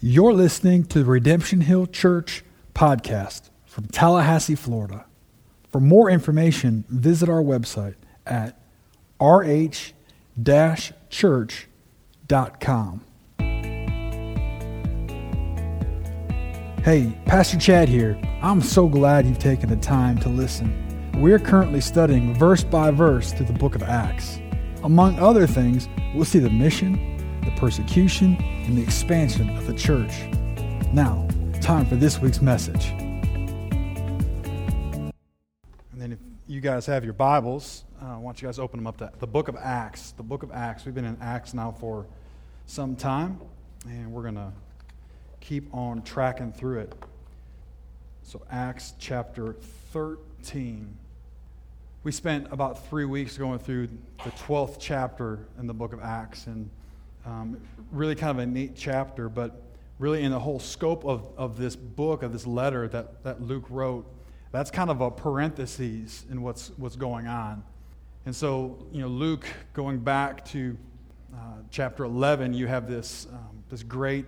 You're 0.00 0.32
listening 0.32 0.84
to 0.84 1.00
the 1.00 1.04
Redemption 1.06 1.62
Hill 1.62 1.88
Church 1.88 2.44
podcast 2.72 3.50
from 3.66 3.86
Tallahassee, 3.86 4.54
Florida. 4.54 5.06
For 5.70 5.80
more 5.80 6.08
information, 6.08 6.84
visit 6.88 7.28
our 7.28 7.42
website 7.42 7.96
at 8.24 8.56
rh 9.20 9.92
church.com. 11.10 13.04
Hey, 16.84 17.18
Pastor 17.26 17.58
Chad 17.58 17.88
here. 17.88 18.16
I'm 18.40 18.62
so 18.62 18.86
glad 18.86 19.26
you've 19.26 19.40
taken 19.40 19.68
the 19.68 19.74
time 19.74 20.16
to 20.18 20.28
listen. 20.28 21.10
We're 21.20 21.40
currently 21.40 21.80
studying 21.80 22.34
verse 22.34 22.62
by 22.62 22.92
verse 22.92 23.32
through 23.32 23.46
the 23.46 23.52
book 23.52 23.74
of 23.74 23.82
Acts. 23.82 24.38
Among 24.84 25.18
other 25.18 25.48
things, 25.48 25.88
we'll 26.14 26.24
see 26.24 26.38
the 26.38 26.50
mission, 26.50 27.17
the 27.48 27.60
persecution, 27.60 28.36
and 28.66 28.76
the 28.76 28.82
expansion 28.82 29.48
of 29.56 29.66
the 29.66 29.72
church. 29.72 30.28
Now, 30.92 31.26
time 31.62 31.86
for 31.86 31.96
this 31.96 32.20
week's 32.20 32.42
message. 32.42 32.90
And 32.90 35.14
then, 35.96 36.12
if 36.12 36.18
you 36.46 36.60
guys 36.60 36.84
have 36.84 37.04
your 37.04 37.14
Bibles, 37.14 37.84
uh, 38.02 38.16
I 38.16 38.18
want 38.18 38.42
you 38.42 38.48
guys 38.48 38.56
to 38.56 38.62
open 38.62 38.80
them 38.80 38.86
up 38.86 38.98
to 38.98 39.10
the 39.18 39.26
book 39.26 39.48
of 39.48 39.56
Acts. 39.56 40.12
The 40.12 40.22
book 40.22 40.42
of 40.42 40.52
Acts. 40.52 40.84
We've 40.84 40.94
been 40.94 41.06
in 41.06 41.16
Acts 41.22 41.54
now 41.54 41.72
for 41.72 42.04
some 42.66 42.94
time, 42.94 43.40
and 43.86 44.12
we're 44.12 44.22
going 44.22 44.34
to 44.34 44.52
keep 45.40 45.74
on 45.74 46.02
tracking 46.02 46.52
through 46.52 46.80
it. 46.80 46.92
So, 48.24 48.42
Acts 48.50 48.92
chapter 48.98 49.54
13. 49.92 50.94
We 52.04 52.12
spent 52.12 52.52
about 52.52 52.86
three 52.90 53.06
weeks 53.06 53.38
going 53.38 53.58
through 53.58 53.88
the 54.22 54.30
12th 54.32 54.76
chapter 54.78 55.46
in 55.58 55.66
the 55.66 55.74
book 55.74 55.94
of 55.94 56.02
Acts, 56.02 56.46
and 56.46 56.68
um, 57.24 57.60
really 57.92 58.14
kind 58.14 58.30
of 58.30 58.38
a 58.38 58.46
neat 58.46 58.74
chapter, 58.76 59.28
but 59.28 59.62
really 59.98 60.22
in 60.22 60.30
the 60.30 60.38
whole 60.38 60.60
scope 60.60 61.04
of, 61.04 61.28
of 61.36 61.56
this 61.56 61.76
book, 61.76 62.22
of 62.22 62.32
this 62.32 62.46
letter 62.46 62.88
that, 62.88 63.22
that 63.24 63.42
Luke 63.42 63.64
wrote, 63.68 64.06
that's 64.52 64.70
kind 64.70 64.90
of 64.90 65.00
a 65.00 65.10
parenthesis 65.10 66.24
in 66.30 66.42
what's, 66.42 66.70
what's 66.76 66.96
going 66.96 67.26
on. 67.26 67.62
And 68.24 68.34
so, 68.34 68.86
you 68.92 69.00
know, 69.00 69.08
Luke, 69.08 69.46
going 69.72 69.98
back 69.98 70.44
to 70.46 70.76
uh, 71.34 71.38
chapter 71.70 72.04
11, 72.04 72.54
you 72.54 72.66
have 72.66 72.88
this, 72.88 73.26
um, 73.32 73.62
this 73.68 73.82
great 73.82 74.26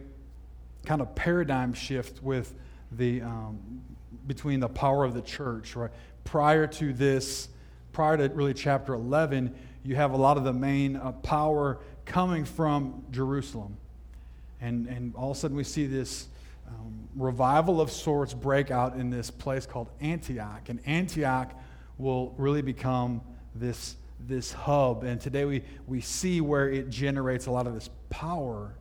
kind 0.85 1.01
of 1.01 1.15
paradigm 1.15 1.73
shift 1.73 2.23
with 2.23 2.55
the, 2.93 3.23
um, 3.23 3.83
between 4.27 4.61
the 4.61 4.69
power 4.69 5.05
of 5.05 5.15
the 5.15 5.23
church, 5.23 5.77
right? 5.77 5.91
Prior 6.25 6.67
to 6.67 6.93
this, 6.93 7.49
prior 7.93 8.17
to 8.17 8.29
really 8.35 8.55
chapter 8.55 8.95
11, 8.95 9.55
you 9.85 9.97
have 9.97 10.13
a 10.13 10.17
lot 10.17 10.37
of 10.37 10.45
the 10.45 10.53
main 10.53 10.97
uh, 10.97 11.13
power 11.13 11.79
coming 12.11 12.45
from 12.45 13.05
Jerusalem. 13.13 13.77
And, 14.61 14.89
and 14.89 15.15
all 15.15 15.31
of 15.31 15.37
a 15.37 15.41
sudden, 15.41 15.57
we 15.57 15.63
see 15.63 15.87
this 15.87 16.27
um, 16.67 17.09
revival 17.15 17.81
of 17.81 17.91
sorts 17.91 18.35
break 18.35 18.73
out 18.73 18.97
in 18.97 19.11
this 19.11 19.31
place 19.31 19.65
called 19.65 19.89
Antioch. 20.01 20.69
And 20.69 20.81
Antioch 20.87 21.53
will 21.99 22.35
really 22.37 22.63
become 22.63 23.21
this, 23.55 23.95
this 24.27 24.53
hub. 24.53 25.05
And 25.05 25.21
today 25.21 25.45
we, 25.45 25.63
we 25.87 26.01
see 26.01 26.41
where 26.41 26.69
it 26.69 26.91
generates 26.91 27.47
a 27.47 27.53
lot 27.53 27.69
of 27.69 27.75
this 27.75 27.89
power. 28.11 28.75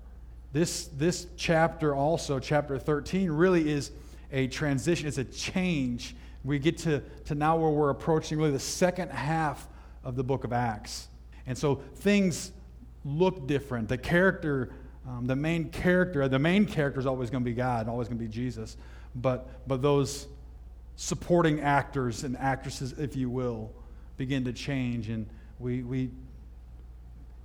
This, 0.52 0.88
this 0.98 1.28
chapter, 1.38 1.96
also, 1.96 2.40
chapter 2.40 2.80
13, 2.80 3.30
really 3.30 3.70
is 3.70 3.92
a 4.32 4.48
transition, 4.48 5.08
it's 5.08 5.20
a 5.20 5.24
change. 5.24 6.16
We 6.44 6.58
get 6.58 6.80
to, 6.80 7.04
to 7.26 7.36
now 7.36 7.58
where 7.58 7.70
we're 7.70 7.92
approaching 7.92 8.40
really 8.40 8.52
the 8.52 8.60
second 8.60 9.12
half 9.12 9.68
of 10.04 10.16
the 10.16 10.24
book 10.24 10.46
of 10.46 10.52
Acts. 10.52 11.10
And 11.46 11.56
so 11.56 11.76
things 11.96 12.54
look 13.06 13.48
different. 13.48 13.90
The 13.90 13.98
character, 13.98 14.72
um, 15.08 15.26
the 15.26 15.36
main 15.36 15.70
character, 15.70 16.28
the 16.28 16.40
main 16.40 16.66
character 16.66 17.00
is 17.00 17.06
always 17.06 17.30
going 17.30 17.44
to 17.44 17.50
be 17.50 17.56
God, 17.56 17.88
always 17.88 18.08
going 18.08 18.20
to 18.20 18.24
be 18.24 18.32
Jesus. 18.32 18.78
But, 19.16 19.68
but 19.68 19.82
those 19.82 20.28
supporting 20.96 21.62
actors 21.62 22.24
and 22.24 22.38
actresses, 22.38 22.94
if 22.94 23.16
you 23.16 23.30
will, 23.30 23.72
begin 24.18 24.44
to 24.46 24.54
change. 24.54 25.10
And 25.10 25.26
we, 25.60 25.82
we 25.84 26.10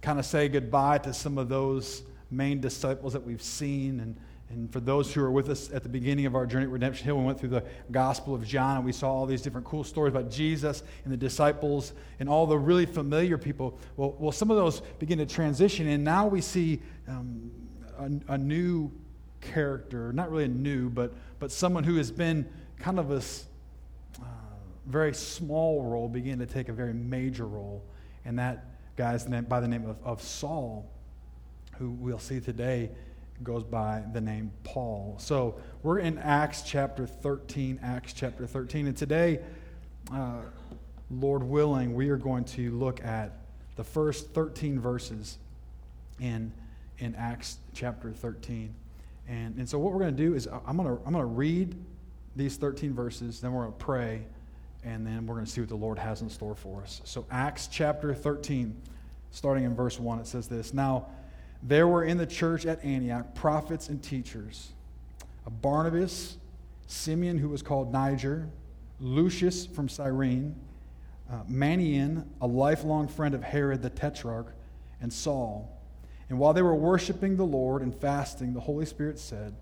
kind 0.02 0.18
of 0.18 0.26
say 0.26 0.48
goodbye 0.48 0.98
to 0.98 1.14
some 1.14 1.38
of 1.38 1.48
those 1.48 2.02
main 2.30 2.60
disciples 2.60 3.12
that 3.12 3.24
we've 3.24 3.42
seen 3.42 4.00
and 4.00 4.16
and 4.50 4.72
for 4.72 4.80
those 4.80 5.12
who 5.12 5.22
are 5.22 5.30
with 5.30 5.48
us 5.48 5.70
at 5.72 5.82
the 5.82 5.88
beginning 5.88 6.26
of 6.26 6.34
our 6.34 6.46
journey 6.46 6.64
at 6.64 6.70
Redemption 6.70 7.06
Hill, 7.06 7.18
we 7.18 7.24
went 7.24 7.40
through 7.40 7.48
the 7.48 7.64
Gospel 7.90 8.34
of 8.34 8.46
John 8.46 8.76
and 8.76 8.84
we 8.84 8.92
saw 8.92 9.10
all 9.10 9.26
these 9.26 9.42
different 9.42 9.66
cool 9.66 9.84
stories 9.84 10.12
about 10.12 10.30
Jesus 10.30 10.82
and 11.04 11.12
the 11.12 11.16
disciples 11.16 11.92
and 12.20 12.28
all 12.28 12.46
the 12.46 12.58
really 12.58 12.86
familiar 12.86 13.38
people. 13.38 13.78
Well, 13.96 14.14
well 14.18 14.32
some 14.32 14.50
of 14.50 14.56
those 14.56 14.80
begin 14.98 15.18
to 15.18 15.26
transition, 15.26 15.88
and 15.88 16.04
now 16.04 16.26
we 16.26 16.40
see 16.40 16.80
um, 17.08 17.50
a, 17.98 18.34
a, 18.34 18.38
new 18.38 18.92
character, 19.40 20.12
not 20.12 20.30
really 20.30 20.44
a 20.44 20.48
new, 20.48 20.90
but, 20.90 21.12
but 21.38 21.50
someone 21.50 21.84
who 21.84 21.96
has 21.96 22.10
been 22.10 22.48
kind 22.78 22.98
of 22.98 23.10
a 23.10 23.16
uh, 23.16 24.26
very 24.86 25.14
small 25.14 25.84
role 25.84 26.08
begin 26.08 26.38
to 26.38 26.46
take 26.46 26.68
a 26.68 26.72
very 26.72 26.94
major 26.94 27.46
role. 27.46 27.82
And 28.24 28.38
that 28.38 28.66
guy's 28.96 29.28
name, 29.28 29.44
by 29.44 29.60
the 29.60 29.68
name 29.68 29.86
of, 29.88 29.96
of 30.04 30.22
Saul, 30.22 30.90
who 31.78 31.90
we'll 31.90 32.18
see 32.18 32.40
today 32.40 32.90
goes 33.42 33.64
by 33.64 34.02
the 34.12 34.20
name 34.20 34.52
Paul. 34.62 35.16
So 35.18 35.56
we're 35.82 35.98
in 35.98 36.18
Acts 36.18 36.62
chapter 36.62 37.06
13, 37.06 37.80
Acts 37.82 38.12
chapter 38.12 38.46
13. 38.46 38.86
And 38.86 38.96
today, 38.96 39.40
uh, 40.12 40.42
Lord 41.10 41.42
willing, 41.42 41.94
we 41.94 42.08
are 42.10 42.16
going 42.16 42.44
to 42.44 42.70
look 42.70 43.04
at 43.04 43.32
the 43.76 43.84
first 43.84 44.30
13 44.30 44.78
verses 44.78 45.38
in, 46.20 46.52
in 46.98 47.14
Acts 47.16 47.58
chapter 47.74 48.12
13. 48.12 48.72
And, 49.28 49.56
and 49.56 49.68
so 49.68 49.78
what 49.78 49.92
we're 49.92 50.00
going 50.00 50.16
to 50.16 50.22
do 50.22 50.34
is 50.34 50.48
I'm 50.66 50.76
going 50.76 50.96
to, 50.96 51.02
I'm 51.04 51.12
going 51.12 51.24
to 51.24 51.24
read 51.24 51.74
these 52.36 52.56
13 52.56 52.94
verses, 52.94 53.40
then 53.40 53.52
we're 53.52 53.62
going 53.62 53.72
to 53.72 53.84
pray, 53.84 54.22
and 54.84 55.06
then 55.06 55.26
we're 55.26 55.34
going 55.34 55.46
to 55.46 55.50
see 55.50 55.60
what 55.60 55.70
the 55.70 55.76
Lord 55.76 55.98
has 55.98 56.22
in 56.22 56.28
store 56.28 56.54
for 56.54 56.82
us. 56.82 57.00
So 57.04 57.26
Acts 57.30 57.68
chapter 57.68 58.14
13, 58.14 58.74
starting 59.30 59.64
in 59.64 59.74
verse 59.74 59.98
1, 59.98 60.20
it 60.20 60.26
says 60.26 60.46
this. 60.48 60.74
Now, 60.74 61.06
there 61.64 61.88
were 61.88 62.04
in 62.04 62.18
the 62.18 62.26
church 62.26 62.66
at 62.66 62.84
Antioch 62.84 63.34
prophets 63.34 63.88
and 63.88 64.02
teachers 64.02 64.72
Barnabas, 65.60 66.36
Simeon, 66.86 67.38
who 67.38 67.48
was 67.48 67.62
called 67.62 67.92
Niger, 67.92 68.48
Lucius 68.98 69.66
from 69.66 69.88
Cyrene, 69.88 70.54
uh, 71.30 71.42
Manaen, 71.50 72.26
a 72.40 72.46
lifelong 72.46 73.08
friend 73.08 73.34
of 73.34 73.42
Herod 73.42 73.82
the 73.82 73.90
Tetrarch, 73.90 74.54
and 75.02 75.12
Saul. 75.12 75.70
And 76.30 76.38
while 76.38 76.54
they 76.54 76.62
were 76.62 76.74
worshiping 76.74 77.36
the 77.36 77.44
Lord 77.44 77.82
and 77.82 77.94
fasting, 77.94 78.54
the 78.54 78.60
Holy 78.60 78.86
Spirit 78.86 79.18
said, 79.18 79.54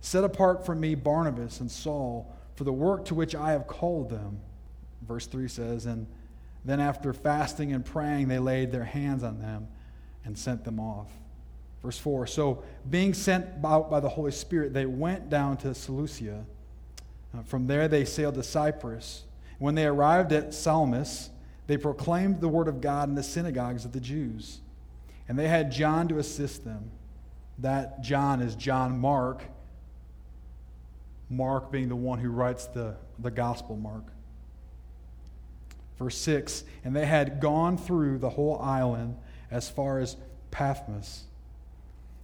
Set 0.00 0.24
apart 0.24 0.64
from 0.64 0.80
me 0.80 0.94
Barnabas 0.94 1.60
and 1.60 1.70
Saul 1.70 2.34
for 2.54 2.64
the 2.64 2.72
work 2.72 3.04
to 3.06 3.14
which 3.14 3.34
I 3.34 3.52
have 3.52 3.66
called 3.66 4.08
them. 4.08 4.40
Verse 5.06 5.26
3 5.26 5.48
says, 5.48 5.86
And 5.86 6.06
then 6.64 6.80
after 6.80 7.12
fasting 7.12 7.72
and 7.72 7.84
praying, 7.84 8.28
they 8.28 8.38
laid 8.38 8.72
their 8.72 8.84
hands 8.84 9.22
on 9.22 9.40
them 9.40 9.68
and 10.24 10.38
sent 10.38 10.64
them 10.64 10.80
off. 10.80 11.10
Verse 11.82 11.98
4 11.98 12.26
So, 12.26 12.62
being 12.88 13.14
sent 13.14 13.46
out 13.64 13.90
by 13.90 14.00
the 14.00 14.08
Holy 14.08 14.32
Spirit, 14.32 14.72
they 14.72 14.86
went 14.86 15.30
down 15.30 15.56
to 15.58 15.74
Seleucia. 15.74 16.44
Uh, 17.36 17.42
from 17.42 17.66
there, 17.66 17.88
they 17.88 18.04
sailed 18.04 18.34
to 18.34 18.42
Cyprus. 18.42 19.24
When 19.58 19.74
they 19.74 19.86
arrived 19.86 20.32
at 20.32 20.54
Salamis, 20.54 21.30
they 21.66 21.76
proclaimed 21.76 22.40
the 22.40 22.48
word 22.48 22.68
of 22.68 22.80
God 22.80 23.08
in 23.08 23.14
the 23.14 23.22
synagogues 23.22 23.84
of 23.84 23.92
the 23.92 24.00
Jews. 24.00 24.60
And 25.28 25.38
they 25.38 25.48
had 25.48 25.70
John 25.70 26.08
to 26.08 26.18
assist 26.18 26.64
them. 26.64 26.90
That 27.58 28.02
John 28.02 28.40
is 28.40 28.54
John 28.54 28.98
Mark, 28.98 29.42
Mark 31.28 31.70
being 31.72 31.88
the 31.88 31.96
one 31.96 32.20
who 32.20 32.30
writes 32.30 32.66
the, 32.66 32.96
the 33.18 33.30
Gospel 33.30 33.76
Mark. 33.76 34.04
Verse 35.98 36.16
6 36.16 36.64
And 36.84 36.94
they 36.94 37.04
had 37.04 37.40
gone 37.40 37.76
through 37.76 38.18
the 38.18 38.30
whole 38.30 38.58
island 38.60 39.16
as 39.50 39.68
far 39.68 39.98
as 39.98 40.16
Paphos 40.50 41.24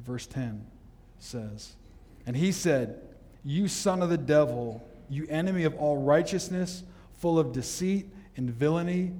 verse 0.00 0.26
10 0.26 0.66
says, 1.18 1.74
And 2.26 2.36
he 2.36 2.52
said, 2.52 3.00
You 3.44 3.68
son 3.68 4.02
of 4.02 4.10
the 4.10 4.18
devil, 4.18 4.86
you 5.08 5.26
enemy 5.28 5.64
of 5.64 5.74
all 5.74 5.98
righteousness, 5.98 6.82
full 7.18 7.38
of 7.38 7.52
deceit 7.52 8.06
and 8.36 8.50
villainy, 8.50 9.12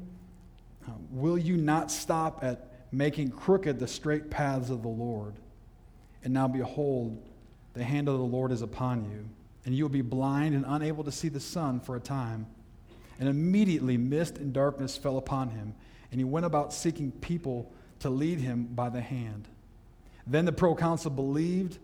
uh, 0.86 0.92
will 1.10 1.38
you 1.38 1.56
not 1.56 1.90
stop 1.90 2.44
at 2.44 2.68
making 2.92 3.30
crooked 3.30 3.78
the 3.78 3.88
straight 3.88 4.30
paths 4.30 4.70
of 4.70 4.82
the 4.82 4.88
Lord? 4.88 5.34
And 6.22 6.32
now 6.32 6.48
behold, 6.48 7.22
the 7.74 7.84
hand 7.84 8.08
of 8.08 8.18
the 8.18 8.24
Lord 8.24 8.52
is 8.52 8.62
upon 8.62 9.04
you, 9.10 9.28
and 9.64 9.74
you 9.74 9.84
will 9.84 9.90
be 9.90 10.02
blind 10.02 10.54
and 10.54 10.64
unable 10.66 11.04
to 11.04 11.12
see 11.12 11.28
the 11.28 11.40
sun 11.40 11.80
for 11.80 11.96
a 11.96 12.00
time. 12.00 12.46
And 13.18 13.28
immediately 13.28 13.96
mist 13.96 14.36
and 14.36 14.52
darkness 14.52 14.96
fell 14.96 15.18
upon 15.18 15.50
him, 15.50 15.74
and 16.10 16.20
he 16.20 16.24
went 16.24 16.46
about 16.46 16.72
seeking 16.72 17.12
people 17.12 17.72
to 18.00 18.10
lead 18.10 18.40
him 18.40 18.64
by 18.74 18.90
the 18.90 19.00
hand. 19.00 19.48
Then 20.26 20.44
the 20.44 20.52
proconsul 20.52 21.12
believed 21.12 21.78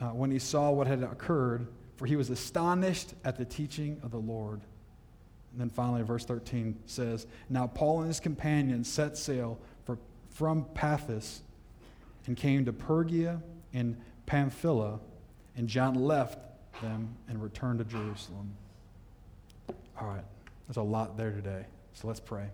uh, 0.00 0.06
when 0.08 0.30
he 0.30 0.38
saw 0.38 0.70
what 0.70 0.86
had 0.86 1.02
occurred, 1.02 1.66
for 1.96 2.06
he 2.06 2.16
was 2.16 2.30
astonished 2.30 3.14
at 3.24 3.36
the 3.36 3.44
teaching 3.44 4.00
of 4.02 4.10
the 4.10 4.18
Lord. 4.18 4.60
And 5.52 5.60
then 5.60 5.70
finally, 5.70 6.02
verse 6.02 6.24
13 6.24 6.78
says 6.86 7.26
Now 7.48 7.66
Paul 7.66 8.00
and 8.00 8.08
his 8.08 8.20
companions 8.20 8.90
set 8.90 9.16
sail 9.16 9.58
for, 9.84 9.98
from 10.30 10.64
Paphos 10.74 11.42
and 12.26 12.36
came 12.36 12.64
to 12.66 12.72
Perga 12.72 13.42
and 13.72 13.96
Pamphylia, 14.26 14.98
and 15.56 15.68
John 15.68 15.94
left 15.94 16.38
them 16.82 17.16
and 17.28 17.42
returned 17.42 17.78
to 17.80 17.84
Jerusalem. 17.84 18.54
All 20.00 20.06
right, 20.06 20.24
there's 20.66 20.76
a 20.76 20.82
lot 20.82 21.16
there 21.16 21.32
today, 21.32 21.64
so 21.94 22.06
let's 22.06 22.20
pray. 22.20 22.46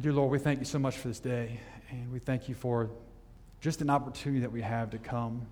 Dear 0.00 0.12
Lord, 0.12 0.30
we 0.30 0.38
thank 0.38 0.58
you 0.60 0.64
so 0.64 0.78
much 0.78 0.96
for 0.96 1.08
this 1.08 1.20
day, 1.20 1.58
and 1.90 2.10
we 2.12 2.18
thank 2.18 2.48
you 2.48 2.54
for 2.54 2.90
just 3.60 3.82
an 3.82 3.90
opportunity 3.90 4.40
that 4.40 4.52
we 4.52 4.62
have 4.62 4.90
to 4.90 4.98
come. 4.98 5.46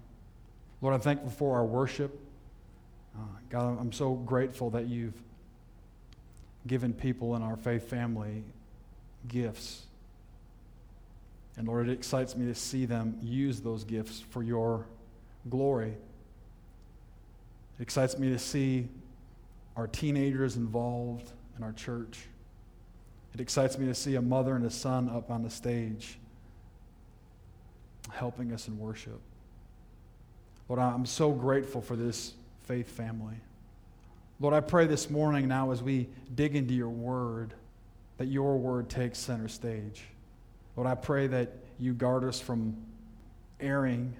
Lord, 0.80 0.94
I'm 0.94 1.00
thankful 1.00 1.30
for 1.30 1.56
our 1.56 1.64
worship. 1.64 2.18
Uh, 3.14 3.20
God, 3.50 3.78
I'm 3.80 3.92
so 3.92 4.14
grateful 4.14 4.70
that 4.70 4.86
you've 4.86 5.20
given 6.66 6.92
people 6.92 7.36
in 7.36 7.42
our 7.42 7.56
faith 7.56 7.88
family 7.88 8.44
gifts. 9.26 9.82
And 11.56 11.66
Lord, 11.66 11.88
it 11.88 11.92
excites 11.92 12.36
me 12.36 12.46
to 12.46 12.54
see 12.54 12.86
them 12.86 13.18
use 13.20 13.60
those 13.60 13.84
gifts 13.84 14.20
for 14.20 14.42
your 14.42 14.86
glory. 15.50 15.94
It 17.78 17.82
excites 17.82 18.18
me 18.18 18.30
to 18.30 18.38
see 18.38 18.88
our 19.76 19.86
teenagers 19.86 20.56
involved 20.56 21.30
in 21.56 21.64
our 21.64 21.72
church. 21.72 22.20
It 23.34 23.40
excites 23.40 23.76
me 23.76 23.86
to 23.86 23.94
see 23.94 24.14
a 24.14 24.22
mother 24.22 24.56
and 24.56 24.64
a 24.64 24.70
son 24.70 25.08
up 25.08 25.30
on 25.30 25.42
the 25.42 25.50
stage 25.50 26.18
helping 28.08 28.52
us 28.52 28.68
in 28.68 28.78
worship. 28.78 29.20
Lord, 30.68 30.80
I'm 30.80 31.06
so 31.06 31.32
grateful 31.32 31.80
for 31.80 31.96
this 31.96 32.34
faith 32.64 32.90
family. 32.90 33.36
Lord, 34.40 34.54
I 34.54 34.60
pray 34.60 34.86
this 34.86 35.10
morning 35.10 35.48
now 35.48 35.72
as 35.72 35.82
we 35.82 36.08
dig 36.34 36.54
into 36.54 36.74
your 36.74 36.90
word 36.90 37.54
that 38.18 38.26
your 38.26 38.58
word 38.58 38.88
takes 38.88 39.18
center 39.18 39.48
stage. 39.48 40.04
Lord, 40.76 40.86
I 40.88 40.94
pray 40.94 41.26
that 41.28 41.52
you 41.78 41.94
guard 41.94 42.24
us 42.24 42.40
from 42.40 42.76
erring, 43.60 44.14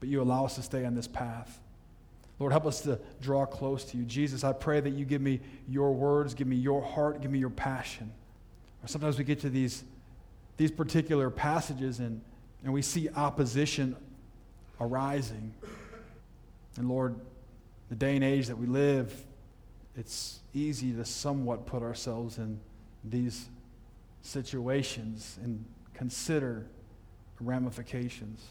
but 0.00 0.08
you 0.08 0.20
allow 0.20 0.44
us 0.44 0.56
to 0.56 0.62
stay 0.62 0.84
on 0.84 0.94
this 0.94 1.06
path. 1.06 1.58
Lord, 2.38 2.52
help 2.52 2.66
us 2.66 2.82
to 2.82 2.98
draw 3.22 3.46
close 3.46 3.84
to 3.84 3.96
you. 3.96 4.04
Jesus, 4.04 4.44
I 4.44 4.52
pray 4.52 4.80
that 4.80 4.90
you 4.90 5.04
give 5.04 5.22
me 5.22 5.40
your 5.68 5.94
words, 5.94 6.34
give 6.34 6.46
me 6.46 6.56
your 6.56 6.82
heart, 6.82 7.22
give 7.22 7.30
me 7.30 7.38
your 7.38 7.50
passion. 7.50 8.12
Or 8.82 8.88
sometimes 8.88 9.16
we 9.16 9.24
get 9.24 9.40
to 9.40 9.48
these, 9.48 9.84
these 10.58 10.70
particular 10.70 11.30
passages 11.30 11.98
and, 11.98 12.20
and 12.66 12.74
we 12.74 12.82
see 12.82 13.08
opposition 13.10 13.94
arising. 14.80 15.54
And 16.76 16.88
Lord, 16.88 17.14
the 17.88 17.94
day 17.94 18.16
and 18.16 18.24
age 18.24 18.48
that 18.48 18.58
we 18.58 18.66
live, 18.66 19.24
it's 19.96 20.40
easy 20.52 20.92
to 20.94 21.04
somewhat 21.04 21.64
put 21.64 21.84
ourselves 21.84 22.38
in 22.38 22.58
these 23.04 23.48
situations 24.20 25.38
and 25.44 25.64
consider 25.94 26.66
ramifications. 27.38 28.44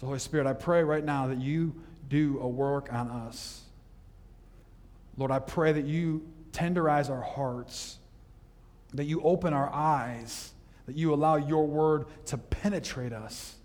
So, 0.00 0.08
Holy 0.08 0.18
Spirit, 0.18 0.48
I 0.48 0.52
pray 0.52 0.82
right 0.82 1.04
now 1.04 1.28
that 1.28 1.38
you 1.38 1.72
do 2.08 2.40
a 2.40 2.48
work 2.48 2.92
on 2.92 3.08
us. 3.08 3.62
Lord, 5.16 5.30
I 5.30 5.38
pray 5.38 5.70
that 5.70 5.84
you 5.84 6.26
tenderize 6.50 7.08
our 7.10 7.22
hearts, 7.22 7.98
that 8.92 9.04
you 9.04 9.22
open 9.22 9.52
our 9.52 9.72
eyes, 9.72 10.52
that 10.86 10.96
you 10.96 11.12
allow 11.12 11.36
your 11.36 11.66
word 11.66 12.06
to 12.26 12.38
penetrate 12.38 13.12
us. 13.12 13.56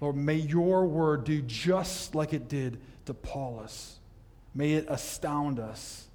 Lord, 0.00 0.16
may 0.16 0.36
your 0.36 0.86
word 0.86 1.24
do 1.24 1.42
just 1.42 2.14
like 2.14 2.32
it 2.32 2.48
did 2.48 2.80
to 3.06 3.14
Paulus. 3.14 3.98
May 4.54 4.74
it 4.74 4.86
astound 4.88 5.60
us. 5.60 6.06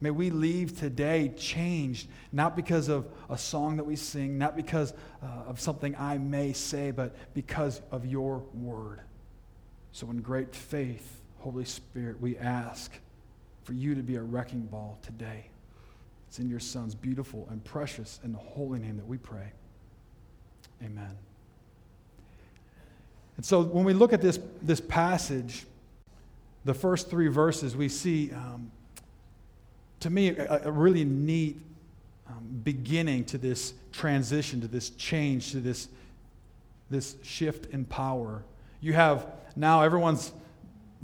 May 0.00 0.10
we 0.10 0.28
leave 0.30 0.78
today 0.78 1.32
changed, 1.36 2.08
not 2.30 2.54
because 2.54 2.88
of 2.88 3.06
a 3.30 3.38
song 3.38 3.76
that 3.76 3.84
we 3.84 3.96
sing, 3.96 4.36
not 4.36 4.54
because 4.54 4.92
uh, 5.22 5.48
of 5.48 5.58
something 5.58 5.96
I 5.96 6.18
may 6.18 6.52
say, 6.52 6.90
but 6.90 7.16
because 7.32 7.80
of 7.90 8.04
your 8.04 8.44
word. 8.52 9.00
So, 9.92 10.10
in 10.10 10.20
great 10.20 10.54
faith, 10.54 11.22
Holy 11.38 11.64
Spirit, 11.64 12.20
we 12.20 12.36
ask 12.36 12.92
for 13.62 13.72
you 13.72 13.94
to 13.94 14.02
be 14.02 14.16
a 14.16 14.22
wrecking 14.22 14.66
ball 14.66 14.98
today. 15.00 15.48
It's 16.36 16.42
in 16.42 16.50
your 16.50 16.60
Son's 16.60 16.94
beautiful 16.94 17.48
and 17.50 17.64
precious 17.64 18.20
and 18.22 18.36
holy 18.36 18.78
name 18.78 18.98
that 18.98 19.06
we 19.06 19.16
pray. 19.16 19.52
Amen. 20.84 21.16
And 23.38 23.46
so, 23.46 23.62
when 23.62 23.86
we 23.86 23.94
look 23.94 24.12
at 24.12 24.20
this, 24.20 24.38
this 24.60 24.78
passage, 24.78 25.64
the 26.66 26.74
first 26.74 27.08
three 27.08 27.28
verses, 27.28 27.74
we 27.74 27.88
see. 27.88 28.32
Um, 28.32 28.70
to 30.00 30.10
me, 30.10 30.28
a, 30.28 30.66
a 30.66 30.70
really 30.70 31.06
neat 31.06 31.56
um, 32.28 32.60
beginning 32.62 33.24
to 33.26 33.38
this 33.38 33.72
transition, 33.90 34.60
to 34.60 34.68
this 34.68 34.90
change, 34.90 35.52
to 35.52 35.60
this, 35.60 35.88
this 36.90 37.16
shift 37.22 37.72
in 37.72 37.86
power. 37.86 38.44
You 38.82 38.92
have 38.92 39.26
now 39.56 39.80
everyone's 39.80 40.32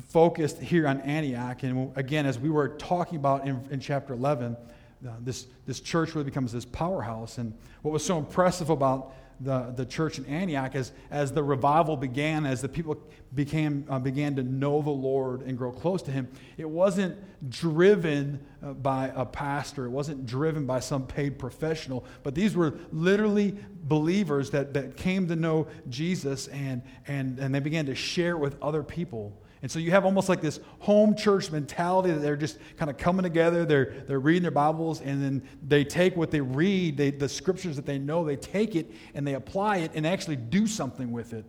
focused 0.08 0.58
here 0.60 0.86
on 0.86 1.00
Antioch. 1.00 1.62
And 1.62 1.90
again, 1.96 2.26
as 2.26 2.38
we 2.38 2.50
were 2.50 2.68
talking 2.68 3.16
about 3.16 3.46
in, 3.46 3.66
in 3.70 3.80
chapter 3.80 4.12
11, 4.12 4.58
uh, 5.06 5.10
this, 5.20 5.46
this 5.66 5.80
church 5.80 6.14
really 6.14 6.24
becomes 6.24 6.52
this 6.52 6.64
powerhouse. 6.64 7.38
And 7.38 7.56
what 7.82 7.92
was 7.92 8.04
so 8.04 8.18
impressive 8.18 8.70
about 8.70 9.14
the, 9.40 9.72
the 9.74 9.84
church 9.84 10.18
in 10.18 10.26
Antioch 10.26 10.74
as, 10.74 10.92
as 11.10 11.32
the 11.32 11.42
revival 11.42 11.96
began, 11.96 12.46
as 12.46 12.60
the 12.60 12.68
people 12.68 12.96
became, 13.34 13.84
uh, 13.88 13.98
began 13.98 14.36
to 14.36 14.42
know 14.42 14.82
the 14.82 14.90
Lord 14.90 15.42
and 15.42 15.58
grow 15.58 15.72
close 15.72 16.02
to 16.02 16.10
Him, 16.10 16.28
it 16.56 16.68
wasn't 16.68 17.16
driven 17.50 18.44
uh, 18.62 18.72
by 18.74 19.10
a 19.16 19.24
pastor, 19.24 19.86
it 19.86 19.90
wasn't 19.90 20.26
driven 20.26 20.66
by 20.66 20.80
some 20.80 21.06
paid 21.06 21.38
professional, 21.38 22.04
but 22.22 22.34
these 22.34 22.54
were 22.54 22.74
literally 22.92 23.56
believers 23.84 24.50
that, 24.50 24.74
that 24.74 24.96
came 24.96 25.26
to 25.28 25.36
know 25.36 25.66
Jesus 25.88 26.46
and, 26.48 26.82
and, 27.08 27.38
and 27.38 27.54
they 27.54 27.60
began 27.60 27.86
to 27.86 27.94
share 27.94 28.36
with 28.36 28.60
other 28.62 28.82
people. 28.82 29.41
And 29.62 29.70
so 29.70 29.78
you 29.78 29.92
have 29.92 30.04
almost 30.04 30.28
like 30.28 30.40
this 30.40 30.58
home 30.80 31.14
church 31.14 31.52
mentality 31.52 32.10
that 32.10 32.18
they're 32.18 32.36
just 32.36 32.58
kind 32.76 32.90
of 32.90 32.98
coming 32.98 33.22
together, 33.22 33.64
they're, 33.64 33.94
they're 34.08 34.18
reading 34.18 34.42
their 34.42 34.50
Bibles, 34.50 35.00
and 35.00 35.22
then 35.22 35.48
they 35.66 35.84
take 35.84 36.16
what 36.16 36.32
they 36.32 36.40
read, 36.40 36.96
they, 36.96 37.12
the 37.12 37.28
scriptures 37.28 37.76
that 37.76 37.86
they 37.86 37.96
know, 37.96 38.24
they 38.24 38.34
take 38.34 38.74
it 38.74 38.90
and 39.14 39.24
they 39.24 39.34
apply 39.34 39.78
it 39.78 39.92
and 39.94 40.04
actually 40.04 40.34
do 40.34 40.66
something 40.66 41.12
with 41.12 41.32
it. 41.32 41.44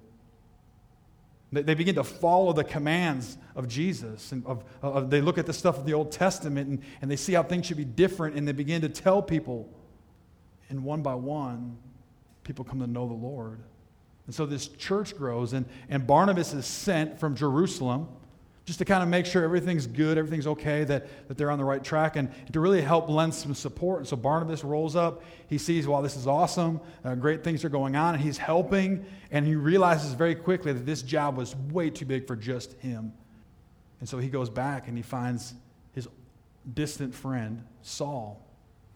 They, 1.51 1.63
they 1.63 1.73
begin 1.73 1.95
to 1.95 2.03
follow 2.03 2.53
the 2.53 2.63
commands 2.63 3.37
of 3.55 3.67
Jesus. 3.67 4.31
And 4.31 4.45
of, 4.45 4.63
of, 4.83 5.09
they 5.09 5.21
look 5.21 5.39
at 5.39 5.47
the 5.47 5.53
stuff 5.53 5.79
of 5.79 5.85
the 5.87 5.95
Old 5.95 6.11
Testament 6.11 6.69
and, 6.69 6.83
and 7.01 7.09
they 7.09 7.15
see 7.15 7.33
how 7.33 7.41
things 7.41 7.65
should 7.65 7.77
be 7.77 7.85
different, 7.85 8.35
and 8.35 8.47
they 8.47 8.51
begin 8.51 8.81
to 8.81 8.89
tell 8.89 9.23
people. 9.23 9.67
And 10.69 10.83
one 10.83 11.01
by 11.01 11.15
one, 11.15 11.77
people 12.43 12.63
come 12.63 12.79
to 12.79 12.87
know 12.87 13.07
the 13.07 13.13
Lord. 13.15 13.63
And 14.25 14.33
so 14.33 14.45
this 14.45 14.67
church 14.67 15.17
grows, 15.17 15.53
and, 15.53 15.65
and 15.89 16.07
Barnabas 16.07 16.53
is 16.53 16.65
sent 16.65 17.19
from 17.19 17.35
Jerusalem 17.35 18.07
just 18.65 18.79
to 18.79 18.85
kind 18.85 19.03
of 19.03 19.09
make 19.09 19.25
sure 19.25 19.43
everything's 19.43 19.85
good, 19.85 20.17
everything's 20.17 20.47
okay, 20.47 20.85
that, 20.85 21.27
that 21.27 21.37
they're 21.37 21.51
on 21.51 21.57
the 21.57 21.65
right 21.65 21.83
track, 21.83 22.15
and 22.15 22.31
to 22.53 22.61
really 22.61 22.81
help 22.81 23.09
lend 23.09 23.33
some 23.33 23.53
support. 23.53 23.99
And 23.99 24.07
so 24.07 24.15
Barnabas 24.15 24.63
rolls 24.63 24.95
up. 24.95 25.21
He 25.47 25.57
sees, 25.57 25.85
wow, 25.85 25.99
this 25.99 26.15
is 26.15 26.27
awesome. 26.27 26.79
Uh, 27.03 27.15
great 27.15 27.43
things 27.43 27.65
are 27.65 27.69
going 27.69 27.97
on, 27.97 28.15
and 28.15 28.23
he's 28.23 28.37
helping. 28.37 29.05
And 29.31 29.45
he 29.45 29.55
realizes 29.55 30.13
very 30.13 30.35
quickly 30.35 30.71
that 30.71 30.85
this 30.85 31.01
job 31.01 31.35
was 31.35 31.55
way 31.71 31.89
too 31.89 32.05
big 32.05 32.25
for 32.25 32.37
just 32.37 32.73
him. 32.79 33.11
And 33.99 34.07
so 34.07 34.17
he 34.17 34.29
goes 34.29 34.49
back 34.49 34.87
and 34.87 34.95
he 34.95 35.03
finds 35.03 35.53
his 35.93 36.07
distant 36.73 37.13
friend, 37.13 37.65
Saul. 37.81 38.41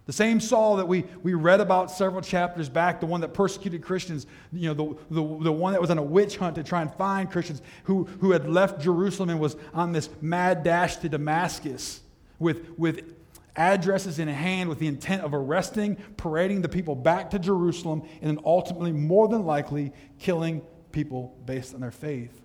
The 0.07 0.13
same 0.13 0.39
Saul 0.39 0.77
that 0.77 0.87
we, 0.87 1.03
we 1.21 1.33
read 1.33 1.59
about 1.59 1.91
several 1.91 2.21
chapters 2.21 2.69
back, 2.69 3.01
the 3.01 3.05
one 3.05 3.21
that 3.21 3.33
persecuted 3.33 3.83
Christians, 3.83 4.25
you 4.53 4.73
know, 4.73 4.97
the, 5.09 5.15
the, 5.15 5.43
the 5.43 5.51
one 5.51 5.73
that 5.73 5.81
was 5.81 5.91
on 5.91 5.97
a 5.97 6.03
witch 6.03 6.37
hunt 6.37 6.55
to 6.55 6.63
try 6.63 6.81
and 6.81 6.93
find 6.95 7.29
Christians, 7.29 7.61
who, 7.83 8.05
who 8.21 8.31
had 8.31 8.49
left 8.49 8.81
Jerusalem 8.81 9.29
and 9.29 9.39
was 9.39 9.57
on 9.73 9.91
this 9.91 10.09
mad 10.21 10.63
dash 10.63 10.95
to 10.97 11.09
Damascus 11.09 11.99
with, 12.39 12.69
with 12.79 13.15
addresses 13.57 14.17
in 14.17 14.29
hand 14.29 14.69
with 14.69 14.79
the 14.79 14.87
intent 14.87 15.23
of 15.23 15.33
arresting, 15.33 15.97
parading 16.15 16.61
the 16.61 16.69
people 16.69 16.95
back 16.95 17.31
to 17.31 17.39
Jerusalem, 17.39 18.01
and 18.21 18.29
then 18.29 18.39
ultimately, 18.45 18.93
more 18.93 19.27
than 19.27 19.45
likely, 19.45 19.91
killing 20.19 20.61
people 20.93 21.35
based 21.45 21.73
on 21.73 21.81
their 21.81 21.91
faith. 21.91 22.41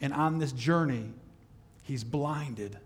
And 0.00 0.14
on 0.14 0.38
this 0.38 0.52
journey, 0.52 1.12
he's 1.82 2.04
blinded 2.04 2.78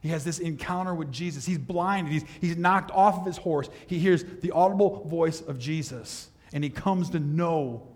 he 0.00 0.08
has 0.10 0.24
this 0.24 0.38
encounter 0.38 0.94
with 0.94 1.10
Jesus. 1.10 1.44
He's 1.44 1.58
blinded. 1.58 2.12
He's, 2.12 2.24
he's 2.40 2.56
knocked 2.56 2.90
off 2.92 3.18
of 3.18 3.26
his 3.26 3.36
horse. 3.36 3.68
He 3.86 3.98
hears 3.98 4.24
the 4.42 4.52
audible 4.52 5.04
voice 5.04 5.40
of 5.40 5.58
Jesus, 5.58 6.28
and 6.52 6.62
he 6.62 6.70
comes 6.70 7.10
to 7.10 7.18
know 7.18 7.88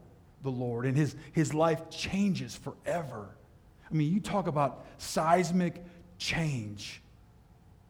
the 0.43 0.51
Lord, 0.51 0.87
and 0.87 0.97
his, 0.97 1.15
his 1.33 1.55
life 1.55 1.89
changes 1.91 2.57
forever. 2.57 3.29
I 3.89 3.95
mean, 3.95 4.13
you 4.13 4.21
talk 4.21 4.49
about 4.49 4.85
seismic 4.99 5.77
change. 6.19 7.01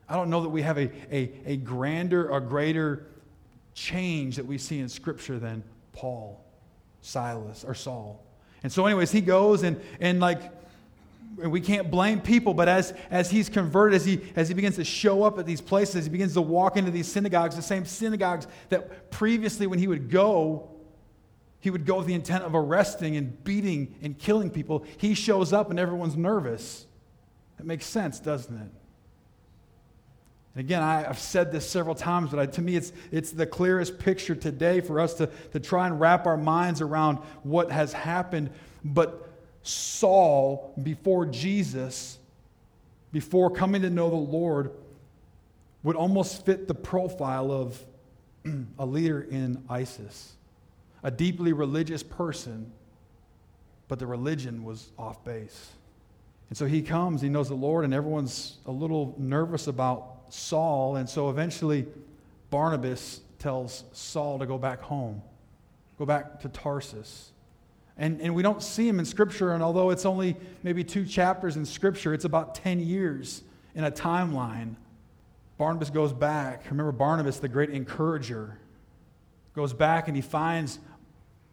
I 0.08 0.16
don't 0.16 0.28
know 0.28 0.42
that 0.42 0.50
we 0.50 0.62
have 0.62 0.76
a, 0.76 0.90
a, 1.10 1.32
a 1.46 1.56
grander 1.56 2.30
or 2.30 2.40
greater 2.40 3.06
change 3.74 4.36
that 4.36 4.44
we 4.44 4.58
see 4.58 4.80
in 4.80 4.88
Scripture 4.88 5.38
than 5.38 5.62
Paul, 5.92 6.44
Silas, 7.00 7.64
or 7.64 7.74
Saul. 7.74 8.22
And 8.62 8.70
so, 8.70 8.84
anyways, 8.84 9.10
he 9.10 9.22
goes 9.22 9.62
and, 9.62 9.80
and 10.00 10.20
like, 10.20 10.40
we 11.36 11.60
can't 11.60 11.90
blame 11.90 12.20
people, 12.20 12.54
but 12.54 12.68
as, 12.68 12.92
as 13.10 13.30
he's 13.30 13.48
converted, 13.48 13.96
as 13.96 14.04
he, 14.04 14.20
as 14.36 14.48
he 14.48 14.54
begins 14.54 14.76
to 14.76 14.84
show 14.84 15.22
up 15.22 15.38
at 15.38 15.46
these 15.46 15.60
places, 15.60 15.96
as 15.96 16.04
he 16.04 16.10
begins 16.10 16.34
to 16.34 16.42
walk 16.42 16.76
into 16.76 16.90
these 16.90 17.10
synagogues, 17.10 17.56
the 17.56 17.62
same 17.62 17.84
synagogues 17.84 18.46
that 18.68 19.10
previously, 19.10 19.66
when 19.66 19.78
he 19.78 19.86
would 19.86 20.10
go, 20.10 20.70
he 21.60 21.70
would 21.70 21.86
go 21.86 21.98
with 21.98 22.06
the 22.06 22.14
intent 22.14 22.44
of 22.44 22.54
arresting 22.54 23.16
and 23.16 23.42
beating 23.44 23.94
and 24.02 24.18
killing 24.18 24.50
people. 24.50 24.84
He 24.98 25.14
shows 25.14 25.52
up 25.52 25.70
and 25.70 25.78
everyone's 25.78 26.16
nervous. 26.16 26.86
It 27.58 27.64
makes 27.64 27.86
sense, 27.86 28.20
doesn't 28.20 28.54
it? 28.54 28.70
And 30.54 30.60
again, 30.60 30.82
I, 30.82 31.02
have 31.02 31.18
said 31.18 31.50
this 31.50 31.68
several 31.68 31.94
times, 31.94 32.30
but 32.30 32.38
I, 32.38 32.46
to 32.46 32.60
me, 32.60 32.76
it's, 32.76 32.92
it's 33.10 33.30
the 33.30 33.46
clearest 33.46 33.98
picture 33.98 34.34
today 34.34 34.80
for 34.80 35.00
us 35.00 35.14
to, 35.14 35.30
to 35.52 35.60
try 35.60 35.86
and 35.86 35.98
wrap 35.98 36.26
our 36.26 36.36
minds 36.36 36.80
around 36.80 37.18
what 37.42 37.70
has 37.70 37.92
happened. 37.92 38.50
But 38.84 39.31
Saul, 39.62 40.74
before 40.82 41.26
Jesus, 41.26 42.18
before 43.12 43.50
coming 43.50 43.82
to 43.82 43.90
know 43.90 44.10
the 44.10 44.16
Lord, 44.16 44.72
would 45.82 45.96
almost 45.96 46.44
fit 46.44 46.68
the 46.68 46.74
profile 46.74 47.50
of 47.50 47.82
a 48.78 48.86
leader 48.86 49.22
in 49.22 49.62
ISIS, 49.68 50.32
a 51.02 51.10
deeply 51.10 51.52
religious 51.52 52.02
person, 52.02 52.72
but 53.88 53.98
the 53.98 54.06
religion 54.06 54.64
was 54.64 54.90
off 54.98 55.24
base. 55.24 55.70
And 56.48 56.56
so 56.56 56.66
he 56.66 56.82
comes, 56.82 57.22
he 57.22 57.28
knows 57.28 57.48
the 57.48 57.54
Lord, 57.54 57.84
and 57.84 57.94
everyone's 57.94 58.58
a 58.66 58.70
little 58.70 59.14
nervous 59.18 59.66
about 59.66 60.24
Saul. 60.28 60.96
And 60.96 61.08
so 61.08 61.30
eventually, 61.30 61.86
Barnabas 62.50 63.20
tells 63.38 63.84
Saul 63.92 64.38
to 64.38 64.46
go 64.46 64.58
back 64.58 64.80
home, 64.82 65.22
go 65.98 66.06
back 66.06 66.40
to 66.40 66.48
Tarsus. 66.48 67.31
And, 67.98 68.20
and 68.20 68.34
we 68.34 68.42
don't 68.42 68.62
see 68.62 68.88
him 68.88 68.98
in 68.98 69.04
Scripture, 69.04 69.52
and 69.52 69.62
although 69.62 69.90
it's 69.90 70.06
only 70.06 70.36
maybe 70.62 70.82
two 70.82 71.04
chapters 71.04 71.56
in 71.56 71.64
Scripture, 71.64 72.14
it's 72.14 72.24
about 72.24 72.54
10 72.54 72.80
years 72.80 73.42
in 73.74 73.84
a 73.84 73.90
timeline. 73.90 74.76
Barnabas 75.58 75.90
goes 75.90 76.12
back. 76.12 76.64
Remember, 76.70 76.92
Barnabas, 76.92 77.38
the 77.38 77.48
great 77.48 77.70
encourager, 77.70 78.58
goes 79.54 79.72
back 79.72 80.08
and 80.08 80.16
he 80.16 80.22
finds 80.22 80.78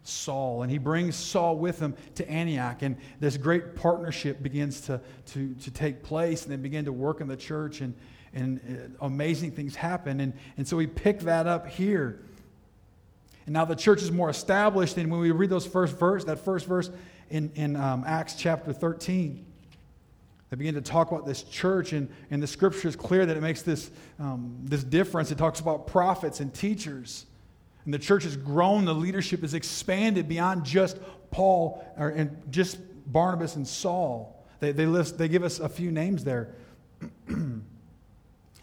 Saul, 0.04 0.64
and 0.64 0.72
he 0.72 0.78
brings 0.78 1.16
Saul 1.16 1.58
with 1.58 1.80
him 1.80 1.96
to 2.16 2.30
Antioch. 2.30 2.82
And 2.82 2.98
this 3.20 3.38
great 3.38 3.76
partnership 3.76 4.42
begins 4.42 4.82
to, 4.82 5.02
to, 5.28 5.54
to 5.54 5.72
take 5.72 6.04
place, 6.04 6.44
and 6.44 6.52
they 6.52 6.58
begin 6.58 6.86
to 6.86 6.94
work 6.94 7.22
in 7.22 7.28
the 7.28 7.38
church. 7.38 7.82
And, 7.82 7.94
and 8.34 8.60
uh, 9.02 9.06
amazing 9.06 9.52
things 9.52 9.76
happen. 9.76 10.20
And, 10.20 10.34
and 10.58 10.68
so 10.68 10.78
we 10.78 10.88
pick 10.88 11.20
that 11.22 11.48
up 11.48 11.68
here. 11.68 12.22
And 13.50 13.56
now 13.56 13.66
the 13.66 13.76
church 13.76 14.04
is 14.04 14.12
more 14.12 14.30
established. 14.30 14.96
And 14.98 15.10
when 15.10 15.20
we 15.22 15.32
read 15.32 15.50
those 15.50 15.66
first 15.66 15.98
verse, 15.98 16.24
that 16.26 16.38
first 16.38 16.68
verse 16.68 16.92
in, 17.32 17.52
in 17.56 17.76
um, 17.76 18.04
Acts 18.06 18.36
chapter 18.36 18.72
13, 18.72 19.44
they 20.52 20.56
begin 20.56 20.76
to 20.76 20.82
talk 20.82 21.12
about 21.12 21.26
this 21.26 21.42
church, 21.42 21.92
and, 21.92 22.14
and 22.30 22.44
the 22.44 22.46
scripture 22.46 22.88
is 22.88 22.96
clear 22.96 23.26
that 23.26 23.36
it 23.36 23.42
makes 23.42 23.64
this, 23.64 23.90
um, 24.20 24.56
this 24.66 24.84
difference. 24.84 25.32
It 25.32 25.40
talks 25.40 25.62
about 25.62 25.88
prophets 25.88 26.42
and 26.42 26.54
teachers. 26.54 27.26
And 27.86 27.94
the 27.94 27.98
church 27.98 28.24
has 28.26 28.38
grown, 28.38 28.86
the 28.86 28.94
leadership 28.94 29.42
has 29.42 29.56
expanded 29.56 30.30
beyond 30.30 30.64
just 30.64 31.00
Paul 31.32 31.84
or, 31.98 32.10
and 32.10 32.40
just 32.52 32.78
Barnabas 33.12 33.56
and 33.56 33.68
Saul. 33.68 34.46
They, 34.60 34.74
they, 34.74 34.86
list, 34.86 35.18
they 35.18 35.28
give 35.28 35.42
us 35.42 35.60
a 35.60 35.70
few 35.70 35.90
names 35.90 36.24
there. 36.24 36.54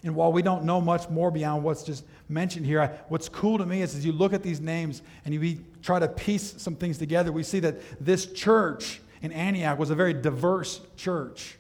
And 0.06 0.14
while 0.14 0.32
we 0.32 0.40
don't 0.40 0.62
know 0.62 0.80
much 0.80 1.10
more 1.10 1.32
beyond 1.32 1.64
what's 1.64 1.82
just 1.82 2.04
mentioned 2.28 2.64
here, 2.64 2.80
I, 2.80 2.86
what's 3.08 3.28
cool 3.28 3.58
to 3.58 3.66
me 3.66 3.82
is 3.82 3.96
as 3.96 4.06
you 4.06 4.12
look 4.12 4.32
at 4.32 4.40
these 4.40 4.60
names 4.60 5.02
and 5.24 5.34
you 5.34 5.58
try 5.82 5.98
to 5.98 6.06
piece 6.06 6.54
some 6.58 6.76
things 6.76 6.96
together, 6.96 7.32
we 7.32 7.42
see 7.42 7.58
that 7.58 7.80
this 7.98 8.26
church 8.26 9.00
in 9.20 9.32
Antioch 9.32 9.80
was 9.80 9.90
a 9.90 9.96
very 9.96 10.14
diverse 10.14 10.80
church. 10.96 11.56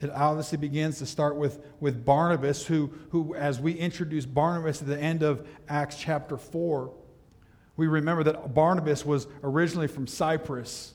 It 0.00 0.10
obviously 0.10 0.58
begins 0.58 0.98
to 0.98 1.06
start 1.06 1.36
with, 1.36 1.64
with 1.78 2.04
Barnabas, 2.04 2.66
who, 2.66 2.90
who, 3.10 3.36
as 3.36 3.60
we 3.60 3.74
introduce 3.74 4.26
Barnabas 4.26 4.82
at 4.82 4.88
the 4.88 4.98
end 4.98 5.22
of 5.22 5.46
Acts 5.68 5.96
chapter 5.96 6.36
4, 6.36 6.90
we 7.76 7.86
remember 7.86 8.24
that 8.24 8.54
Barnabas 8.54 9.06
was 9.06 9.28
originally 9.44 9.86
from 9.86 10.08
Cyprus, 10.08 10.94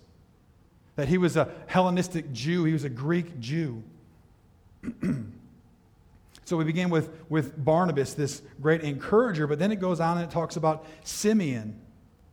that 0.98 1.08
he 1.08 1.18
was 1.18 1.38
a 1.38 1.50
Hellenistic 1.68 2.34
Jew, 2.34 2.66
he 2.66 2.74
was 2.74 2.84
a 2.84 2.90
Greek 2.90 3.40
Jew. 3.40 3.82
So 6.48 6.56
we 6.56 6.64
begin 6.64 6.90
with, 6.90 7.10
with 7.28 7.62
Barnabas, 7.62 8.14
this 8.14 8.42
great 8.62 8.80
encourager, 8.80 9.48
but 9.48 9.60
then 9.60 9.70
it 9.74 9.82
goes 9.82 10.00
on 10.00 10.18
and 10.18 10.26
it 10.26 10.32
talks 10.32 10.56
about 10.56 10.86
Simeon, 11.04 11.78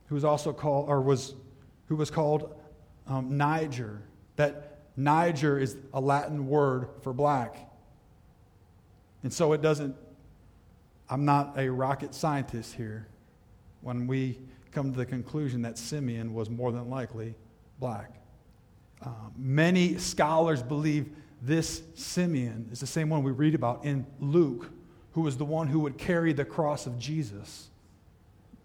who 0.06 0.14
was 0.14 0.25
also 0.25 0.52
called, 0.52 0.88
or 0.88 1.00
was, 1.00 1.35
who 1.88 1.97
was 1.97 2.12
called 2.12 2.54
um, 3.09 3.37
Niger. 3.37 4.02
That 4.37 4.78
Niger 4.97 5.59
is 5.59 5.76
a 5.92 6.00
Latin 6.00 6.47
word 6.47 6.90
for 7.02 7.12
black. 7.12 7.56
And 9.25 9.33
so 9.33 9.52
it 9.52 9.61
doesn't, 9.61 9.97
I'm 11.11 11.25
not 11.25 11.59
a 11.59 11.68
rocket 11.68 12.14
scientist 12.14 12.76
here 12.76 13.09
when 13.80 14.06
we 14.06 14.38
come 14.71 14.92
to 14.92 14.97
the 14.97 15.06
conclusion 15.06 15.61
that 15.62 15.76
Simeon 15.76 16.35
was 16.35 16.49
more 16.49 16.71
than 16.71 16.88
likely 16.88 17.35
black. 17.80 18.12
Uh, 19.02 19.09
many 19.37 19.99
scholars 19.99 20.62
believe 20.62 21.11
this 21.45 21.83
Simeon 21.95 22.69
is 22.73 22.81
the 22.81 22.87
same 22.87 23.11
one 23.11 23.23
we 23.23 23.31
read 23.31 23.55
about 23.55 23.85
in 23.85 24.07
Luke, 24.19 24.71
who 25.13 25.21
was 25.21 25.37
the 25.37 25.45
one 25.45 25.69
who 25.69 25.81
would 25.81 25.99
carry 25.99 26.33
the 26.33 26.45
cross 26.45 26.87
of 26.87 26.99
Jesus. 26.99 27.69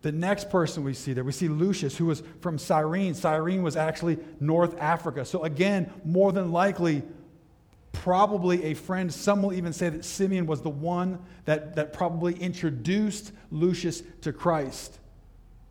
The 0.01 0.13
next 0.13 0.49
person 0.49 0.85
we 0.85 0.93
see 0.93 1.11
there, 1.11 1.25
we 1.25 1.33
see 1.33 1.49
Lucius, 1.49 1.97
who 1.97 2.05
was 2.05 2.23
from 2.39 2.57
Cyrene. 2.57 3.13
Cyrene 3.13 3.63
was 3.63 3.75
actually 3.75 4.17
North 4.39 4.79
Africa. 4.79 5.25
So, 5.25 5.43
again, 5.43 5.91
more 6.05 6.31
than 6.31 6.53
likely, 6.53 7.03
probably 7.91 8.63
a 8.63 8.73
friend. 8.75 9.13
Some 9.13 9.41
will 9.41 9.51
even 9.51 9.73
say 9.73 9.89
that 9.89 10.05
Simeon 10.05 10.45
was 10.45 10.61
the 10.61 10.69
one 10.69 11.19
that, 11.43 11.75
that 11.75 11.91
probably 11.91 12.33
introduced 12.35 13.33
Lucius 13.51 14.03
to 14.21 14.31
Christ, 14.31 14.97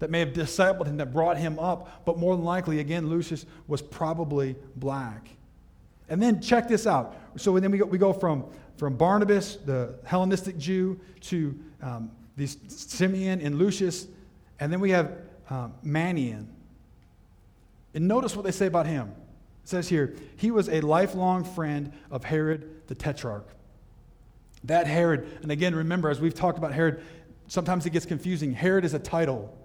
that 0.00 0.10
may 0.10 0.20
have 0.20 0.34
discipled 0.34 0.86
him, 0.86 0.98
that 0.98 1.10
brought 1.10 1.38
him 1.38 1.58
up. 1.58 2.04
But 2.04 2.18
more 2.18 2.36
than 2.36 2.44
likely, 2.44 2.80
again, 2.80 3.08
Lucius 3.08 3.46
was 3.66 3.80
probably 3.80 4.56
black. 4.76 5.30
And 6.08 6.22
then 6.22 6.40
check 6.40 6.68
this 6.68 6.86
out. 6.86 7.16
So 7.36 7.58
then 7.58 7.70
we 7.70 7.78
go, 7.78 7.84
we 7.84 7.98
go 7.98 8.12
from, 8.12 8.44
from 8.76 8.96
Barnabas, 8.96 9.56
the 9.56 9.98
Hellenistic 10.04 10.58
Jew, 10.58 10.98
to 11.22 11.58
um, 11.82 12.10
these 12.36 12.56
Simeon 12.68 13.40
and 13.40 13.58
Lucius, 13.58 14.06
and 14.60 14.72
then 14.72 14.80
we 14.80 14.90
have 14.90 15.12
um, 15.50 15.74
Manaen. 15.84 16.46
And 17.94 18.08
notice 18.08 18.36
what 18.36 18.44
they 18.44 18.52
say 18.52 18.66
about 18.66 18.86
him. 18.86 19.08
It 19.64 19.68
says 19.68 19.88
here, 19.88 20.14
he 20.36 20.50
was 20.50 20.68
a 20.68 20.80
lifelong 20.80 21.44
friend 21.44 21.92
of 22.10 22.24
Herod 22.24 22.86
the 22.86 22.94
Tetrarch. 22.94 23.46
That 24.64 24.86
Herod, 24.86 25.28
and 25.42 25.52
again, 25.52 25.74
remember, 25.74 26.10
as 26.10 26.20
we've 26.20 26.34
talked 26.34 26.58
about 26.58 26.72
Herod, 26.72 27.02
sometimes 27.46 27.86
it 27.86 27.90
gets 27.90 28.06
confusing. 28.06 28.52
Herod 28.52 28.84
is 28.84 28.94
a 28.94 28.98
title. 28.98 29.56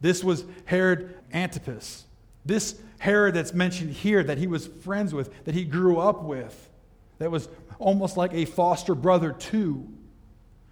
This 0.00 0.22
was 0.22 0.44
Herod 0.66 1.14
Antipas. 1.32 2.04
This 2.46 2.76
Herod 2.98 3.34
that's 3.34 3.52
mentioned 3.52 3.90
here 3.90 4.22
that 4.22 4.38
he 4.38 4.46
was 4.46 4.66
friends 4.66 5.12
with, 5.12 5.44
that 5.44 5.54
he 5.54 5.64
grew 5.64 5.98
up 5.98 6.22
with, 6.22 6.70
that 7.18 7.30
was 7.30 7.48
almost 7.78 8.16
like 8.16 8.32
a 8.32 8.44
foster 8.44 8.94
brother 8.94 9.32
to, 9.32 9.86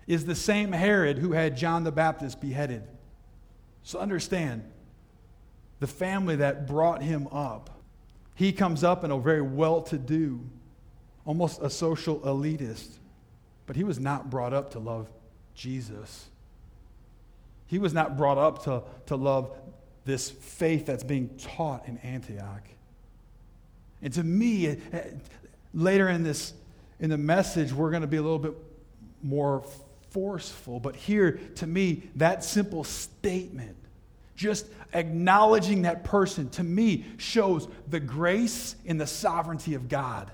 is 0.07 0.25
the 0.25 0.35
same 0.35 0.73
Herod 0.73 1.19
who 1.19 1.33
had 1.33 1.57
John 1.57 1.85
the 1.85 1.93
Baptist 1.93 2.41
beheaded. 2.41 2.85
So 3.83 3.99
understand, 3.99 4.63
the 5.81 5.87
family 5.87 6.37
that 6.37 6.67
brought 6.67 7.03
him 7.03 7.27
up, 7.29 7.71
he 8.35 8.53
comes 8.53 8.85
up 8.85 9.05
in 9.05 9.11
a 9.11 9.19
very 9.19 9.43
well 9.43 9.83
to 9.83 9.99
do, 9.99 10.41
almost 11.25 11.61
a 11.61 11.69
social 11.69 12.21
elitist, 12.21 12.99
but 13.67 13.77
he 13.77 13.85
was 13.85 13.99
not 13.99 14.31
brought 14.31 14.53
up 14.53 14.71
to 14.73 14.79
love 14.79 15.09
Jesus. 15.55 16.29
He 17.67 17.79
was 17.79 17.93
not 17.93 18.17
brought 18.17 18.39
up 18.39 18.65
to, 18.65 18.83
to 19.07 19.17
love 19.17 19.57
this 20.05 20.31
faith 20.31 20.87
that's 20.87 21.05
being 21.05 21.31
taught 21.39 21.87
in 21.89 21.99
Antioch. 21.99 22.63
And 24.03 24.13
to 24.15 24.23
me, 24.23 24.67
eh, 24.67 24.77
eh, 24.93 25.03
later 25.73 26.09
in 26.09 26.23
this 26.23 26.53
in 27.01 27.11
the 27.11 27.19
message, 27.19 27.73
we're 27.73 27.91
going 27.91 28.03
to 28.03 28.09
be 28.09 28.17
a 28.17 28.23
little 28.23 28.39
bit 28.39 28.55
more 29.23 29.65
forceful. 30.11 30.79
But 30.79 30.95
here, 30.95 31.41
to 31.57 31.67
me, 31.67 32.05
that 32.17 32.45
simple 32.45 32.85
statement, 32.85 33.77
just 34.37 34.67
acknowledging 34.93 35.83
that 35.83 36.05
person, 36.05 36.49
to 36.51 36.63
me, 36.63 37.05
shows 37.17 37.69
the 37.89 38.01
grace 38.01 38.77
and 38.87 39.01
the 39.01 39.07
sovereignty 39.07 39.75
of 39.75 39.89
God. 39.89 40.31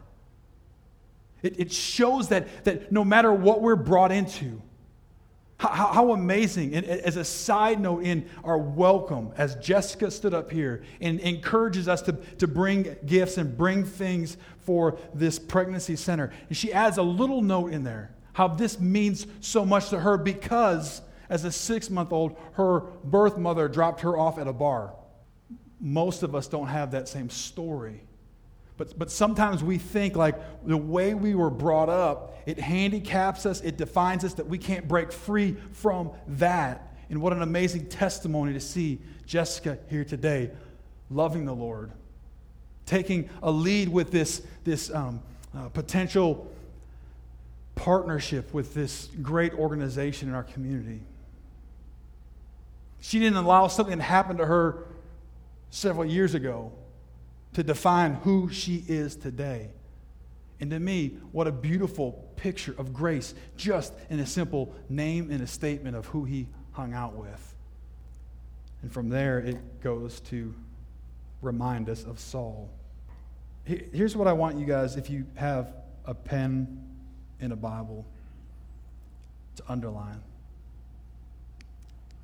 It, 1.43 1.59
it 1.59 1.73
shows 1.73 2.29
that, 2.29 2.65
that 2.65 2.93
no 2.93 3.05
matter 3.05 3.33
what 3.33 3.62
we're 3.62 3.77
brought 3.77 4.12
into, 4.12 4.61
How, 5.61 5.93
how, 5.93 6.12
amazing. 6.12 6.75
And 6.75 6.87
as 6.87 7.17
a 7.17 7.25
side 7.25 7.81
note, 7.81 8.02
in 8.02 8.26
our 8.45 8.57
welcome, 8.57 9.35
as 9.37 9.57
Jessica 9.57 10.11
stood 10.11 10.33
up 10.33 10.50
here 10.50 10.85
and 11.02 11.21
encourages 11.21 11.87
us 11.87 12.00
to, 12.02 12.12
to 12.38 12.49
bring 12.49 12.97
gifts 13.05 13.37
and 13.37 13.59
bring 13.59 13.85
things 13.85 14.38
for 14.61 14.99
this 15.12 15.38
pregnancy 15.38 15.97
center, 15.97 16.33
and 16.49 16.57
she 16.57 16.73
adds 16.73 16.97
a 16.97 17.02
little 17.02 17.43
note 17.43 17.75
in 17.75 17.85
there 17.85 18.11
how 18.33 18.49
this 18.49 18.81
means 18.81 19.26
so 19.40 19.67
much 19.67 19.90
to 19.90 20.00
her 20.00 20.17
because 20.17 21.02
as 21.29 21.45
a 21.45 21.52
six 21.52 21.90
month 21.90 22.11
old, 22.11 22.38
her 22.52 22.81
birth 23.05 23.37
mother 23.37 23.69
dropped 23.69 24.00
her 24.00 24.17
off 24.17 24.38
at 24.38 24.49
a 24.49 24.55
bar. 24.55 24.95
Most 25.79 26.23
of 26.23 26.35
us 26.35 26.49
don't 26.49 26.69
have 26.69 26.93
that 26.93 27.07
same 27.07 27.29
story. 27.29 28.00
But, 28.81 28.99
but 28.99 29.11
sometimes 29.11 29.63
we 29.63 29.77
think 29.77 30.17
like 30.17 30.37
the 30.67 30.75
way 30.75 31.13
we 31.13 31.35
were 31.35 31.51
brought 31.51 31.91
up, 31.91 32.39
it 32.47 32.59
handicaps 32.59 33.45
us, 33.45 33.61
it 33.61 33.77
defines 33.77 34.25
us, 34.25 34.33
that 34.35 34.47
we 34.47 34.57
can't 34.57 34.89
break 34.89 35.13
free 35.13 35.59
from 35.73 36.13
that. 36.27 36.91
And 37.11 37.21
what 37.21 37.35
an 37.35 37.43
amazing 37.43 37.91
testimony 37.91 38.55
to 38.55 38.61
see 38.61 38.99
Jessica 39.27 39.77
here 39.91 40.03
today, 40.03 40.51
loving 41.11 41.45
the 41.45 41.53
Lord, 41.53 41.93
taking 42.87 43.29
a 43.43 43.51
lead 43.51 43.91
with 43.91 44.11
this, 44.11 44.41
this 44.65 44.91
um, 44.95 45.21
uh, 45.55 45.69
potential 45.69 46.51
partnership 47.75 48.55
with 48.55 48.73
this 48.73 49.11
great 49.21 49.53
organization 49.53 50.31
in 50.31 50.35
our 50.35 50.45
community. 50.45 51.01
She 53.03 53.19
didn't 53.19 53.37
allow 53.37 53.67
something 53.67 53.99
to 53.99 54.03
happen 54.03 54.39
to 54.39 54.47
her 54.47 54.87
several 55.69 56.07
years 56.07 56.35
ago 56.35 56.73
to 57.54 57.62
define 57.62 58.14
who 58.14 58.50
she 58.50 58.85
is 58.88 59.16
today. 59.16 59.71
And 60.61 60.71
to 60.71 60.78
me, 60.78 61.16
what 61.33 61.47
a 61.47 61.52
beautiful 61.52 62.30
picture 62.37 62.75
of 62.78 62.92
grace, 62.92 63.35
just 63.57 63.92
in 64.11 64.21
a 64.21 64.26
simple 64.26 64.75
name 64.88 65.30
and 65.30 65.42
a 65.42 65.47
statement 65.47 65.97
of 65.97 66.07
who 66.07 66.25
he 66.25 66.47
hung 66.73 66.92
out 66.92 67.14
with. 67.14 67.54
And 68.83 68.92
from 68.92 69.09
there, 69.09 69.38
it 69.38 69.80
goes 69.80 70.21
to 70.21 70.54
remind 71.42 71.88
us 71.88 72.04
of 72.04 72.19
Saul. 72.19 72.71
Here's 73.64 74.16
what 74.16 74.26
I 74.26 74.33
want 74.33 74.59
you 74.59 74.66
guys, 74.66 74.97
if 74.97 75.11
you 75.11 75.26
have 75.35 75.75
a 76.04 76.14
pen 76.14 76.83
and 77.40 77.52
a 77.52 77.57
Bible, 77.57 78.04
to 79.57 79.62
underline. 79.69 80.23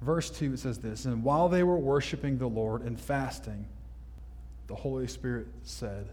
Verse 0.01 0.31
2 0.31 0.55
it 0.55 0.59
says 0.59 0.79
this 0.79 1.05
And 1.05 1.23
while 1.23 1.49
they 1.49 1.63
were 1.63 1.79
worshiping 1.79 2.39
the 2.39 2.49
Lord 2.49 2.83
and 2.83 2.99
fasting, 2.99 3.67
the 4.67 4.75
Holy 4.75 5.07
Spirit 5.07 5.47
said. 5.63 6.09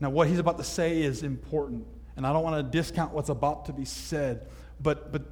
Now, 0.00 0.10
what 0.10 0.28
he's 0.28 0.38
about 0.38 0.58
to 0.58 0.64
say 0.64 1.02
is 1.02 1.22
important, 1.22 1.86
and 2.16 2.26
I 2.26 2.32
don't 2.32 2.42
want 2.42 2.56
to 2.56 2.78
discount 2.78 3.12
what's 3.12 3.28
about 3.28 3.66
to 3.66 3.72
be 3.72 3.84
said, 3.84 4.46
but, 4.80 5.12
but 5.12 5.22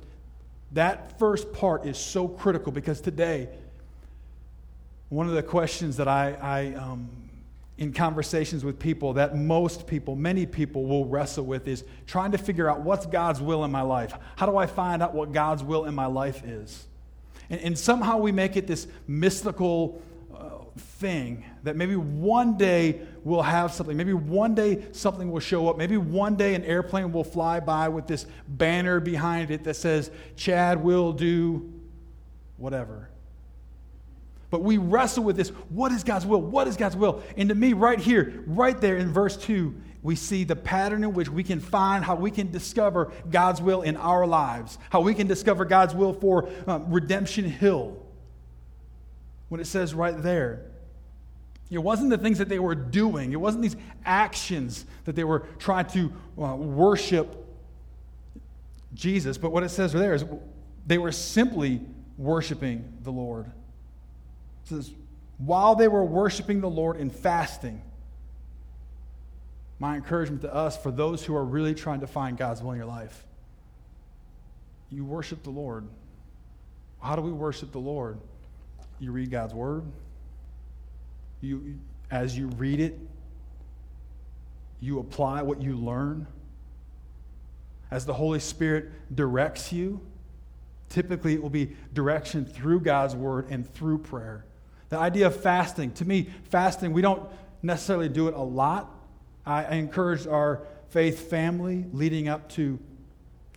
that 0.72 1.18
first 1.18 1.52
part 1.52 1.86
is 1.86 1.96
so 1.96 2.28
critical 2.28 2.72
because 2.72 3.00
today, 3.00 3.48
one 5.08 5.26
of 5.26 5.32
the 5.32 5.42
questions 5.42 5.96
that 5.96 6.08
I, 6.08 6.34
I 6.34 6.74
um, 6.74 7.08
in 7.78 7.92
conversations 7.92 8.64
with 8.64 8.78
people, 8.78 9.14
that 9.14 9.36
most 9.36 9.86
people, 9.86 10.16
many 10.16 10.44
people 10.44 10.84
will 10.84 11.06
wrestle 11.06 11.44
with 11.44 11.68
is 11.68 11.84
trying 12.06 12.32
to 12.32 12.38
figure 12.38 12.68
out 12.68 12.80
what's 12.80 13.06
God's 13.06 13.40
will 13.40 13.64
in 13.64 13.70
my 13.70 13.82
life. 13.82 14.12
How 14.36 14.46
do 14.46 14.56
I 14.56 14.66
find 14.66 15.00
out 15.00 15.14
what 15.14 15.32
God's 15.32 15.62
will 15.62 15.84
in 15.84 15.94
my 15.94 16.06
life 16.06 16.44
is? 16.44 16.86
And, 17.48 17.60
and 17.60 17.78
somehow 17.78 18.18
we 18.18 18.32
make 18.32 18.56
it 18.56 18.66
this 18.66 18.88
mystical 19.06 20.02
thing 20.78 21.44
that 21.64 21.76
maybe 21.76 21.96
one 21.96 22.56
day 22.56 23.00
we'll 23.24 23.42
have 23.42 23.72
something. 23.72 23.96
Maybe 23.96 24.14
one 24.14 24.54
day 24.54 24.86
something 24.92 25.30
will 25.30 25.40
show 25.40 25.68
up. 25.68 25.76
Maybe 25.76 25.96
one 25.96 26.36
day 26.36 26.54
an 26.54 26.64
airplane 26.64 27.12
will 27.12 27.24
fly 27.24 27.60
by 27.60 27.88
with 27.88 28.06
this 28.06 28.26
banner 28.46 29.00
behind 29.00 29.50
it 29.50 29.64
that 29.64 29.74
says, 29.74 30.10
Chad 30.36 30.82
will 30.82 31.12
do 31.12 31.72
whatever. 32.56 33.08
But 34.50 34.62
we 34.62 34.78
wrestle 34.78 35.24
with 35.24 35.36
this 35.36 35.50
what 35.68 35.92
is 35.92 36.04
God's 36.04 36.24
will? 36.24 36.40
What 36.40 36.68
is 36.68 36.76
God's 36.76 36.96
will? 36.96 37.22
And 37.36 37.48
to 37.50 37.54
me, 37.54 37.74
right 37.74 37.98
here, 37.98 38.42
right 38.46 38.80
there 38.80 38.96
in 38.96 39.12
verse 39.12 39.36
2, 39.36 39.74
we 40.02 40.16
see 40.16 40.44
the 40.44 40.56
pattern 40.56 41.04
in 41.04 41.12
which 41.12 41.28
we 41.28 41.42
can 41.42 41.60
find 41.60 42.04
how 42.04 42.14
we 42.14 42.30
can 42.30 42.50
discover 42.50 43.12
God's 43.30 43.60
will 43.60 43.82
in 43.82 43.96
our 43.96 44.26
lives, 44.26 44.78
how 44.90 45.00
we 45.00 45.12
can 45.12 45.26
discover 45.26 45.64
God's 45.64 45.94
will 45.94 46.14
for 46.14 46.48
um, 46.66 46.90
Redemption 46.90 47.44
Hill 47.44 47.96
when 49.48 49.60
it 49.60 49.66
says 49.66 49.94
right 49.94 50.20
there, 50.22 50.62
it 51.70 51.78
wasn't 51.78 52.10
the 52.10 52.18
things 52.18 52.38
that 52.38 52.48
they 52.48 52.58
were 52.58 52.74
doing, 52.74 53.32
it 53.32 53.40
wasn't 53.40 53.62
these 53.62 53.76
actions 54.04 54.86
that 55.04 55.14
they 55.14 55.24
were 55.24 55.40
trying 55.58 55.86
to 55.86 56.12
uh, 56.38 56.54
worship 56.54 57.46
Jesus, 58.94 59.36
but 59.36 59.52
what 59.52 59.62
it 59.62 59.68
says 59.68 59.94
right 59.94 60.00
there 60.00 60.14
is 60.14 60.24
they 60.86 60.98
were 60.98 61.12
simply 61.12 61.80
worshiping 62.16 62.92
the 63.02 63.12
Lord. 63.12 63.46
It 63.46 64.68
says, 64.68 64.90
while 65.38 65.74
they 65.74 65.88
were 65.88 66.04
worshiping 66.04 66.60
the 66.60 66.70
Lord 66.70 66.96
in 66.96 67.10
fasting, 67.10 67.82
my 69.78 69.94
encouragement 69.94 70.42
to 70.42 70.52
us, 70.52 70.76
for 70.76 70.90
those 70.90 71.24
who 71.24 71.36
are 71.36 71.44
really 71.44 71.74
trying 71.74 72.00
to 72.00 72.06
find 72.06 72.36
God's 72.36 72.62
will 72.62 72.72
in 72.72 72.78
your 72.78 72.86
life, 72.86 73.24
you 74.90 75.04
worship 75.04 75.42
the 75.44 75.50
Lord. 75.50 75.86
How 77.00 77.14
do 77.14 77.22
we 77.22 77.30
worship 77.30 77.70
the 77.70 77.78
Lord? 77.78 78.18
You 79.00 79.12
read 79.12 79.30
God's 79.30 79.54
word. 79.54 79.84
You, 81.40 81.78
as 82.10 82.36
you 82.36 82.48
read 82.48 82.80
it, 82.80 82.98
you 84.80 84.98
apply 84.98 85.42
what 85.42 85.62
you 85.62 85.76
learn. 85.76 86.26
As 87.90 88.04
the 88.04 88.14
Holy 88.14 88.40
Spirit 88.40 88.90
directs 89.14 89.72
you, 89.72 90.00
typically 90.88 91.34
it 91.34 91.42
will 91.42 91.50
be 91.50 91.76
direction 91.92 92.44
through 92.44 92.80
God's 92.80 93.14
word 93.14 93.46
and 93.50 93.72
through 93.74 93.98
prayer. 93.98 94.44
The 94.88 94.98
idea 94.98 95.26
of 95.26 95.36
fasting, 95.36 95.92
to 95.92 96.04
me, 96.04 96.30
fasting, 96.50 96.92
we 96.92 97.02
don't 97.02 97.28
necessarily 97.62 98.08
do 98.08 98.28
it 98.28 98.34
a 98.34 98.42
lot. 98.42 98.90
I, 99.44 99.64
I 99.64 99.74
encourage 99.74 100.26
our 100.26 100.62
faith 100.90 101.30
family 101.30 101.84
leading 101.92 102.28
up 102.28 102.48
to 102.50 102.78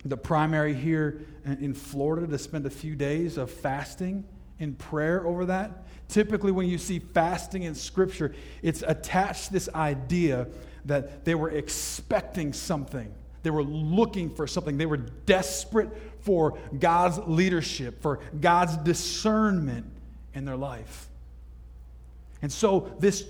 the 0.04 0.16
primary 0.16 0.74
here 0.74 1.20
in 1.44 1.74
Florida 1.74 2.26
to 2.26 2.38
spend 2.38 2.66
a 2.66 2.70
few 2.70 2.96
days 2.96 3.38
of 3.38 3.50
fasting 3.50 4.24
in 4.62 4.74
prayer 4.74 5.26
over 5.26 5.46
that. 5.46 5.84
Typically, 6.08 6.52
when 6.52 6.68
you 6.68 6.78
see 6.78 7.00
fasting 7.00 7.64
in 7.64 7.74
Scripture, 7.74 8.32
it's 8.62 8.82
attached 8.86 9.46
to 9.46 9.52
this 9.52 9.68
idea 9.74 10.46
that 10.84 11.24
they 11.24 11.34
were 11.34 11.50
expecting 11.50 12.52
something. 12.52 13.12
They 13.42 13.50
were 13.50 13.64
looking 13.64 14.30
for 14.30 14.46
something. 14.46 14.78
They 14.78 14.86
were 14.86 14.98
desperate 14.98 15.90
for 16.20 16.58
God's 16.78 17.18
leadership, 17.26 18.00
for 18.02 18.20
God's 18.40 18.76
discernment 18.78 19.86
in 20.32 20.44
their 20.44 20.56
life. 20.56 21.08
And 22.40 22.52
so, 22.52 22.92
this, 23.00 23.24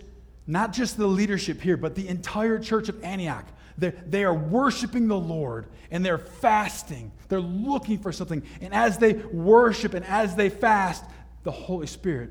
not 0.47 0.73
just 0.73 0.99
the 0.99 1.07
leadership 1.07 1.62
here, 1.62 1.79
but 1.79 1.95
the 1.95 2.09
entire 2.09 2.59
church 2.59 2.90
of 2.90 3.03
Antioch, 3.03 3.47
they 3.79 4.25
are 4.25 4.35
worshiping 4.35 5.09
the 5.09 5.18
Lord 5.18 5.66
and 5.90 6.05
they're 6.05 6.18
fasting. 6.18 7.11
They're 7.29 7.40
looking 7.40 7.99
for 7.99 8.12
something. 8.12 8.42
And 8.61 8.75
as 8.75 8.99
they 8.99 9.14
worship 9.14 9.95
and 9.95 10.05
as 10.05 10.35
they 10.35 10.51
fast, 10.51 11.05
the 11.43 11.51
Holy 11.51 11.87
Spirit 11.87 12.31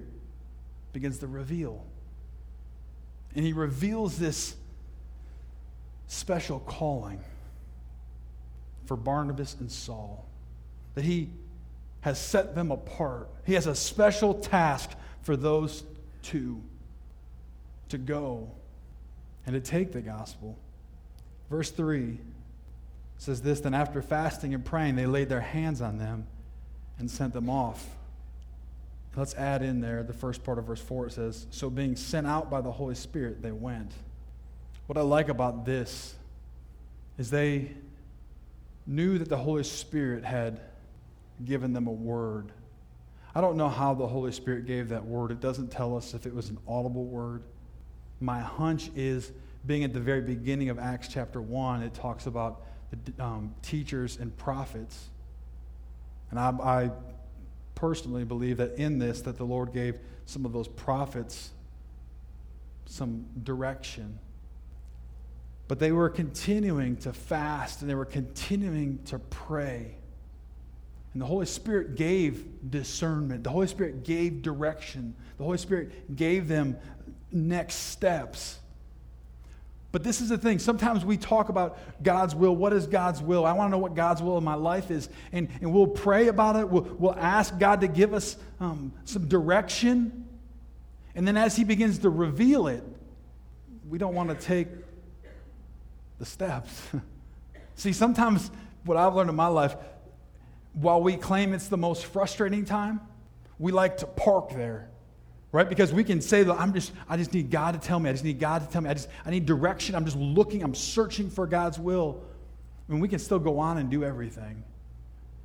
begins 0.94 1.20
to 1.20 1.28
reveal. 1.28 1.86
And 3.36 3.46
he 3.46 3.54
reveals 3.54 4.18
this 4.18 4.56
special 6.08 6.60
calling 6.60 7.22
for 8.86 8.98
Barnabas 8.98 9.56
and 9.60 9.72
Saul, 9.72 10.26
that 10.96 11.06
he 11.06 11.30
has 12.02 12.20
set 12.20 12.56
them 12.56 12.72
apart. 12.72 13.30
He 13.46 13.54
has 13.54 13.68
a 13.68 13.76
special 13.76 14.34
task 14.34 14.92
for 15.22 15.38
those 15.38 15.84
two 16.24 16.62
to 17.90 17.98
go 17.98 18.52
and 19.46 19.54
to 19.54 19.62
take 19.62 19.92
the 19.92 20.02
gospel. 20.02 20.58
Verse 21.50 21.72
3 21.72 22.18
says 23.18 23.42
this 23.42 23.62
Then 23.62 23.74
after 23.74 24.02
fasting 24.02 24.54
and 24.54 24.66
praying, 24.66 24.96
they 24.96 25.06
laid 25.06 25.30
their 25.30 25.42
hands 25.42 25.82
on 25.82 25.98
them 25.98 26.28
and 26.98 27.10
sent 27.10 27.34
them 27.34 27.50
off. 27.50 27.88
Let's 29.16 29.36
add 29.36 29.62
in 29.62 29.82
there 29.82 30.04
the 30.04 30.14
first 30.14 30.44
part 30.44 30.58
of 30.58 30.66
verse 30.66 30.82
4. 30.82 31.08
It 31.08 31.14
says, 31.14 31.48
So 31.52 31.70
being 31.70 31.96
sent 31.96 32.28
out 32.28 32.50
by 32.50 32.62
the 32.62 32.72
Holy 32.72 32.96
Spirit, 32.96 33.42
they 33.42 33.52
went. 33.52 33.92
What 34.88 34.98
I 34.98 35.02
like 35.02 35.30
about 35.30 35.66
this 35.66 36.16
is 37.18 37.30
they 37.30 37.72
knew 38.88 39.18
that 39.18 39.30
the 39.30 39.38
Holy 39.38 39.64
Spirit 39.64 40.24
had 40.24 40.62
given 41.44 41.74
them 41.74 41.88
a 41.88 41.92
word. 41.92 42.52
I 43.36 43.42
don't 43.42 43.58
know 43.58 43.70
how 43.70 43.94
the 43.94 44.08
Holy 44.08 44.32
Spirit 44.32 44.66
gave 44.66 44.90
that 44.90 45.06
word. 45.06 45.32
It 45.32 45.40
doesn't 45.40 45.72
tell 45.72 45.96
us 45.96 46.14
if 46.14 46.26
it 46.26 46.34
was 46.34 46.50
an 46.50 46.58
audible 46.68 47.06
word. 47.06 47.44
My 48.20 48.40
hunch 48.40 48.92
is, 48.96 49.32
being 49.66 49.84
at 49.84 49.94
the 49.94 50.00
very 50.00 50.22
beginning 50.22 50.70
of 50.70 50.80
Acts 50.80 51.08
chapter 51.08 51.42
1, 51.42 51.84
it 51.84 51.94
talks 51.94 52.28
about 52.28 52.62
the 52.92 53.24
um, 53.24 53.56
teachers 53.62 54.18
and 54.18 54.36
prophets. 54.38 55.10
And 56.30 56.40
I, 56.40 56.50
I 56.50 56.92
personally 57.82 58.24
believe 58.24 58.58
that 58.58 58.78
in 58.78 59.00
this 59.00 59.22
that 59.22 59.38
the 59.38 59.44
Lord 59.44 59.74
gave 59.74 59.98
some 60.28 60.46
of 60.46 60.54
those 60.54 60.68
prophets 60.68 61.50
some 62.86 63.26
direction. 63.42 64.20
But 65.68 65.80
they 65.80 65.92
were 65.92 66.08
continuing 66.08 66.98
to 66.98 67.12
fast 67.12 67.82
and 67.82 67.90
they 67.90 67.96
were 67.96 68.06
continuing 68.06 69.00
to 69.06 69.18
pray. 69.18 69.96
And 71.14 71.22
the 71.24 71.26
Holy 71.26 71.48
Spirit 71.48 71.96
gave 71.96 72.46
discernment. 72.70 73.44
The 73.44 73.50
Holy 73.50 73.68
Spirit 73.68 74.04
gave 74.04 74.44
direction. 74.44 75.16
The 75.40 75.44
Holy 75.44 75.58
Spirit 75.58 76.16
gave 76.16 76.48
them 76.48 76.78
next 77.32 77.76
steps. 77.76 78.60
But 79.92 80.04
this 80.04 80.22
is 80.22 80.30
the 80.30 80.38
thing. 80.38 80.60
Sometimes 80.60 81.04
we 81.04 81.18
talk 81.18 81.50
about 81.50 81.78
God's 82.02 82.34
will. 82.34 82.56
What 82.56 82.72
is 82.72 82.88
God's 82.88 83.22
will? 83.22 83.46
I 83.46 83.52
want 83.54 83.68
to 83.68 83.72
know 83.72 83.78
what 83.78 83.94
God's 83.94 84.22
will 84.22 84.38
in 84.38 84.44
my 84.44 84.56
life 84.56 84.90
is. 84.90 85.10
And, 85.34 85.50
and 85.60 85.74
we'll 85.74 85.88
pray 85.88 86.28
about 86.28 86.56
it. 86.56 86.70
We'll, 86.70 86.84
we'll 86.98 87.16
ask 87.16 87.58
God 87.58 87.82
to 87.82 87.88
give 87.90 88.14
us 88.14 88.38
um, 88.62 88.94
some 89.04 89.28
direction. 89.28 90.26
And 91.14 91.28
then 91.28 91.36
as 91.36 91.58
He 91.58 91.66
begins 91.66 92.00
to 92.00 92.10
reveal 92.10 92.68
it, 92.68 92.84
we 93.90 93.98
don't 93.98 94.16
want 94.16 94.30
to 94.30 94.36
take 94.36 94.70
the 96.20 96.26
steps. 96.26 96.88
See, 97.76 97.92
sometimes 97.92 98.50
what 98.86 98.96
I've 98.96 99.14
learned 99.14 99.30
in 99.30 99.36
my 99.36 99.48
life, 99.48 99.76
while 100.74 101.02
we 101.02 101.18
claim 101.18 101.54
it's 101.54 101.68
the 101.68 101.78
most 101.78 102.06
frustrating 102.06 102.64
time, 102.64 103.02
we 103.60 103.74
like 103.74 103.98
to 103.98 104.08
park 104.08 104.52
there 104.52 104.91
right? 105.52 105.68
Because 105.68 105.92
we 105.94 106.04
can 106.04 106.22
say 106.22 106.44
that 106.44 106.54
i'm 106.56 106.74
just 106.74 106.92
i 107.10 107.18
just 107.18 107.34
need 107.34 107.50
god 107.52 107.74
to 107.74 107.80
tell 107.80 108.00
me. 108.00 108.10
I 108.10 108.14
just 108.14 108.24
need 108.24 108.40
god 108.40 108.66
to 108.66 108.72
tell 108.72 108.82
me. 108.82 108.90
I 108.90 108.94
just 108.94 109.10
i 109.26 109.30
need 109.30 109.46
direction. 109.46 109.96
I'm 109.96 110.06
just 110.06 110.18
looking. 110.18 110.64
I'm 110.64 110.76
searching 110.76 111.30
for 111.30 111.46
god's 111.48 111.80
will. 111.80 112.24
Mean, 112.88 113.00
we 113.00 113.08
can 113.08 113.20
still 113.20 113.40
go 113.40 113.60
on 113.60 113.78
and 113.78 113.90
do 113.90 114.04
everything. 114.04 114.64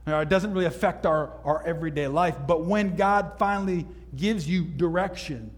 Now, 0.05 0.21
it 0.21 0.29
doesn't 0.29 0.53
really 0.53 0.67
affect 0.67 1.07
our, 1.07 1.33
our 1.45 1.65
everyday 1.65 2.07
life 2.07 2.37
but 2.47 2.65
when 2.65 2.97
god 2.97 3.33
finally 3.39 3.87
gives 4.17 4.49
you 4.49 4.65
direction 4.65 5.51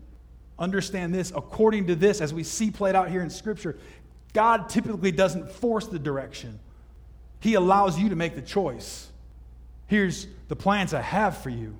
understand 0.59 1.15
this 1.15 1.31
according 1.37 1.87
to 1.87 1.95
this 1.95 2.21
as 2.21 2.35
we 2.35 2.43
see 2.43 2.71
played 2.71 2.95
out 2.95 3.11
here 3.11 3.23
in 3.23 3.31
scripture 3.31 3.79
god 4.33 4.69
typically 4.69 5.13
doesn't 5.13 5.51
force 5.51 5.87
the 5.87 5.99
direction. 5.99 6.59
He 7.41 7.55
allows 7.55 7.99
you 7.99 8.09
to 8.09 8.17
make 8.17 8.35
the 8.35 8.43
choice. 8.43 9.09
Here's 9.87 10.27
the 10.49 10.57
plans 10.57 10.93
i 10.93 11.01
have 11.01 11.39
for 11.39 11.51
you. 11.51 11.77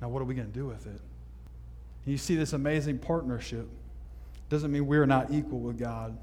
Now 0.00 0.08
what 0.08 0.20
are 0.20 0.26
we 0.26 0.34
going 0.34 0.48
to 0.48 0.52
do 0.52 0.66
with 0.66 0.86
it 0.86 1.00
you 2.06 2.18
see 2.18 2.36
this 2.36 2.52
amazing 2.52 2.98
partnership. 2.98 3.68
Doesn't 4.48 4.70
mean 4.70 4.86
we're 4.86 5.06
not 5.06 5.32
equal 5.32 5.58
with 5.58 5.78
God, 5.78 6.16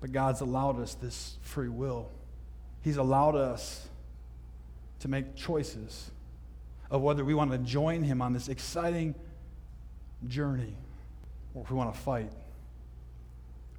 but 0.00 0.10
God's 0.10 0.40
allowed 0.40 0.80
us 0.80 0.94
this 0.94 1.36
free 1.42 1.68
will. 1.68 2.10
He's 2.82 2.96
allowed 2.96 3.36
us 3.36 3.88
to 5.00 5.08
make 5.08 5.36
choices 5.36 6.10
of 6.90 7.02
whether 7.02 7.24
we 7.24 7.34
want 7.34 7.50
to 7.50 7.58
join 7.58 8.02
Him 8.02 8.22
on 8.22 8.32
this 8.32 8.48
exciting 8.48 9.14
journey 10.26 10.74
or 11.54 11.62
if 11.62 11.70
we 11.70 11.76
want 11.76 11.92
to 11.92 12.00
fight, 12.00 12.30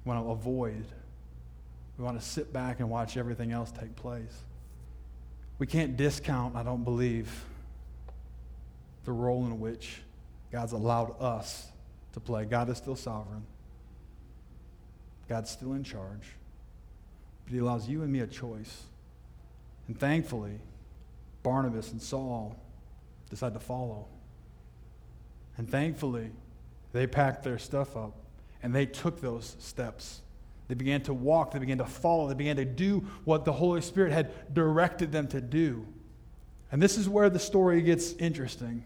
we 0.04 0.08
want 0.08 0.24
to 0.24 0.30
avoid, 0.30 0.84
we 1.96 2.04
want 2.04 2.20
to 2.20 2.24
sit 2.24 2.52
back 2.52 2.80
and 2.80 2.90
watch 2.90 3.16
everything 3.16 3.52
else 3.52 3.72
take 3.72 3.94
place. 3.96 4.42
We 5.58 5.66
can't 5.66 5.96
discount, 5.96 6.54
I 6.54 6.62
don't 6.62 6.84
believe, 6.84 7.44
the 9.04 9.12
role 9.12 9.46
in 9.46 9.58
which 9.58 10.00
God's 10.50 10.72
allowed 10.72 11.20
us 11.20 11.68
to 12.12 12.20
play. 12.20 12.44
God 12.44 12.68
is 12.70 12.78
still 12.78 12.96
sovereign, 12.96 13.44
God's 15.28 15.50
still 15.50 15.74
in 15.74 15.84
charge, 15.84 16.32
but 17.44 17.52
He 17.52 17.58
allows 17.58 17.88
you 17.88 18.02
and 18.02 18.12
me 18.12 18.20
a 18.20 18.26
choice. 18.26 18.84
And 19.86 19.98
thankfully, 19.98 20.60
Barnabas 21.42 21.92
and 21.92 22.02
Saul 22.02 22.56
decide 23.30 23.54
to 23.54 23.60
follow. 23.60 24.06
And 25.56 25.68
thankfully, 25.68 26.30
they 26.92 27.06
packed 27.06 27.42
their 27.42 27.58
stuff 27.58 27.96
up 27.96 28.14
and 28.62 28.74
they 28.74 28.86
took 28.86 29.20
those 29.20 29.56
steps. 29.58 30.20
They 30.68 30.74
began 30.74 31.00
to 31.02 31.14
walk, 31.14 31.52
they 31.52 31.58
began 31.58 31.78
to 31.78 31.86
follow, 31.86 32.28
they 32.28 32.34
began 32.34 32.56
to 32.56 32.64
do 32.64 33.06
what 33.24 33.44
the 33.44 33.52
Holy 33.52 33.80
Spirit 33.80 34.12
had 34.12 34.54
directed 34.54 35.10
them 35.10 35.26
to 35.28 35.40
do. 35.40 35.86
And 36.70 36.82
this 36.82 36.98
is 36.98 37.08
where 37.08 37.30
the 37.30 37.38
story 37.38 37.80
gets 37.80 38.12
interesting. 38.14 38.84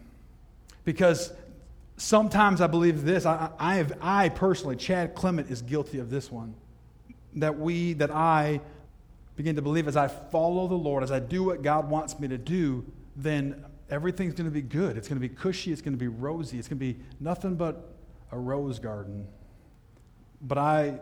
Because 0.85 1.33
sometimes 1.97 2.61
I 2.61 2.67
believe 2.67 3.03
this. 3.03 3.25
I, 3.25 3.49
I, 3.59 3.75
have, 3.75 3.93
I 4.01 4.29
personally, 4.29 4.75
Chad 4.75 5.15
Clement 5.15 5.49
is 5.49 5.61
guilty 5.61 5.99
of 5.99 6.09
this 6.09 6.31
one. 6.31 6.55
That 7.35 7.59
we, 7.59 7.93
that 7.93 8.11
I 8.11 8.61
begin 9.35 9.55
to 9.55 9.61
believe 9.61 9.87
as 9.87 9.97
I 9.97 10.07
follow 10.07 10.67
the 10.67 10.75
Lord, 10.75 11.03
as 11.03 11.11
I 11.11 11.19
do 11.19 11.43
what 11.43 11.61
God 11.61 11.89
wants 11.89 12.19
me 12.19 12.27
to 12.27 12.37
do, 12.37 12.85
then 13.15 13.65
everything's 13.89 14.33
going 14.33 14.45
to 14.45 14.51
be 14.51 14.61
good. 14.61 14.97
It's 14.97 15.07
going 15.07 15.19
to 15.19 15.27
be 15.27 15.33
cushy. 15.33 15.71
It's 15.71 15.81
going 15.81 15.93
to 15.93 15.99
be 15.99 16.07
rosy. 16.07 16.59
It's 16.59 16.67
going 16.67 16.79
to 16.79 16.93
be 16.93 16.99
nothing 17.19 17.55
but 17.55 17.95
a 18.31 18.37
rose 18.37 18.79
garden. 18.79 19.27
But 20.41 20.57
I 20.57 20.99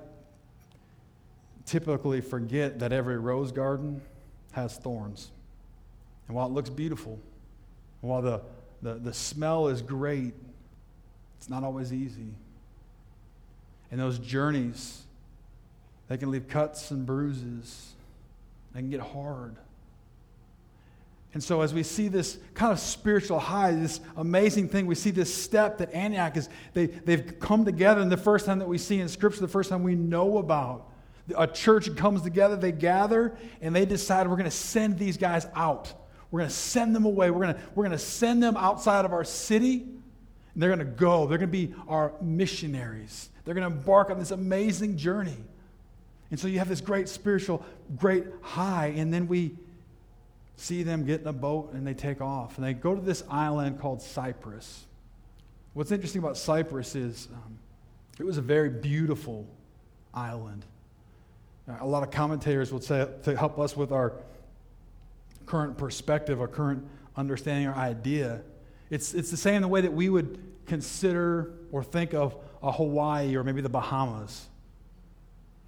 typically 1.66 2.22
forget 2.22 2.80
that 2.80 2.92
every 2.92 3.18
rose 3.18 3.52
garden 3.52 4.02
has 4.52 4.78
thorns. 4.78 5.32
And 6.28 6.36
while 6.36 6.48
it 6.48 6.52
looks 6.52 6.70
beautiful, 6.70 7.20
while 8.02 8.22
the, 8.22 8.42
the, 8.82 8.96
the 8.96 9.14
smell 9.14 9.68
is 9.68 9.82
great, 9.82 10.34
it's 11.42 11.50
not 11.50 11.64
always 11.64 11.92
easy. 11.92 12.36
And 13.90 14.00
those 14.00 14.20
journeys, 14.20 15.02
they 16.08 16.16
can 16.18 16.30
leave 16.30 16.48
cuts 16.48 16.92
and 16.92 17.04
bruises. 17.04 17.94
They 18.76 18.82
can 18.82 18.92
get 18.92 19.00
hard. 19.00 19.56
And 21.34 21.44
so, 21.44 21.62
as 21.62 21.74
we 21.74 21.82
see 21.82 22.10
this 22.10 22.38
kind 22.54 22.72
of 22.72 22.80
spiritual 22.80 23.40
high, 23.40 23.72
this 23.72 24.02
amazing 24.18 24.70
thing, 24.70 24.86
we 24.86 24.94
see 24.94 25.10
this 25.10 25.34
step 25.34 25.80
that 25.80 25.92
Antioch 25.96 26.38
is, 26.38 26.48
they, 26.76 26.86
they've 26.86 27.40
come 27.40 27.66
together. 27.66 28.02
And 28.02 28.12
the 28.12 28.18
first 28.18 28.46
time 28.46 28.60
that 28.60 28.68
we 28.68 28.78
see 28.78 29.00
in 29.00 29.08
Scripture, 29.08 29.42
the 29.42 29.48
first 29.48 29.72
time 29.72 29.82
we 29.82 29.96
know 29.96 30.38
about, 30.38 30.92
a 31.36 31.48
church 31.48 31.96
comes 31.96 32.22
together, 32.22 32.56
they 32.56 32.72
gather, 32.72 33.36
and 33.62 33.76
they 33.76 33.86
decide 33.88 34.28
we're 34.28 34.36
going 34.36 34.44
to 34.44 34.52
send 34.52 35.00
these 35.00 35.18
guys 35.18 35.48
out. 35.56 35.92
We're 36.30 36.42
going 36.42 36.52
to 36.52 36.56
send 36.56 36.96
them 36.96 37.06
away. 37.06 37.32
We're 37.32 37.46
going 37.46 37.56
to, 37.56 37.62
we're 37.74 37.86
going 37.86 37.98
to 37.98 38.06
send 38.06 38.44
them 38.44 38.56
outside 38.58 39.06
of 39.06 39.12
our 39.12 39.24
city. 39.24 39.88
And 40.54 40.62
they're 40.62 40.70
going 40.70 40.80
to 40.80 40.86
go. 40.86 41.28
They're 41.28 41.38
going 41.38 41.50
to 41.50 41.68
be 41.68 41.74
our 41.88 42.14
missionaries. 42.22 43.30
They're 43.46 43.54
going 43.56 43.70
to 43.70 43.76
embark 43.76 44.10
on 44.10 44.20
this 44.20 44.32
amazing 44.32 44.98
journey. 44.98 45.38
And 46.30 46.40
so 46.40 46.48
you 46.48 46.60
have 46.60 46.70
this 46.70 46.82
great 46.82 47.10
spiritual, 47.10 47.66
great 47.98 48.26
high, 48.42 48.94
and 48.96 49.14
then 49.14 49.28
we 49.28 49.56
see 50.56 50.84
them 50.84 51.06
get 51.06 51.22
in 51.22 51.28
a 51.28 51.34
boat 51.34 51.74
and 51.74 51.86
they 51.86 51.94
take 51.94 52.22
off. 52.22 52.58
And 52.58 52.66
they 52.66 52.74
go 52.74 52.96
to 52.96 53.02
this 53.02 53.24
island 53.30 53.80
called 53.80 54.02
Cyprus. 54.02 54.86
What's 55.74 55.92
interesting 55.92 56.20
about 56.20 56.38
Cyprus 56.38 56.96
is 56.96 57.28
um, 57.34 57.58
it 58.20 58.26
was 58.26 58.38
a 58.38 58.42
very 58.42 58.70
beautiful 58.70 59.48
island. 60.14 60.66
A 61.80 61.86
lot 61.86 62.04
of 62.04 62.12
commentators 62.12 62.74
would 62.74 62.84
say 62.84 63.08
to 63.24 63.38
help 63.38 63.58
us 63.58 63.78
with 63.78 63.92
our 63.92 64.14
current 65.46 65.78
perspective, 65.78 66.42
our 66.42 66.48
current 66.48 66.86
understanding, 67.16 67.68
our 67.68 67.76
idea 67.76 68.42
it's, 68.92 69.16
it's 69.16 69.32
the 69.32 69.38
same 69.38 69.62
the 69.62 69.68
way 69.68 69.82
that 69.82 69.94
we 69.94 70.10
would 70.10 70.38
consider 70.68 71.54
or 71.72 71.84
think 71.84 72.14
of 72.14 72.36
a 72.62 72.72
Hawaii 72.72 73.36
or 73.36 73.44
maybe 73.44 73.62
the 73.62 73.70
Bahamas. 73.70 74.48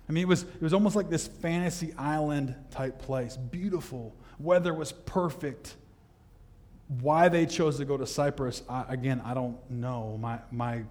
I 0.08 0.12
mean, 0.12 0.24
it 0.24 0.28
was, 0.28 0.44
it 0.44 0.62
was 0.62 0.74
almost 0.74 0.96
like 0.96 1.10
this 1.10 1.26
fantasy 1.28 1.94
island 1.98 2.54
type 2.70 3.00
place. 3.00 3.38
Beautiful. 3.38 4.14
Weather 4.38 4.74
was 4.74 4.92
perfect. 4.92 5.76
Why 7.00 7.30
they 7.30 7.46
chose 7.46 7.78
to 7.78 7.86
go 7.86 7.96
to 7.96 8.06
Cyprus, 8.06 8.62
I, 8.70 8.84
again, 8.90 9.22
I 9.24 9.34
don't 9.34 9.58
know. 9.72 10.18
My, 10.22 10.40
my, 10.52 10.84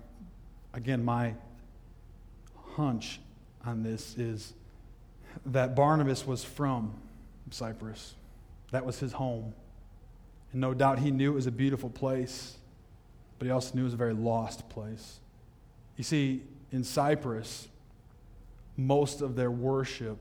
again, 0.72 1.04
my 1.04 1.34
hunch 2.74 3.20
on 3.64 3.82
this 3.82 4.16
is 4.16 4.54
that 5.46 5.76
Barnabas 5.76 6.26
was 6.26 6.42
from 6.42 6.94
Cyprus. 7.50 8.14
That 8.70 8.86
was 8.86 8.98
his 8.98 9.12
home. 9.12 9.52
And 10.52 10.60
no 10.60 10.74
doubt 10.74 10.98
he 10.98 11.10
knew 11.10 11.32
it 11.32 11.34
was 11.34 11.46
a 11.46 11.52
beautiful 11.52 11.90
place, 11.90 12.56
but 13.38 13.46
he 13.46 13.50
also 13.50 13.74
knew 13.74 13.82
it 13.82 13.84
was 13.84 13.94
a 13.94 13.98
very 13.98 14.14
lost 14.14 14.68
place. 14.68 15.20
You 15.96 16.04
see, 16.04 16.42
in 16.70 16.84
Cyprus, 16.84 17.68
most 18.76 19.20
of 19.20 19.36
their 19.36 19.50
worship 19.50 20.18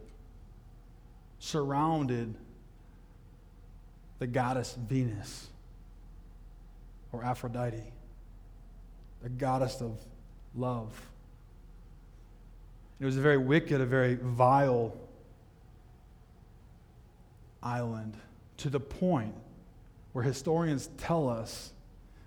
surrounded 1.39 2.36
the 4.20 4.28
goddess 4.28 4.78
Venus 4.88 5.48
or 7.12 7.24
Aphrodite, 7.24 7.84
the 9.24 9.30
goddess 9.30 9.82
of 9.82 10.00
love. 10.56 11.10
It 13.00 13.06
was 13.06 13.17
a 13.17 13.22
very 13.22 13.38
wicked, 13.38 13.82
a 13.82 13.86
very 13.86 14.15
vile 14.15 14.96
island 17.63 18.15
to 18.58 18.70
the 18.70 18.80
point 18.80 19.34
where 20.13 20.24
historians 20.24 20.89
tell 20.97 21.30
us 21.30 21.71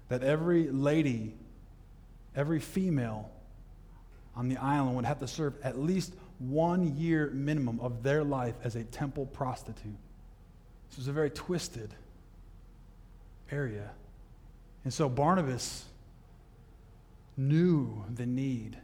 that 0.08 0.22
every 0.22 0.70
lady, 0.70 1.34
every 2.34 2.60
female 2.60 3.30
on 4.36 4.48
the 4.48 4.56
island 4.56 4.96
would 4.96 5.04
have 5.04 5.20
to 5.20 5.28
serve 5.28 5.54
at 5.62 5.78
least 5.78 6.14
one 6.38 6.96
year 6.96 7.30
minimum 7.32 7.80
of 7.80 8.02
their 8.02 8.24
life 8.24 8.54
as 8.64 8.76
a 8.76 8.84
temple 8.84 9.26
prostitute. 9.26 9.96
This 10.88 10.98
was 10.98 11.08
a 11.08 11.12
very 11.12 11.30
twisted 11.30 11.94
area. 13.50 13.90
And 14.84 14.92
so 14.92 15.08
Barnabas 15.08 15.84
knew 17.36 18.04
the 18.14 18.26
need. 18.26 18.76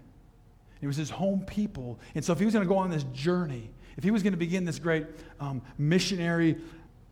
It 0.81 0.87
was 0.87 0.97
his 0.97 1.11
home 1.11 1.45
people. 1.47 1.99
And 2.15 2.25
so 2.25 2.33
if 2.33 2.39
he 2.39 2.45
was 2.45 2.55
going 2.55 2.67
to 2.67 2.69
go 2.69 2.79
on 2.79 2.91
this 2.91 3.05
journey, 3.13 3.71
if 3.97 4.05
he 4.05 4.11
was 4.11 4.23
going 4.23 4.33
to 4.33 4.39
begin 4.39 4.65
this 4.65 4.79
great 4.79 5.07
um, 5.41 5.61
missionary 5.77 6.57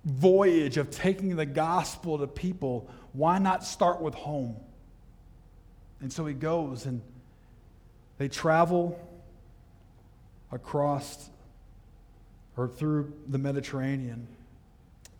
voyage 0.08 0.78
of 0.78 0.90
taking 0.90 1.36
the 1.36 1.46
gospel 1.46 2.18
to 2.18 2.26
people, 2.26 2.88
why 3.12 3.38
not 3.38 3.62
start 3.62 4.00
with 4.00 4.14
home? 4.14 4.56
And 6.00 6.12
so 6.12 6.24
he 6.24 6.34
goes 6.34 6.86
and 6.86 7.02
they 8.16 8.28
travel 8.28 8.98
across 10.50 11.28
or 12.56 12.68
through 12.68 13.12
the 13.28 13.38
Mediterranean. 13.38 14.26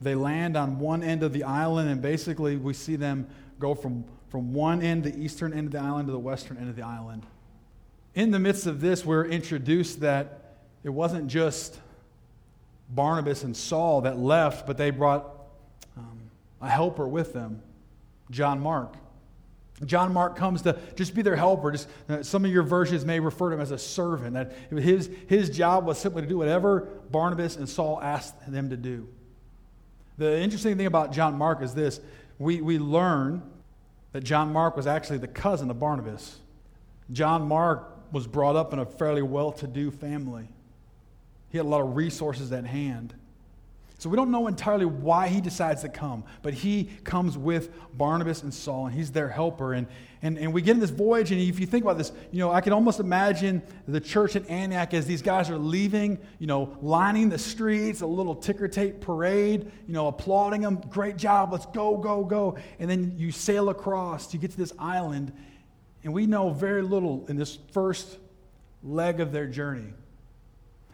They 0.01 0.14
land 0.14 0.57
on 0.57 0.79
one 0.79 1.03
end 1.03 1.22
of 1.22 1.33
the 1.33 1.44
island, 1.44 1.88
and 1.88 2.01
basically 2.01 2.57
we 2.57 2.72
see 2.72 2.96
them 2.96 3.29
go 3.59 3.74
from, 3.74 4.05
from 4.29 4.53
one 4.53 4.83
end, 4.83 5.05
the 5.05 5.16
eastern 5.16 5.53
end 5.53 5.66
of 5.66 5.72
the 5.72 5.81
island, 5.81 6.09
to 6.09 6.12
the 6.12 6.18
western 6.18 6.57
end 6.57 6.68
of 6.68 6.77
the 6.77 6.83
island. 6.83 7.27
In 8.14 8.31
the 8.31 8.38
midst 8.38 8.66
of 8.66 8.81
this, 8.81 9.05
we're 9.05 9.27
introduced 9.27 10.01
that 10.01 10.57
it 10.83 10.90
wasn't 10.90 11.29
just 11.29 11.79
Barnabas 12.88 13.44
and 13.44 13.57
Saul 13.57 14.03
that 14.03 14.18
left, 14.18 14.66
but 14.66 14.77
they 14.77 14.90
brought 14.90 15.27
um, 15.96 16.18
a 16.61 16.68
helper 16.68 17.07
with 17.07 17.33
them, 17.33 17.62
John 18.31 18.61
Mark. 18.61 18.94
John 19.85 20.12
Mark 20.12 20.37
comes 20.37 20.62
to 20.62 20.79
just 20.96 21.14
be 21.14 21.22
their 21.22 21.37
helper. 21.37 21.70
Just, 21.70 21.88
uh, 22.09 22.22
some 22.22 22.44
of 22.44 22.51
your 22.51 22.64
versions 22.64 23.05
may 23.05 23.20
refer 23.20 23.51
to 23.51 23.55
him 23.55 23.61
as 23.61 23.70
a 23.70 23.79
servant. 23.79 24.35
That 24.35 24.53
his, 24.70 25.09
his 25.29 25.51
job 25.51 25.87
was 25.87 25.98
simply 25.98 26.22
to 26.22 26.29
do 26.29 26.37
whatever 26.37 26.88
Barnabas 27.11 27.57
and 27.57 27.68
Saul 27.68 28.01
asked 28.03 28.35
them 28.51 28.70
to 28.70 28.77
do. 28.77 29.09
The 30.16 30.40
interesting 30.40 30.77
thing 30.77 30.87
about 30.87 31.12
John 31.12 31.38
Mark 31.38 31.62
is 31.62 31.74
this 31.74 32.01
we, 32.38 32.61
we 32.61 32.79
learn 32.79 33.42
that 34.12 34.24
John 34.24 34.53
Mark 34.53 34.77
was 34.77 34.87
actually 34.87 35.18
the 35.18 35.29
cousin 35.29 35.70
of 35.70 35.79
Barnabas. 35.79 36.38
John 37.12 37.46
Mark 37.46 38.12
was 38.12 38.27
brought 38.27 38.57
up 38.57 38.72
in 38.72 38.79
a 38.79 38.87
fairly 38.87 39.22
well 39.22 39.53
to 39.53 39.66
do 39.66 39.90
family, 39.90 40.48
he 41.50 41.58
had 41.58 41.66
a 41.66 41.68
lot 41.68 41.80
of 41.80 41.96
resources 41.96 42.52
at 42.52 42.64
hand. 42.64 43.14
So 44.00 44.08
we 44.08 44.14
don't 44.14 44.30
know 44.30 44.46
entirely 44.46 44.84
why 44.84 45.26
he 45.26 45.40
decides 45.40 45.82
to 45.82 45.88
come, 45.88 46.22
but 46.42 46.54
he 46.54 46.84
comes 47.02 47.37
with 47.37 47.70
Barnabas 47.96 48.44
and 48.44 48.54
Saul, 48.54 48.87
and 48.87 48.94
he's 48.94 49.11
their 49.11 49.28
helper. 49.28 49.72
And, 49.72 49.88
and, 50.22 50.38
and 50.38 50.52
we 50.52 50.62
get 50.62 50.72
in 50.74 50.78
this 50.80 50.90
voyage, 50.90 51.32
and 51.32 51.40
if 51.40 51.58
you 51.58 51.66
think 51.66 51.82
about 51.82 51.98
this, 51.98 52.12
you 52.30 52.38
know, 52.38 52.52
I 52.52 52.61
can 52.61 52.72
almost 52.72 53.00
imagine 53.00 53.61
the 53.88 54.00
church 54.00 54.37
at 54.37 54.48
Antioch 54.48 54.94
as 54.94 55.06
these 55.06 55.20
guys 55.20 55.50
are 55.50 55.58
leaving, 55.58 56.18
you 56.38 56.46
know, 56.46 56.76
lining 56.80 57.28
the 57.28 57.38
streets, 57.38 58.00
a 58.00 58.06
little 58.06 58.37
ticker 58.37 58.68
tape 58.68 59.00
parade, 59.00 59.68
you 59.88 59.94
know, 59.94 60.06
applauding 60.06 60.61
them. 60.61 60.80
Great 60.90 61.16
job, 61.16 61.50
let's 61.50 61.66
go, 61.66 61.96
go, 61.96 62.22
go. 62.22 62.56
And 62.78 62.88
then 62.88 63.14
you 63.16 63.32
sail 63.32 63.68
across, 63.68 64.32
you 64.32 64.38
get 64.38 64.52
to 64.52 64.56
this 64.56 64.72
island, 64.78 65.32
and 66.04 66.12
we 66.12 66.24
know 66.24 66.50
very 66.50 66.82
little 66.82 67.26
in 67.28 67.34
this 67.34 67.58
first 67.72 68.18
leg 68.84 69.18
of 69.18 69.32
their 69.32 69.48
journey. 69.48 69.92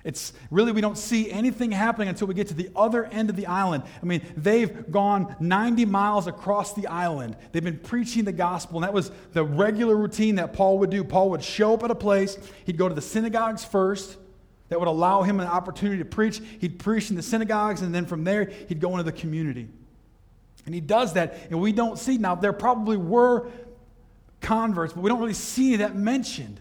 It's 0.05 0.35
really, 0.51 0.71
we 0.71 0.83
don't 0.83 0.99
see 0.99 1.31
anything 1.31 1.73
happening 1.73 2.09
until 2.09 2.27
we 2.27 2.35
get 2.35 2.49
to 2.49 2.55
the 2.55 2.69
other 2.77 3.07
end 3.07 3.31
of 3.31 3.37
the 3.37 3.47
island. 3.47 3.85
I 4.03 4.05
mean, 4.05 4.21
they've 4.37 4.91
gone 4.91 5.35
90 5.41 5.87
miles 5.87 6.27
across 6.27 6.75
the 6.75 6.87
island. 6.87 7.37
They've 7.53 7.65
been 7.65 7.79
preaching 7.79 8.25
the 8.25 8.33
gospel, 8.33 8.77
and 8.77 8.85
that 8.85 8.93
was 8.93 9.11
the 9.33 9.43
regular 9.43 9.97
routine 9.97 10.35
that 10.35 10.53
Paul 10.53 10.79
would 10.81 10.91
do. 10.91 11.03
Paul 11.05 11.31
would 11.31 11.43
show 11.43 11.73
up 11.73 11.85
at 11.85 11.91
a 11.91 11.95
place, 11.95 12.37
he'd 12.67 12.77
go 12.77 12.87
to 12.87 12.95
the 12.95 13.01
synagogues 13.01 13.65
first. 13.65 14.19
That 14.69 14.79
would 14.79 14.89
allow 14.89 15.23
him 15.23 15.41
an 15.41 15.47
opportunity 15.47 15.99
to 15.99 16.05
preach. 16.05 16.41
He'd 16.59 16.79
preach 16.79 17.11
in 17.11 17.17
the 17.17 17.23
synagogues, 17.23 17.83
and 17.83 17.95
then 17.95 18.07
from 18.07 18.25
there, 18.25 18.51
he'd 18.69 18.81
go 18.81 18.91
into 18.93 19.05
the 19.05 19.13
community. 19.13 19.69
And 20.67 20.75
he 20.75 20.81
does 20.81 21.15
that, 21.15 21.39
and 21.51 21.61
we 21.61 21.73
don't 21.73 21.99
see 21.99 22.19
now, 22.19 22.35
there 22.35 22.53
probably 22.53 22.97
were 22.97 23.51
converts, 24.41 24.93
but 24.93 25.03
we 25.03 25.09
don't 25.09 25.21
really 25.21 25.35
see 25.35 25.77
that 25.77 25.95
mentioned. 25.97 26.61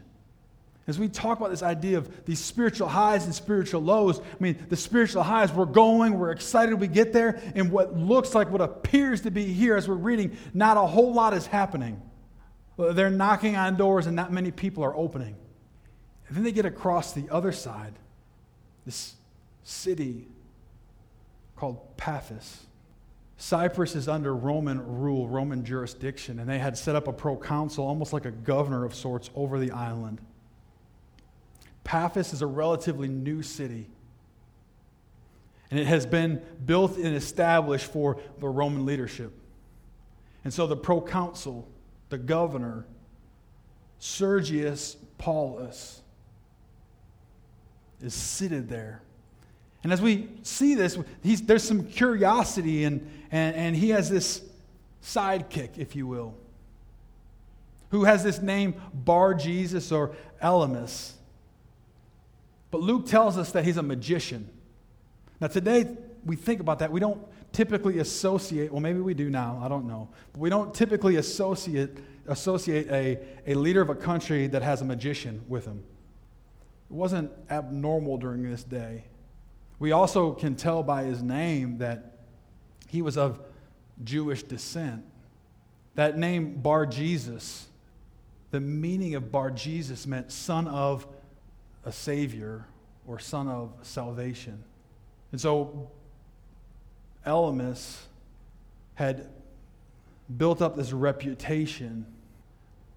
As 0.86 1.00
we 1.00 1.08
talk 1.08 1.38
about 1.38 1.50
this 1.50 1.64
idea 1.64 1.98
of 1.98 2.26
these 2.26 2.40
spiritual 2.40 2.90
highs 2.90 3.24
and 3.24 3.34
spiritual 3.34 3.82
lows, 3.82 4.20
I 4.20 4.24
mean, 4.40 4.66
the 4.68 4.76
spiritual 4.76 5.24
highs, 5.24 5.52
we're 5.54 5.66
going, 5.66 6.20
we're 6.20 6.32
excited 6.32 6.76
we 6.76 6.88
get 6.88 7.14
there, 7.14 7.42
and 7.56 7.72
what 7.72 7.98
looks 7.98 8.36
like 8.36 8.50
what 8.50 8.60
appears 8.60 9.22
to 9.22 9.32
be 9.32 9.46
here 9.46 9.78
as 9.78 9.88
we're 9.88 9.96
reading, 9.96 10.38
not 10.54 10.76
a 10.76 10.82
whole 10.82 11.14
lot 11.14 11.34
is 11.34 11.46
happening. 11.46 12.02
They're 12.78 13.10
knocking 13.10 13.56
on 13.56 13.78
doors 13.78 14.08
and 14.08 14.16
not 14.16 14.34
many 14.34 14.52
people 14.52 14.84
are 14.84 14.96
opening. 14.96 15.36
And 16.28 16.36
then 16.36 16.44
they 16.44 16.52
get 16.52 16.66
across 16.66 17.14
the 17.14 17.30
other 17.30 17.52
side, 17.52 17.94
this 18.86 19.14
city 19.64 20.28
called 21.56 21.96
Paphos. 21.96 22.66
Cyprus 23.38 23.96
is 23.96 24.08
under 24.08 24.36
Roman 24.36 25.00
rule, 25.00 25.28
Roman 25.28 25.64
jurisdiction, 25.64 26.40
and 26.40 26.50
they 26.50 26.60
had 26.60 26.78
set 26.78 26.96
up 26.96 27.08
a 27.08 27.14
proconsul, 27.14 27.86
almost 27.86 28.12
like 28.12 28.26
a 28.26 28.32
governor 28.32 28.84
of 28.84 28.94
sorts, 28.94 29.30
over 29.36 29.60
the 29.60 29.72
island. 29.72 30.20
Paphos 31.84 32.34
is 32.34 32.42
a 32.42 32.48
relatively 32.48 33.08
new 33.08 33.42
city. 33.42 33.88
And 35.70 35.80
it 35.80 35.88
has 35.88 36.06
been 36.06 36.42
built 36.66 36.98
and 36.98 37.16
established 37.16 37.92
for 37.92 38.20
the 38.40 38.48
Roman 38.48 38.86
leadership. 38.86 39.34
And 40.44 40.54
so 40.54 40.68
the 40.68 40.76
proconsul, 40.76 41.68
the 42.10 42.18
governor, 42.18 42.86
Sergius 44.00 44.98
Paulus, 45.18 46.02
is 48.02 48.14
seated 48.14 48.70
there. 48.70 49.02
And 49.84 49.92
as 49.92 50.02
we 50.02 50.30
see 50.44 50.76
this, 50.76 50.98
there's 51.24 51.64
some 51.64 51.86
curiosity, 51.86 52.84
and, 52.84 53.10
and, 53.32 53.56
and 53.56 53.76
he 53.76 53.90
has 53.90 54.10
this 54.10 54.42
sidekick, 55.04 55.78
if 55.78 55.96
you 55.96 56.08
will, 56.08 56.36
who 57.90 58.06
has 58.06 58.24
this 58.24 58.42
name 58.42 58.76
Bar 58.94 59.34
Jesus 59.34 59.92
or 59.92 60.16
Elymas. 60.42 61.14
But 62.74 62.82
Luke 62.82 63.06
tells 63.06 63.38
us 63.38 63.52
that 63.52 63.66
he's 63.66 63.78
a 63.78 63.84
magician. 63.84 64.50
Now, 65.40 65.46
today, 65.46 65.96
we 66.26 66.36
think 66.36 66.60
about 66.60 66.80
that. 66.80 66.92
We 66.92 67.00
don't 67.00 67.22
typically 67.52 68.00
associate, 68.00 68.72
well, 68.72 68.82
maybe 68.82 69.00
we 69.00 69.14
do 69.14 69.30
now, 69.30 69.62
I 69.64 69.68
don't 69.68 69.86
know. 69.86 70.10
But 70.32 70.40
we 70.40 70.50
don't 70.50 70.74
typically 70.74 71.18
associate, 71.18 71.92
associate 72.26 72.90
a, 72.90 73.20
a 73.46 73.54
leader 73.54 73.80
of 73.80 73.92
a 73.92 73.96
country 73.96 74.48
that 74.48 74.64
has 74.64 74.82
a 74.82 74.86
magician 74.86 75.44
with 75.48 75.66
him. 75.66 75.84
It 76.90 76.96
wasn't 76.96 77.32
abnormal 77.52 78.18
during 78.18 78.42
this 78.42 78.64
day. 78.64 79.04
We 79.78 79.92
also 79.92 80.32
can 80.32 80.56
tell 80.56 80.82
by 80.82 81.04
his 81.04 81.22
name 81.22 81.78
that 81.78 82.18
he 82.88 83.04
was 83.04 83.20
of 83.20 83.40
Jewish 84.04 84.42
descent. 84.42 85.06
That 85.94 86.18
name, 86.18 86.56
Bar 86.56 86.88
Jesus, 86.88 87.68
the 88.50 88.60
meaning 88.60 89.14
of 89.14 89.32
Bar 89.32 89.52
Jesus 89.52 90.08
meant 90.08 90.32
son 90.32 90.68
of 90.68 91.06
a 91.86 91.92
Savior 91.92 92.66
or 93.08 93.20
son 93.20 93.48
of 93.48 93.72
salvation. 93.82 94.64
And 95.32 95.42
so 95.42 95.90
Elymas 97.26 97.98
had 98.96 99.28
built 100.38 100.62
up 100.62 100.76
this 100.76 100.94
reputation, 100.94 102.06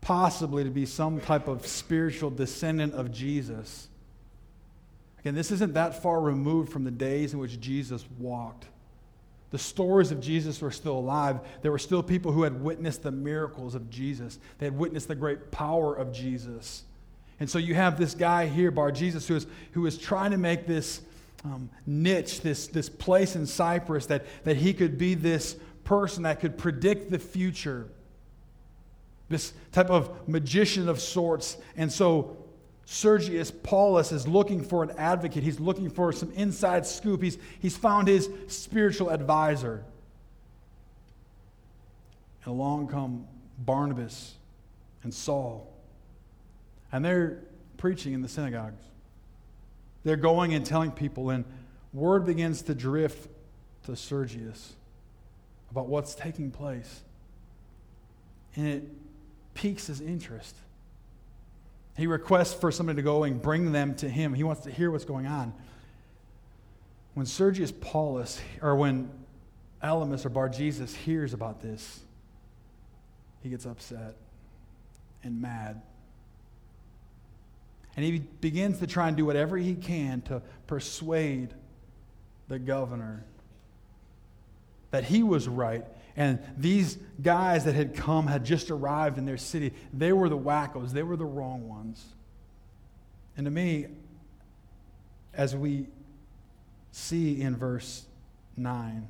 possibly 0.01 0.65
to 0.65 0.71
be 0.71 0.87
some 0.87 1.21
type 1.21 1.49
of 1.49 1.67
spiritual 1.67 2.31
descendant 2.31 2.95
of 2.95 3.11
Jesus. 3.11 3.89
Again, 5.21 5.35
this 5.35 5.51
isn't 5.51 5.75
that 5.75 6.03
far 6.03 6.21
removed 6.21 6.71
from 6.71 6.85
the 6.85 6.91
days 6.91 7.33
in 7.33 7.41
which 7.41 7.59
Jesus 7.59 8.05
walked. 8.19 8.67
The 9.51 9.59
stories 9.59 10.11
of 10.13 10.21
Jesus 10.21 10.61
were 10.61 10.71
still 10.71 10.99
alive. 10.99 11.41
There 11.63 11.73
were 11.73 11.79
still 11.79 12.03
people 12.03 12.33
who 12.33 12.43
had 12.43 12.63
witnessed 12.63 13.03
the 13.03 13.11
miracles 13.11 13.75
of 13.75 13.91
Jesus, 13.91 14.39
they 14.59 14.67
had 14.67 14.77
witnessed 14.77 15.09
the 15.09 15.15
great 15.15 15.51
power 15.51 15.95
of 15.95 16.13
Jesus. 16.13 16.85
And 17.39 17.51
so 17.51 17.59
you 17.59 17.75
have 17.75 17.99
this 17.99 18.15
guy 18.15 18.47
here, 18.47 18.71
Bar 18.71 18.93
Jesus, 18.93 19.29
who 19.29 19.37
is, 19.37 19.47
who 19.73 19.87
is 19.87 19.99
trying 19.99 20.31
to 20.31 20.39
make 20.39 20.67
this 20.67 21.03
um, 21.45 21.69
niche, 21.87 22.41
this, 22.41 22.67
this 22.67 22.89
place 22.89 23.37
in 23.37 23.47
Cyprus, 23.47 24.07
that, 24.07 24.25
that 24.45 24.57
he 24.57 24.73
could 24.73 24.97
be 24.97 25.15
this 25.15 25.57
person 25.85 26.23
that 26.25 26.41
could 26.41 26.57
predict 26.57 27.11
the 27.11 27.19
future, 27.19 27.87
this 29.29 29.53
type 29.73 29.91
of 29.91 30.29
magician 30.29 30.89
of 30.89 31.01
sorts. 31.01 31.59
And 31.77 31.93
so 31.93 32.37
Sergius 32.87 33.51
Paulus 33.51 34.13
is 34.13 34.27
looking 34.27 34.63
for 34.63 34.83
an 34.83 34.93
advocate. 34.97 35.43
He's 35.43 35.61
looking 35.61 35.91
for 35.91 36.13
some 36.13 36.33
inside 36.33 36.87
scoop. 36.87 37.23
He's, 37.23 37.37
he's 37.61 37.77
found 37.77 38.09
his 38.09 38.31
spiritual 38.47 39.11
advisor. 39.11 39.85
And 42.45 42.55
along 42.55 42.89
come 42.89 43.27
Barnabas 43.59 44.35
and 45.03 45.13
Saul. 45.13 45.76
And 46.93 47.05
they're 47.05 47.43
preaching 47.77 48.13
in 48.13 48.23
the 48.23 48.29
synagogues. 48.29 48.83
They're 50.05 50.17
going 50.17 50.55
and 50.55 50.65
telling 50.65 50.93
people, 50.93 51.31
and 51.31 51.45
word 51.93 52.27
begins 52.27 52.63
to 52.63 52.75
drift 52.75 53.29
to 53.85 53.97
Sergius 53.97 54.75
about 55.71 55.89
what's 55.89 56.15
taking 56.15 56.51
place. 56.51 57.03
And 58.55 58.67
it 58.67 58.85
piques 59.55 59.89
his 59.89 60.01
interest. 60.01 60.55
He 61.97 62.07
requests 62.07 62.55
for 62.55 62.71
somebody 62.71 62.97
to 62.97 63.03
go 63.03 63.25
and 63.25 63.41
bring 63.41 63.73
them 63.73 63.95
to 63.97 64.09
him. 64.09 64.35
He 64.35 64.45
wants 64.45 64.63
to 64.63 64.71
hear 64.71 64.91
what's 64.91 65.05
going 65.05 65.27
on. 65.27 65.53
When 67.15 67.27
Sergius 67.27 67.73
Paulus, 67.73 68.41
or 68.61 68.77
when 68.77 69.11
Elymas 69.83 70.27
or 70.27 70.29
Bar 70.29 70.51
Jesus 70.51 70.95
hears 70.95 71.33
about 71.33 71.63
this, 71.63 72.01
he 73.43 73.49
gets 73.49 73.65
upset 73.65 74.17
and 75.23 75.41
mad. 75.41 75.81
And 77.97 78.05
he 78.05 78.19
begins 78.19 78.79
to 78.79 78.87
try 78.87 79.09
and 79.09 79.17
do 79.17 79.25
whatever 79.25 79.57
he 79.57 79.75
can 79.75 80.21
to 80.23 80.43
persuade 80.67 81.55
the 82.49 82.59
governor 82.59 83.25
that 84.91 85.05
he 85.05 85.23
was 85.23 85.49
right. 85.49 85.85
And 86.17 86.39
these 86.57 86.99
guys 87.23 87.65
that 87.65 87.75
had 87.75 87.95
come 87.95 88.27
had 88.27 88.45
just 88.45 88.71
arrived 88.71 89.19
in 89.19 89.27
their 89.27 89.37
city. 89.37 89.73
They 89.93 90.13
were 90.13 90.29
the 90.29 90.39
wackos, 90.39 90.93
they 90.93 91.03
were 91.03 91.17
the 91.17 91.25
wrong 91.25 91.69
ones. 91.69 92.05
And 93.37 93.45
to 93.45 93.51
me, 93.51 93.87
as 95.35 95.55
we 95.55 95.87
see 96.93 97.41
in 97.41 97.57
verse 97.57 98.07
9, 98.57 99.09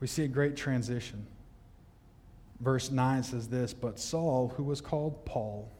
we 0.00 0.06
see 0.06 0.24
a 0.24 0.28
great 0.28 0.56
transition. 0.56 1.26
Verse 2.60 2.90
9 2.90 3.22
says 3.24 3.48
this 3.48 3.74
But 3.74 3.98
Saul, 3.98 4.54
who 4.56 4.64
was 4.64 4.80
called 4.80 5.24
Paul, 5.26 5.70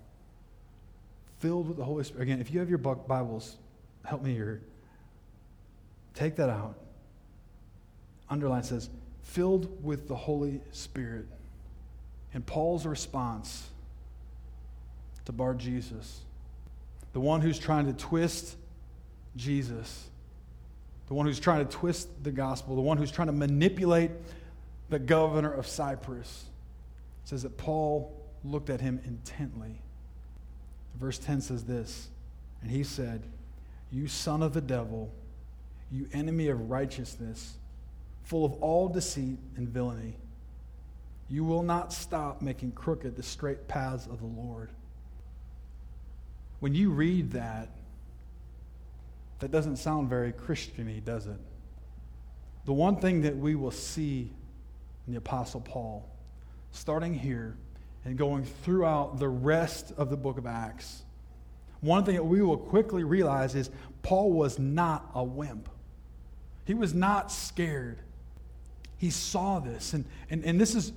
filled 1.43 1.67
with 1.67 1.77
the 1.77 1.85
Holy 1.85 2.05
Spirit. 2.05 2.23
Again, 2.23 2.41
if 2.41 2.53
you 2.53 2.61
have 2.61 2.69
your 2.69 2.79
Bibles, 2.79 3.57
help 4.05 4.23
me 4.23 4.33
here. 4.33 4.63
Take 6.15 6.37
that 6.37 6.49
out. 6.49 6.77
Underline 8.31 8.63
says, 8.63 8.89
filled 9.23 9.85
with 9.85 10.07
the 10.07 10.15
Holy 10.15 10.61
Spirit. 10.71 11.27
And 12.33 12.47
Paul's 12.47 12.87
response 12.87 13.69
to 15.25 15.33
Bar 15.33 15.55
Jesus, 15.55 16.21
the 17.13 17.21
one 17.21 17.41
who's 17.41 17.59
trying 17.59 17.87
to 17.87 17.93
twist 17.93 18.57
Jesus, 19.35 20.09
the 21.09 21.15
one 21.15 21.27
who's 21.27 21.41
trying 21.41 21.67
to 21.67 21.71
twist 21.71 22.09
the 22.23 22.31
gospel, 22.31 22.77
the 22.77 22.83
one 22.83 22.99
who's 22.99 23.11
trying 23.11 23.27
to 23.27 23.33
manipulate 23.33 24.13
the 24.91 24.99
governor 25.01 25.53
of 25.53 25.67
Cyprus, 25.67 26.45
says 27.25 27.43
that 27.43 27.59
Paul 27.59 28.17
looked 28.45 28.71
at 28.71 28.81
him 28.81 29.01
intently. 29.05 29.81
Verse 30.99 31.19
10 31.19 31.41
says 31.41 31.65
this, 31.65 32.09
and 32.61 32.71
he 32.71 32.85
said, 32.85 33.23
You 33.91 34.07
son 34.09 34.43
of 34.43 34.55
the 34.55 34.61
devil, 34.61 35.13
you 35.91 36.09
enemy 36.13 36.49
of 36.49 36.71
righteousness, 36.71 37.55
full 38.23 38.45
of 38.45 38.53
all 38.55 38.89
deceit 38.89 39.39
and 39.57 39.69
villainy. 39.69 40.15
You 41.29 41.45
will 41.45 41.63
not 41.63 41.93
stop 41.93 42.43
making 42.43 42.73
crooked 42.73 43.17
the 43.17 43.23
straight 43.23 43.67
paths 43.69 44.07
of 44.07 44.21
the 44.21 44.27
Lord. 44.27 44.71
When 46.61 46.75
you 46.75 46.91
read 46.91 47.33
that, 47.33 47.69
that 49.41 49.51
doesn't 49.51 49.77
sound 49.77 50.09
very 50.09 50.33
Christiany, 50.33 51.05
does 51.05 51.27
it? 51.27 51.41
The 52.65 52.73
one 52.73 52.97
thing 52.97 53.23
that 53.23 53.37
we 53.37 53.57
will 53.57 53.73
see 53.73 54.31
in 55.07 55.13
the 55.13 55.19
Apostle 55.19 55.61
Paul, 55.61 56.09
starting 56.71 57.13
here 57.13 57.57
and 58.05 58.17
going 58.17 58.45
throughout 58.45 59.19
the 59.19 59.29
rest 59.29 59.93
of 59.97 60.11
the 60.11 60.17
book 60.17 60.39
of 60.39 60.47
Acts, 60.47 61.03
one 61.81 62.05
thing 62.05 62.15
that 62.15 62.25
we 62.25 62.43
will 62.43 62.57
quickly 62.57 63.05
realize 63.05 63.55
is 63.55 63.71
Paul 64.03 64.33
was 64.33 64.59
not 64.59 65.11
a 65.15 65.23
wimp. 65.23 65.69
He 66.65 66.75
was 66.75 66.95
not 66.95 67.31
scared. 67.33 67.99
He 68.99 69.11
saw 69.11 69.59
this. 69.59 69.93
And, 69.93 70.05
and, 70.31 70.45
and 70.45 70.61
this 70.61 70.75
is, 70.75 70.93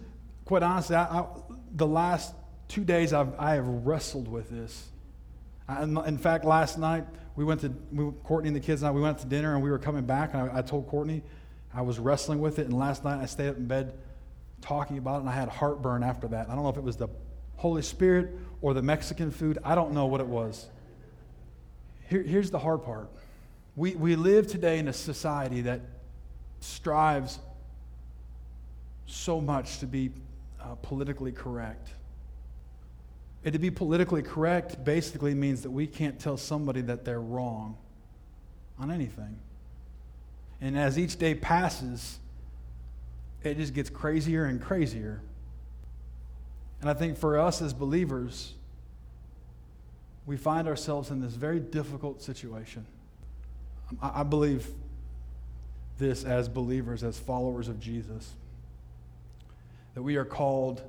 quite 0.45 0.61
honestly, 0.61 0.95
I, 0.95 1.03
I, 1.03 1.25
the 1.71 1.87
last 1.87 2.35
two 2.67 2.83
days 2.83 3.13
I've, 3.13 3.33
I 3.39 3.55
have 3.55 3.67
wrestled 3.67 4.27
with 4.27 4.49
this. 4.49 4.89
I, 5.67 5.83
in 5.83 6.17
fact, 6.19 6.45
last 6.45 6.77
night, 6.77 7.05
we 7.35 7.43
went 7.43 7.61
to, 7.61 7.73
we, 7.91 8.11
Courtney 8.23 8.49
and 8.49 8.55
the 8.55 8.59
kids 8.59 8.83
and 8.83 8.89
I, 8.89 8.91
we 8.91 9.01
went 9.01 9.17
to 9.19 9.25
dinner 9.25 9.55
and 9.55 9.63
we 9.63 9.71
were 9.71 9.79
coming 9.79 10.05
back, 10.05 10.33
and 10.33 10.49
I, 10.49 10.59
I 10.59 10.61
told 10.61 10.87
Courtney 10.87 11.23
I 11.73 11.81
was 11.81 11.99
wrestling 11.99 12.39
with 12.39 12.59
it. 12.59 12.67
And 12.67 12.77
last 12.77 13.03
night 13.03 13.19
I 13.19 13.25
stayed 13.25 13.49
up 13.49 13.57
in 13.57 13.65
bed 13.65 13.93
talking 14.65 14.97
about 14.97 15.17
it, 15.17 15.19
and 15.21 15.29
I 15.29 15.33
had 15.33 15.47
heartburn 15.47 16.03
after 16.03 16.27
that. 16.29 16.49
I 16.49 16.55
don't 16.55 16.63
know 16.63 16.69
if 16.69 16.77
it 16.77 16.83
was 16.83 16.97
the 16.97 17.07
Holy 17.57 17.81
Spirit 17.81 18.31
or 18.61 18.73
the 18.73 18.81
Mexican 18.81 19.31
food. 19.31 19.59
I 19.63 19.75
don't 19.75 19.93
know 19.93 20.07
what 20.07 20.21
it 20.21 20.27
was. 20.27 20.67
Here, 22.09 22.21
here's 22.21 22.51
the 22.51 22.59
hard 22.59 22.83
part 22.83 23.09
we, 23.75 23.93
we 23.95 24.15
live 24.15 24.47
today 24.47 24.79
in 24.79 24.87
a 24.87 24.93
society 24.93 25.61
that 25.61 25.81
strives 26.61 27.39
so 29.05 29.41
much 29.41 29.79
to 29.79 29.85
be 29.85 30.11
uh, 30.61 30.75
politically 30.75 31.31
correct. 31.31 31.89
And 33.43 33.53
to 33.53 33.59
be 33.59 33.69
politically 33.69 34.23
correct 34.23 34.83
basically 34.83 35.35
means 35.35 35.61
that 35.61 35.71
we 35.71 35.85
can't 35.85 36.19
tell 36.19 36.37
somebody 36.37 36.81
that 36.81 37.05
they're 37.05 37.21
wrong 37.21 37.77
on 38.79 38.89
anything. 38.89 39.37
And 40.61 40.77
as 40.77 40.97
each 40.97 41.19
day 41.19 41.35
passes, 41.35 42.17
it 43.45 43.57
just 43.57 43.73
gets 43.73 43.89
crazier 43.89 44.45
and 44.45 44.61
crazier. 44.61 45.21
And 46.81 46.89
I 46.89 46.93
think 46.93 47.17
for 47.17 47.39
us 47.39 47.61
as 47.61 47.73
believers, 47.73 48.53
we 50.25 50.37
find 50.37 50.67
ourselves 50.67 51.11
in 51.11 51.21
this 51.21 51.33
very 51.33 51.59
difficult 51.59 52.21
situation. 52.21 52.85
I 54.01 54.23
believe 54.23 54.67
this 55.97 56.23
as 56.23 56.49
believers, 56.49 57.03
as 57.03 57.17
followers 57.19 57.67
of 57.67 57.79
Jesus 57.79 58.33
that 59.95 60.03
we 60.03 60.17
are 60.17 60.25
called 60.25 60.83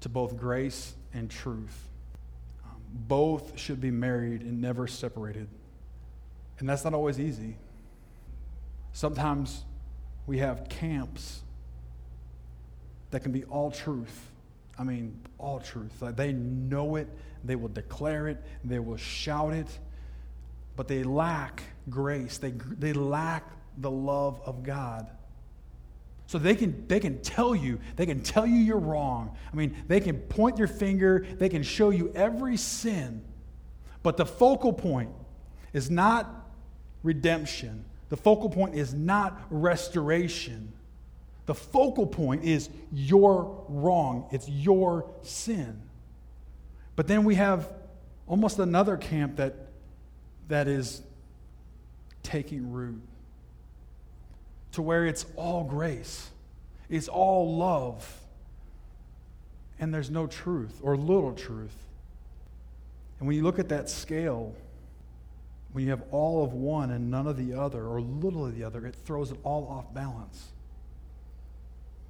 to 0.00 0.08
both 0.08 0.36
grace 0.36 0.94
and 1.12 1.30
truth. 1.30 1.88
Um, 2.64 2.80
both 2.90 3.58
should 3.58 3.80
be 3.80 3.90
married 3.90 4.40
and 4.40 4.60
never 4.60 4.86
separated. 4.86 5.46
And 6.58 6.68
that's 6.68 6.84
not 6.84 6.94
always 6.94 7.20
easy. 7.20 7.56
Sometimes 8.92 9.64
we 10.26 10.38
have 10.38 10.68
camps 10.68 11.42
that 13.10 13.20
can 13.20 13.32
be 13.32 13.44
all 13.44 13.70
truth. 13.70 14.30
I 14.78 14.84
mean, 14.84 15.18
all 15.38 15.60
truth. 15.60 16.02
Like 16.02 16.16
they 16.16 16.32
know 16.32 16.96
it, 16.96 17.08
they 17.44 17.56
will 17.56 17.68
declare 17.68 18.28
it, 18.28 18.42
they 18.64 18.78
will 18.78 18.96
shout 18.96 19.54
it, 19.54 19.68
but 20.74 20.88
they 20.88 21.02
lack 21.02 21.62
grace. 21.88 22.38
They, 22.38 22.50
they 22.50 22.92
lack 22.92 23.48
the 23.78 23.90
love 23.90 24.40
of 24.44 24.62
God. 24.62 25.08
So 26.26 26.38
they 26.38 26.56
can, 26.56 26.86
they 26.88 26.98
can 26.98 27.20
tell 27.22 27.54
you, 27.54 27.78
they 27.94 28.04
can 28.04 28.20
tell 28.20 28.46
you 28.46 28.56
you're 28.56 28.78
wrong. 28.78 29.36
I 29.52 29.56
mean, 29.56 29.76
they 29.86 30.00
can 30.00 30.18
point 30.18 30.56
their 30.56 30.66
finger, 30.66 31.24
they 31.38 31.48
can 31.48 31.62
show 31.62 31.90
you 31.90 32.12
every 32.14 32.56
sin. 32.56 33.22
But 34.02 34.16
the 34.16 34.26
focal 34.26 34.72
point 34.72 35.10
is 35.72 35.90
not 35.90 36.28
redemption. 37.02 37.84
The 38.08 38.16
focal 38.16 38.48
point 38.48 38.74
is 38.74 38.94
not 38.94 39.40
restoration. 39.50 40.72
The 41.46 41.54
focal 41.54 42.06
point 42.06 42.44
is 42.44 42.68
your 42.92 43.64
wrong. 43.68 44.28
It's 44.32 44.48
your 44.48 45.10
sin. 45.22 45.82
But 46.94 47.08
then 47.08 47.24
we 47.24 47.34
have 47.36 47.72
almost 48.26 48.58
another 48.58 48.96
camp 48.96 49.36
that, 49.36 49.54
that 50.48 50.68
is 50.68 51.02
taking 52.22 52.72
root 52.72 53.00
to 54.72 54.82
where 54.82 55.06
it's 55.06 55.24
all 55.36 55.64
grace, 55.64 56.28
it's 56.90 57.08
all 57.08 57.56
love, 57.56 58.20
and 59.78 59.92
there's 59.92 60.10
no 60.10 60.26
truth 60.26 60.80
or 60.82 60.96
little 60.96 61.32
truth. 61.32 61.74
And 63.18 63.26
when 63.26 63.36
you 63.36 63.42
look 63.42 63.58
at 63.58 63.68
that 63.70 63.88
scale, 63.88 64.54
when 65.76 65.84
you 65.84 65.90
have 65.90 66.04
all 66.10 66.42
of 66.42 66.54
one 66.54 66.90
and 66.90 67.10
none 67.10 67.26
of 67.26 67.36
the 67.36 67.52
other, 67.52 67.86
or 67.86 68.00
little 68.00 68.46
of 68.46 68.56
the 68.56 68.64
other, 68.64 68.86
it 68.86 68.94
throws 69.04 69.30
it 69.30 69.36
all 69.42 69.68
off 69.68 69.92
balance. 69.92 70.48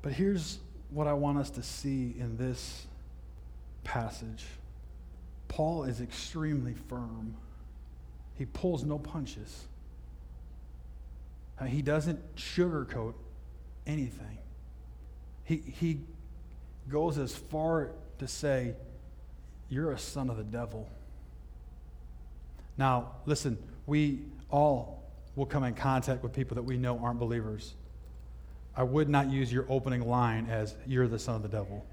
But 0.03 0.13
here's 0.13 0.61
what 0.91 1.09
I 1.09 1.15
want 1.15 1.39
us 1.39 1.51
to 1.51 1.65
see 1.65 2.15
in 2.17 2.37
this 2.37 2.87
passage 3.83 4.45
Paul 5.49 5.83
is 5.83 6.01
extremely 6.01 6.75
firm, 6.75 7.35
he 8.35 8.47
pulls 8.47 8.85
no 8.85 9.01
punches. 9.01 9.65
He 11.67 11.83
doesn't 11.83 12.37
sugarcoat 12.37 13.15
anything. 13.85 14.39
He, 15.43 15.57
he 15.57 15.99
goes 16.89 17.19
as 17.19 17.35
far 17.35 17.91
to 18.21 18.29
say, 18.29 18.77
You're 19.69 19.91
a 19.91 19.99
son 19.99 20.31
of 20.31 20.37
the 20.37 20.45
devil. 20.45 20.89
Now, 22.79 23.13
listen, 23.25 23.59
we 23.87 24.21
all 24.51 25.03
will 25.35 25.47
come 25.47 25.65
in 25.65 25.75
contact 25.75 26.23
with 26.23 26.33
people 26.33 26.55
that 26.57 26.63
we 26.63 26.77
know 26.77 26.99
aren't 26.99 27.19
believers. 27.19 27.75
I 28.77 28.83
would 28.83 29.09
not 29.09 29.31
use 29.31 29.53
your 29.53 29.67
opening 29.69 30.07
line 30.07 30.49
as, 30.51 30.75
You're 30.87 31.09
the 31.09 31.19
son 31.19 31.37
of 31.37 31.43
the 31.43 31.49
devil. 31.49 31.87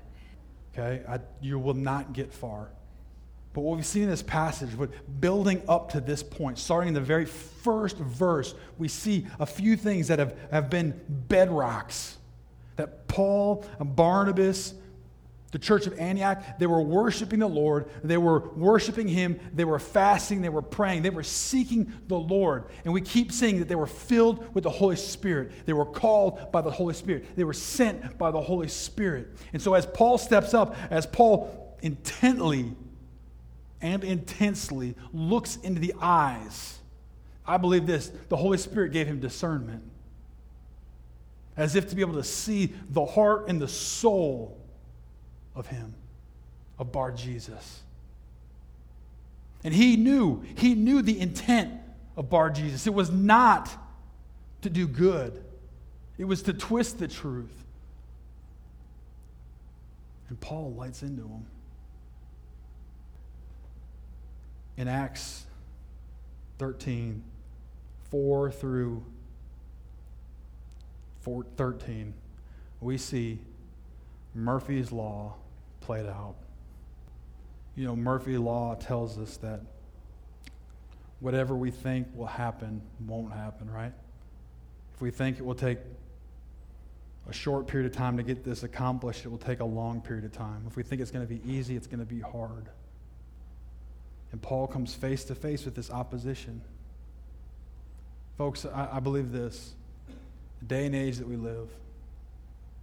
Okay? 0.73 1.03
I, 1.07 1.19
you 1.41 1.59
will 1.59 1.73
not 1.73 2.13
get 2.13 2.33
far. 2.33 2.69
But 3.53 3.61
what 3.61 3.77
we 3.77 3.83
see 3.83 4.01
in 4.01 4.09
this 4.09 4.23
passage, 4.23 4.75
what 4.75 4.89
building 5.21 5.61
up 5.67 5.91
to 5.91 6.01
this 6.01 6.23
point, 6.23 6.57
starting 6.57 6.89
in 6.89 6.93
the 6.95 7.01
very 7.01 7.25
first 7.25 7.97
verse, 7.97 8.55
we 8.79 8.87
see 8.87 9.27
a 9.39 9.45
few 9.45 9.77
things 9.77 10.07
that 10.07 10.17
have, 10.17 10.35
have 10.51 10.69
been 10.69 10.99
bedrocks. 11.27 12.15
That 12.77 13.07
Paul 13.07 13.63
and 13.79 13.95
Barnabas, 13.95 14.73
the 15.53 15.59
church 15.59 15.85
of 15.85 15.97
Antioch, 15.99 16.43
they 16.57 16.65
were 16.65 16.81
worshiping 16.81 17.37
the 17.37 17.47
Lord. 17.47 17.87
They 18.03 18.17
were 18.17 18.49
worshiping 18.55 19.07
Him. 19.07 19.39
They 19.53 19.65
were 19.65 19.77
fasting. 19.77 20.41
They 20.41 20.49
were 20.49 20.63
praying. 20.63 21.03
They 21.03 21.11
were 21.11 21.21
seeking 21.21 21.93
the 22.07 22.17
Lord. 22.17 22.65
And 22.83 22.91
we 22.91 23.01
keep 23.01 23.31
seeing 23.31 23.59
that 23.59 23.67
they 23.67 23.75
were 23.75 23.85
filled 23.85 24.55
with 24.55 24.63
the 24.63 24.71
Holy 24.71 24.95
Spirit. 24.95 25.51
They 25.67 25.73
were 25.73 25.85
called 25.85 26.51
by 26.51 26.61
the 26.61 26.71
Holy 26.71 26.95
Spirit. 26.95 27.35
They 27.35 27.43
were 27.43 27.53
sent 27.53 28.17
by 28.17 28.31
the 28.31 28.41
Holy 28.41 28.67
Spirit. 28.67 29.27
And 29.53 29.61
so 29.61 29.75
as 29.75 29.85
Paul 29.85 30.17
steps 30.17 30.55
up, 30.55 30.75
as 30.89 31.05
Paul 31.05 31.77
intently 31.83 32.73
and 33.79 34.03
intensely 34.03 34.95
looks 35.13 35.57
into 35.57 35.79
the 35.79 35.93
eyes. 36.01 36.79
I 37.45 37.57
believe 37.57 37.85
this 37.85 38.11
the 38.29 38.37
Holy 38.37 38.57
Spirit 38.57 38.91
gave 38.91 39.05
him 39.05 39.19
discernment. 39.19 39.83
as 41.55 41.75
if 41.75 41.89
to 41.89 41.95
be 41.95 42.01
able 42.01 42.15
to 42.15 42.23
see 42.23 42.73
the 42.89 43.05
heart 43.05 43.49
and 43.49 43.61
the 43.61 43.67
soul 43.67 44.62
of 45.55 45.67
him, 45.67 45.93
of 46.79 46.91
Bar 46.91 47.11
Jesus. 47.11 47.81
And 49.63 49.73
he 49.73 49.95
knew, 49.95 50.43
he 50.55 50.75
knew 50.75 51.01
the 51.01 51.19
intent 51.19 51.73
of 52.17 52.29
Bar 52.29 52.49
Jesus. 52.49 52.85
It 52.85 52.93
was 52.93 53.11
not 53.11 53.69
to 54.61 54.69
do 54.69 54.87
good, 54.87 55.43
it 56.17 56.25
was 56.25 56.43
to 56.43 56.53
twist 56.53 56.99
the 56.99 57.07
truth. 57.07 57.63
And 60.29 60.39
Paul 60.39 60.73
lights 60.73 61.03
into 61.03 61.23
him. 61.23 61.45
In 64.77 64.87
Acts 64.87 65.45
13, 66.57 67.21
4 68.09 68.51
through 68.51 69.03
4, 71.21 71.45
13, 71.55 72.13
we 72.81 72.97
see 72.97 73.37
Murphy's 74.33 74.91
Law 74.91 75.35
played 75.83 76.05
out. 76.05 76.35
You 77.75 77.85
know, 77.85 77.95
Murphy 77.95 78.37
Law 78.37 78.75
tells 78.75 79.17
us 79.17 79.37
that 79.37 79.61
whatever 81.19 81.55
we 81.55 81.71
think 81.71 82.07
will 82.15 82.25
happen 82.25 82.81
won't 83.05 83.33
happen, 83.33 83.69
right? 83.69 83.93
If 84.93 85.01
we 85.01 85.11
think 85.11 85.39
it 85.39 85.45
will 85.45 85.55
take 85.55 85.79
a 87.29 87.33
short 87.33 87.67
period 87.67 87.89
of 87.89 87.95
time 87.95 88.17
to 88.17 88.23
get 88.23 88.43
this 88.43 88.63
accomplished, 88.63 89.25
it 89.25 89.29
will 89.29 89.37
take 89.37 89.59
a 89.59 89.65
long 89.65 90.01
period 90.01 90.25
of 90.25 90.31
time. 90.31 90.63
If 90.67 90.75
we 90.75 90.83
think 90.83 91.01
it's 91.01 91.11
going 91.11 91.25
to 91.25 91.33
be 91.33 91.41
easy, 91.49 91.75
it's 91.75 91.87
going 91.87 91.99
to 91.99 92.05
be 92.05 92.19
hard. 92.19 92.67
And 94.31 94.41
Paul 94.41 94.67
comes 94.67 94.93
face 94.93 95.23
to 95.25 95.35
face 95.35 95.65
with 95.65 95.75
this 95.75 95.89
opposition. 95.89 96.61
Folks, 98.37 98.65
I, 98.65 98.89
I 98.93 98.99
believe 98.99 99.31
this 99.31 99.73
the 100.59 100.65
day 100.65 100.85
and 100.85 100.95
age 100.95 101.17
that 101.17 101.27
we 101.27 101.35
live, 101.35 101.69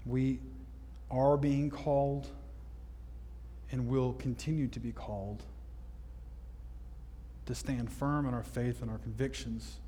we 0.06 0.38
are 1.10 1.36
being 1.36 1.70
called 1.70 2.28
and 3.72 3.88
will 3.88 4.12
continue 4.14 4.68
to 4.68 4.80
be 4.80 4.92
called 4.92 5.42
to 7.46 7.54
stand 7.54 7.90
firm 7.90 8.26
in 8.26 8.34
our 8.34 8.42
faith 8.42 8.82
and 8.82 8.90
our 8.90 8.98
convictions. 8.98 9.78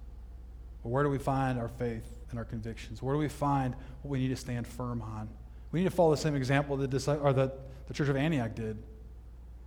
But 0.82 0.88
where 0.90 1.04
do 1.04 1.10
we 1.10 1.18
find 1.18 1.58
our 1.58 1.68
faith 1.68 2.04
and 2.30 2.38
our 2.38 2.44
convictions? 2.44 3.02
Where 3.02 3.14
do 3.14 3.18
we 3.18 3.28
find 3.28 3.74
what 4.02 4.10
we 4.10 4.18
need 4.18 4.28
to 4.28 4.36
stand 4.36 4.66
firm 4.66 5.00
on? 5.00 5.28
We 5.70 5.80
need 5.80 5.88
to 5.88 5.94
follow 5.94 6.10
the 6.10 6.20
same 6.20 6.34
example 6.34 6.76
that 6.78 7.08
or 7.08 7.32
that 7.32 7.58
the 7.88 7.94
church 7.94 8.08
of 8.08 8.16
Antioch 8.16 8.54
did. 8.54 8.78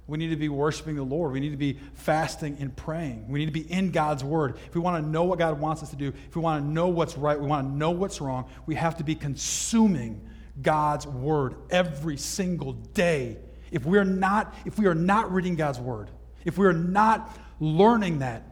We 0.08 0.20
need 0.20 0.30
to 0.30 0.36
be 0.36 0.50
worshiping 0.50 0.96
the 0.96 1.04
Lord. 1.04 1.32
We 1.32 1.40
need 1.40 1.50
to 1.50 1.58
be 1.58 1.80
fasting 1.96 2.58
and 2.60 2.76
praying. 2.76 3.28
We 3.28 3.40
need 3.40 3.48
to 3.48 3.52
be 3.52 3.72
in 3.72 3.90
God's 3.90 4.24
Word. 4.24 4.58
If 4.68 4.76
we 4.76 4.82
want 4.82 5.04
to 5.04 5.10
know 5.10 5.24
what 5.24 5.40
God 5.40 5.60
wants 5.60 5.82
us 5.82 5.90
to 5.90 5.96
do, 5.96 6.10
if 6.10 6.36
we 6.36 6.42
want 6.42 6.64
to 6.64 6.70
know 6.70 6.90
what's 6.90 7.18
right, 7.18 7.40
we 7.40 7.48
want 7.48 7.68
to 7.68 7.74
know 7.74 7.90
what's 7.90 8.22
wrong, 8.22 8.48
we 8.68 8.76
have 8.76 8.98
to 8.98 9.04
be 9.04 9.16
consuming 9.16 10.22
God's 10.62 11.08
Word 11.08 11.56
every 11.72 12.18
single 12.18 12.74
day. 12.74 13.38
If 13.76 13.86
we're 13.86 14.06
not, 14.06 14.56
if 14.64 14.80
we 14.80 14.86
are 14.86 14.96
not 14.96 15.34
reading 15.34 15.58
God's 15.58 15.80
Word, 15.80 16.10
if 16.46 16.58
we 16.58 16.66
are 16.66 16.72
not 16.72 17.38
learning 17.60 18.20
that, 18.20 18.44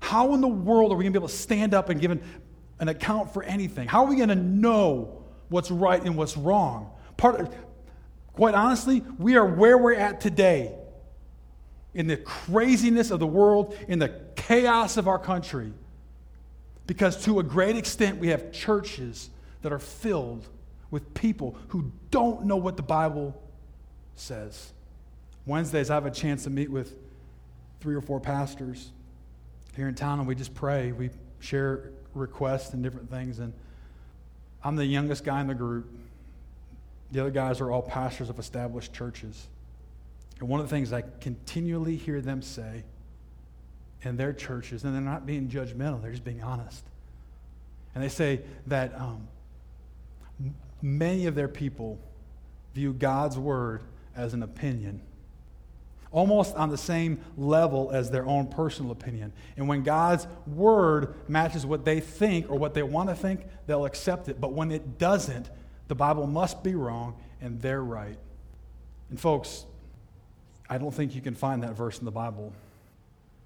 how 0.00 0.34
in 0.34 0.40
the 0.40 0.48
world 0.48 0.90
are 0.90 0.96
we 0.96 1.04
going 1.04 1.12
to 1.12 1.20
be 1.20 1.22
able 1.22 1.28
to 1.28 1.34
stand 1.34 1.74
up 1.74 1.90
and 1.90 2.00
give 2.00 2.10
an, 2.10 2.20
an 2.80 2.88
account 2.88 3.32
for 3.32 3.44
anything? 3.44 3.86
How 3.86 4.04
are 4.04 4.10
we 4.10 4.16
going 4.16 4.30
to 4.30 4.34
know 4.34 5.22
what's 5.48 5.70
right 5.70 6.02
and 6.02 6.16
what's 6.16 6.36
wrong? 6.36 6.90
Part 7.16 7.40
of, 7.40 7.54
Quite 8.32 8.56
honestly, 8.56 9.04
we 9.16 9.36
are 9.36 9.46
where 9.46 9.78
we're 9.78 9.94
at 9.94 10.20
today 10.20 10.74
in 11.94 12.08
the 12.08 12.16
craziness 12.16 13.12
of 13.12 13.20
the 13.20 13.28
world, 13.28 13.76
in 13.86 14.00
the 14.00 14.12
chaos 14.34 14.96
of 14.96 15.06
our 15.06 15.20
country, 15.20 15.72
because 16.88 17.24
to 17.26 17.38
a 17.38 17.44
great 17.44 17.76
extent 17.76 18.18
we 18.18 18.28
have 18.28 18.50
churches 18.50 19.30
that 19.62 19.72
are 19.72 19.78
filled 19.78 20.48
with 20.90 21.14
people 21.14 21.56
who 21.68 21.92
don't 22.10 22.44
know 22.44 22.56
what 22.56 22.76
the 22.76 22.82
Bible 22.82 23.40
says. 24.16 24.72
Wednesdays, 25.46 25.90
I 25.90 25.94
have 25.94 26.06
a 26.06 26.10
chance 26.10 26.44
to 26.44 26.50
meet 26.50 26.70
with 26.70 26.94
three 27.80 27.94
or 27.94 28.00
four 28.00 28.20
pastors 28.20 28.90
here 29.76 29.88
in 29.88 29.94
town, 29.94 30.18
and 30.18 30.28
we 30.28 30.34
just 30.34 30.54
pray. 30.54 30.92
We 30.92 31.10
share 31.40 31.90
requests 32.14 32.72
and 32.72 32.82
different 32.82 33.10
things. 33.10 33.38
And 33.38 33.52
I'm 34.62 34.76
the 34.76 34.86
youngest 34.86 35.24
guy 35.24 35.40
in 35.40 35.46
the 35.46 35.54
group. 35.54 35.86
The 37.12 37.20
other 37.20 37.30
guys 37.30 37.60
are 37.60 37.70
all 37.70 37.82
pastors 37.82 38.30
of 38.30 38.38
established 38.38 38.92
churches. 38.92 39.46
And 40.40 40.48
one 40.48 40.60
of 40.60 40.66
the 40.68 40.74
things 40.74 40.92
I 40.92 41.02
continually 41.20 41.96
hear 41.96 42.20
them 42.20 42.42
say 42.42 42.84
in 44.02 44.16
their 44.16 44.32
churches, 44.32 44.84
and 44.84 44.94
they're 44.94 45.00
not 45.00 45.26
being 45.26 45.48
judgmental, 45.48 46.00
they're 46.00 46.10
just 46.10 46.24
being 46.24 46.42
honest. 46.42 46.84
And 47.94 48.02
they 48.02 48.08
say 48.08 48.40
that 48.66 48.98
um, 48.98 49.28
many 50.82 51.26
of 51.26 51.34
their 51.34 51.48
people 51.48 51.98
view 52.74 52.92
God's 52.92 53.38
word 53.38 53.82
as 54.16 54.34
an 54.34 54.42
opinion, 54.42 55.00
almost 56.10 56.54
on 56.54 56.70
the 56.70 56.78
same 56.78 57.20
level 57.36 57.90
as 57.90 58.10
their 58.10 58.26
own 58.26 58.46
personal 58.46 58.92
opinion. 58.92 59.32
And 59.56 59.68
when 59.68 59.82
God's 59.82 60.26
word 60.46 61.14
matches 61.28 61.66
what 61.66 61.84
they 61.84 62.00
think 62.00 62.50
or 62.50 62.58
what 62.58 62.74
they 62.74 62.82
want 62.82 63.08
to 63.08 63.14
think, 63.14 63.40
they'll 63.66 63.84
accept 63.84 64.28
it. 64.28 64.40
But 64.40 64.52
when 64.52 64.70
it 64.70 64.98
doesn't, 64.98 65.50
the 65.88 65.94
Bible 65.94 66.26
must 66.26 66.62
be 66.62 66.74
wrong 66.74 67.16
and 67.40 67.60
they're 67.60 67.82
right. 67.82 68.18
And, 69.10 69.20
folks, 69.20 69.64
I 70.68 70.78
don't 70.78 70.92
think 70.92 71.14
you 71.14 71.20
can 71.20 71.34
find 71.34 71.62
that 71.62 71.74
verse 71.74 71.98
in 71.98 72.04
the 72.04 72.10
Bible 72.10 72.52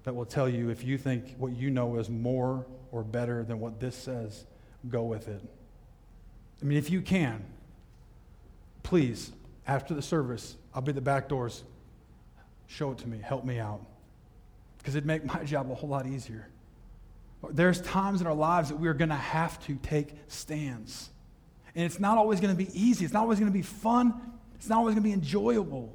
that 0.03 0.15
will 0.15 0.25
tell 0.25 0.47
you 0.47 0.69
if 0.69 0.83
you 0.83 0.97
think 0.97 1.35
what 1.37 1.51
you 1.55 1.69
know 1.69 1.97
is 1.97 2.09
more 2.09 2.65
or 2.91 3.03
better 3.03 3.43
than 3.43 3.59
what 3.59 3.79
this 3.79 3.95
says, 3.95 4.45
go 4.89 5.03
with 5.03 5.27
it. 5.27 5.41
I 6.61 6.65
mean, 6.65 6.77
if 6.77 6.89
you 6.89 7.01
can, 7.01 7.43
please, 8.83 9.31
after 9.69 9.93
the 9.93 10.01
service, 10.01 10.57
I'll 10.73 10.81
be 10.81 10.89
at 10.89 10.95
the 10.95 11.01
back 11.01 11.29
doors. 11.29 11.63
Show 12.65 12.91
it 12.91 12.97
to 12.99 13.07
me. 13.07 13.19
Help 13.19 13.45
me 13.45 13.59
out. 13.59 13.81
Because 14.79 14.95
it'd 14.95 15.05
make 15.05 15.23
my 15.33 15.43
job 15.43 15.71
a 15.71 15.75
whole 15.75 15.89
lot 15.89 16.07
easier. 16.07 16.47
There's 17.51 17.79
times 17.81 18.19
in 18.19 18.27
our 18.27 18.33
lives 18.33 18.69
that 18.69 18.77
we 18.77 18.87
are 18.87 18.93
going 18.93 19.09
to 19.09 19.15
have 19.15 19.63
to 19.67 19.75
take 19.75 20.09
stands. 20.27 21.09
And 21.75 21.85
it's 21.85 21.99
not 21.99 22.17
always 22.17 22.41
going 22.41 22.55
to 22.55 22.57
be 22.57 22.69
easy. 22.73 23.05
It's 23.05 23.13
not 23.13 23.21
always 23.21 23.39
going 23.39 23.51
to 23.51 23.57
be 23.57 23.61
fun. 23.61 24.19
It's 24.55 24.67
not 24.67 24.79
always 24.79 24.95
going 24.95 25.03
to 25.03 25.07
be 25.07 25.13
enjoyable. 25.13 25.93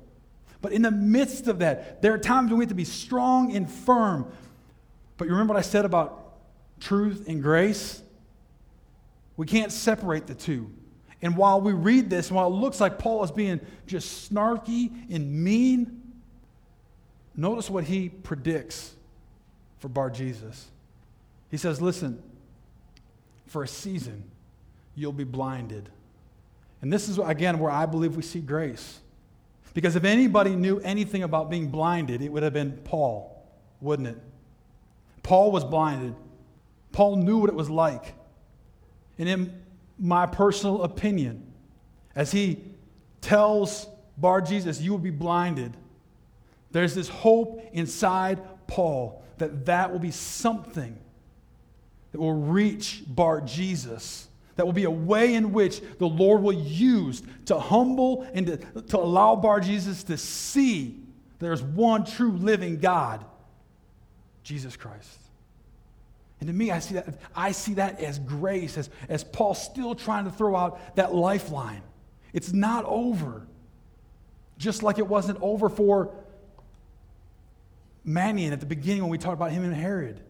But 0.62 0.72
in 0.72 0.80
the 0.80 0.92
midst 0.92 1.48
of 1.48 1.58
that, 1.58 2.00
there 2.00 2.14
are 2.14 2.18
times 2.18 2.50
when 2.50 2.58
we 2.58 2.62
have 2.62 2.70
to 2.70 2.74
be 2.74 2.84
strong 2.84 3.54
and 3.54 3.70
firm. 3.70 4.32
But 5.18 5.26
you 5.26 5.32
remember 5.32 5.54
what 5.54 5.58
I 5.58 5.62
said 5.62 5.84
about 5.84 6.36
truth 6.80 7.28
and 7.28 7.42
grace? 7.42 8.02
We 9.36 9.46
can't 9.46 9.72
separate 9.72 10.26
the 10.26 10.34
two. 10.34 10.70
And 11.24 11.38
while 11.38 11.58
we 11.58 11.72
read 11.72 12.10
this, 12.10 12.30
while 12.30 12.48
it 12.48 12.56
looks 12.56 12.82
like 12.82 12.98
Paul 12.98 13.24
is 13.24 13.30
being 13.30 13.58
just 13.86 14.30
snarky 14.30 14.92
and 15.10 15.32
mean, 15.42 16.02
notice 17.34 17.70
what 17.70 17.84
he 17.84 18.10
predicts 18.10 18.94
for 19.78 19.88
Bar 19.88 20.10
Jesus. 20.10 20.66
He 21.50 21.56
says, 21.56 21.80
Listen, 21.80 22.22
for 23.46 23.62
a 23.62 23.68
season, 23.68 24.22
you'll 24.94 25.12
be 25.12 25.24
blinded. 25.24 25.88
And 26.82 26.92
this 26.92 27.08
is, 27.08 27.16
again, 27.16 27.58
where 27.58 27.70
I 27.70 27.86
believe 27.86 28.16
we 28.16 28.22
see 28.22 28.40
grace. 28.40 29.00
Because 29.72 29.96
if 29.96 30.04
anybody 30.04 30.54
knew 30.54 30.78
anything 30.80 31.22
about 31.22 31.48
being 31.48 31.68
blinded, 31.68 32.20
it 32.20 32.30
would 32.30 32.42
have 32.42 32.52
been 32.52 32.72
Paul, 32.84 33.42
wouldn't 33.80 34.08
it? 34.08 34.18
Paul 35.22 35.52
was 35.52 35.64
blinded. 35.64 36.14
Paul 36.92 37.16
knew 37.16 37.38
what 37.38 37.48
it 37.48 37.56
was 37.56 37.70
like. 37.70 38.14
And 39.18 39.26
in 39.26 39.63
my 39.98 40.26
personal 40.26 40.82
opinion, 40.82 41.52
as 42.14 42.32
he 42.32 42.60
tells 43.20 43.86
Bar 44.16 44.40
Jesus, 44.40 44.80
You 44.80 44.92
will 44.92 44.98
be 44.98 45.10
blinded, 45.10 45.76
there's 46.72 46.94
this 46.94 47.08
hope 47.08 47.62
inside 47.72 48.40
Paul 48.66 49.22
that 49.38 49.66
that 49.66 49.92
will 49.92 49.98
be 49.98 50.10
something 50.10 50.96
that 52.12 52.20
will 52.20 52.34
reach 52.34 53.02
Bar 53.06 53.40
Jesus 53.40 54.28
that 54.56 54.64
will 54.64 54.72
be 54.72 54.84
a 54.84 54.90
way 54.90 55.34
in 55.34 55.52
which 55.52 55.80
the 55.98 56.06
Lord 56.06 56.42
will 56.42 56.52
use 56.52 57.22
to 57.46 57.58
humble 57.58 58.26
and 58.34 58.46
to, 58.46 58.56
to 58.82 58.98
allow 58.98 59.36
Bar 59.36 59.60
Jesus 59.60 60.04
to 60.04 60.16
see 60.16 61.00
there's 61.38 61.62
one 61.62 62.04
true 62.04 62.32
living 62.32 62.78
God, 62.78 63.24
Jesus 64.42 64.76
Christ. 64.76 65.18
And 66.44 66.48
to 66.48 66.52
me, 66.52 66.70
I 66.70 66.78
see 66.78 66.94
that, 66.94 67.18
I 67.34 67.52
see 67.52 67.74
that 67.74 68.00
as 68.00 68.18
grace, 68.18 68.76
as, 68.76 68.90
as 69.08 69.24
Paul 69.24 69.54
still 69.54 69.94
trying 69.94 70.26
to 70.26 70.30
throw 70.30 70.54
out 70.54 70.96
that 70.96 71.14
lifeline. 71.14 71.80
It's 72.34 72.52
not 72.52 72.84
over. 72.84 73.46
Just 74.58 74.82
like 74.82 74.98
it 74.98 75.06
wasn't 75.06 75.38
over 75.40 75.70
for 75.70 76.14
Manaen 78.06 78.52
at 78.52 78.60
the 78.60 78.66
beginning 78.66 79.02
when 79.02 79.10
we 79.10 79.16
talked 79.16 79.32
about 79.32 79.52
him 79.52 79.64
and 79.64 79.74
Herod 79.74 80.20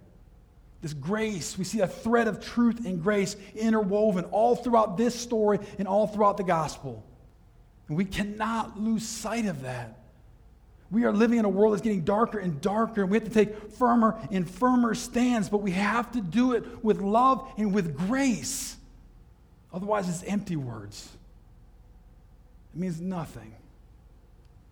this 0.84 0.92
grace. 0.92 1.56
We 1.56 1.64
see 1.64 1.80
a 1.80 1.88
thread 1.88 2.28
of 2.28 2.44
truth 2.44 2.84
and 2.84 3.02
grace 3.02 3.36
interwoven 3.56 4.26
all 4.26 4.54
throughout 4.54 4.98
this 4.98 5.18
story 5.18 5.58
and 5.78 5.88
all 5.88 6.06
throughout 6.06 6.36
the 6.36 6.44
gospel. 6.44 7.02
And 7.88 7.96
we 7.96 8.04
cannot 8.04 8.78
lose 8.78 9.08
sight 9.08 9.46
of 9.46 9.62
that. 9.62 9.98
We 10.94 11.02
are 11.02 11.12
living 11.12 11.40
in 11.40 11.44
a 11.44 11.48
world 11.48 11.72
that's 11.72 11.82
getting 11.82 12.04
darker 12.04 12.38
and 12.38 12.60
darker, 12.60 13.02
and 13.02 13.10
we 13.10 13.16
have 13.16 13.24
to 13.24 13.34
take 13.34 13.72
firmer 13.72 14.16
and 14.30 14.48
firmer 14.48 14.94
stands, 14.94 15.48
but 15.48 15.58
we 15.58 15.72
have 15.72 16.12
to 16.12 16.20
do 16.20 16.52
it 16.52 16.84
with 16.84 17.00
love 17.00 17.52
and 17.56 17.74
with 17.74 17.96
grace. 17.96 18.76
Otherwise, 19.72 20.08
it's 20.08 20.22
empty 20.22 20.54
words. 20.54 21.08
It 22.72 22.78
means 22.78 23.00
nothing. 23.00 23.52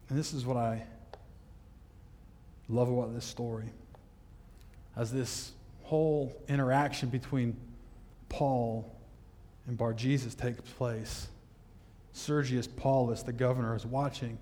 And 0.09 0.16
this 0.16 0.33
is 0.33 0.47
what 0.47 0.57
I 0.57 0.85
love 2.68 2.89
about 2.89 3.12
this 3.14 3.25
story. 3.25 3.70
As 4.97 5.11
this 5.11 5.51
whole 5.83 6.41
interaction 6.49 7.09
between 7.09 7.57
Paul 8.29 8.95
and 9.66 9.77
Bar 9.77 9.93
Jesus 9.93 10.37
takes 10.37 10.61
place, 10.61 11.27
Sergius 12.12 12.68
Paulus, 12.68 13.25
the 13.25 13.33
governor, 13.33 13.75
is 13.75 13.85
watching. 13.85 14.39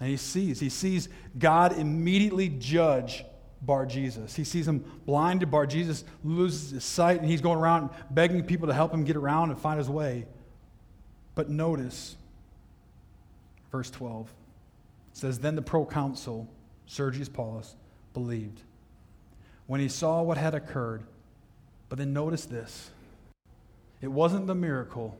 And 0.00 0.08
he 0.08 0.16
sees, 0.16 0.58
he 0.58 0.70
sees 0.70 1.08
God 1.38 1.78
immediately 1.78 2.48
judge 2.48 3.24
Bar 3.62 3.84
Jesus. 3.84 4.34
He 4.34 4.44
sees 4.44 4.66
him 4.66 4.82
blinded. 5.04 5.50
Bar 5.50 5.66
Jesus 5.66 6.04
loses 6.24 6.70
his 6.70 6.84
sight, 6.84 7.20
and 7.20 7.28
he's 7.28 7.42
going 7.42 7.58
around 7.58 7.90
begging 8.10 8.42
people 8.42 8.68
to 8.68 8.74
help 8.74 8.92
him 8.92 9.04
get 9.04 9.16
around 9.16 9.50
and 9.50 9.58
find 9.58 9.78
his 9.78 9.90
way. 9.90 10.26
But 11.34 11.50
notice, 11.50 12.16
verse 13.70 13.90
12 13.90 14.32
says, 15.12 15.38
Then 15.38 15.56
the 15.56 15.62
proconsul, 15.62 16.48
Sergius 16.86 17.28
Paulus, 17.28 17.76
believed 18.14 18.62
when 19.66 19.80
he 19.80 19.88
saw 19.88 20.22
what 20.22 20.38
had 20.38 20.54
occurred. 20.54 21.02
But 21.88 21.98
then 21.98 22.12
notice 22.12 22.46
this 22.46 22.90
it 24.00 24.08
wasn't 24.08 24.46
the 24.46 24.54
miracle, 24.54 25.18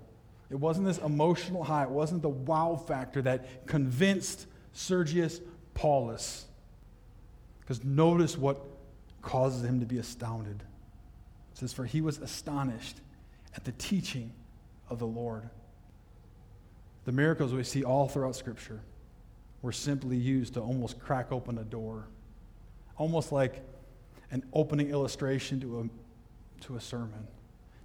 it 0.49 0.57
wasn't 0.57 0.87
this 0.87 0.99
emotional 0.99 1.63
high, 1.63 1.85
it 1.85 1.91
wasn't 1.91 2.23
the 2.23 2.31
wow 2.31 2.75
factor 2.75 3.21
that 3.23 3.67
convinced 3.67 4.47
Sergius 4.73 5.41
Paulus. 5.75 6.47
Because 7.61 7.85
notice 7.85 8.37
what 8.37 8.61
causes 9.23 9.65
him 9.65 9.81
to 9.81 9.87
be 9.87 9.99
astounded. 9.99 10.63
It 11.53 11.59
says, 11.59 11.73
For 11.73 11.85
he 11.85 12.01
was 12.01 12.19
astonished 12.19 12.97
at 13.55 13.65
the 13.65 13.73
teaching 13.73 14.33
of 14.89 14.99
the 14.99 15.07
Lord. 15.07 15.49
The 17.05 17.13
miracles 17.13 17.53
we 17.53 17.65
see 17.65 17.85
all 17.85 18.09
throughout 18.09 18.37
Scripture 18.37 18.81
were 19.63 19.73
simply 19.73 20.17
used 20.17 20.55
to 20.55 20.61
almost 20.61 20.99
crack 20.99 21.33
open 21.33 21.59
a 21.59 21.65
door, 21.65 22.07
almost 22.97 23.33
like 23.33 23.63
an 24.31 24.45
opening 24.53 24.91
illustration 24.91 25.61
to 25.61 25.81
a, 25.81 26.63
to 26.65 26.77
a 26.77 26.81
sermon, 26.81 27.27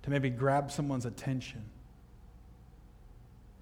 to 0.04 0.10
maybe 0.10 0.30
grab 0.30 0.72
someone's 0.72 1.06
attention. 1.06 1.64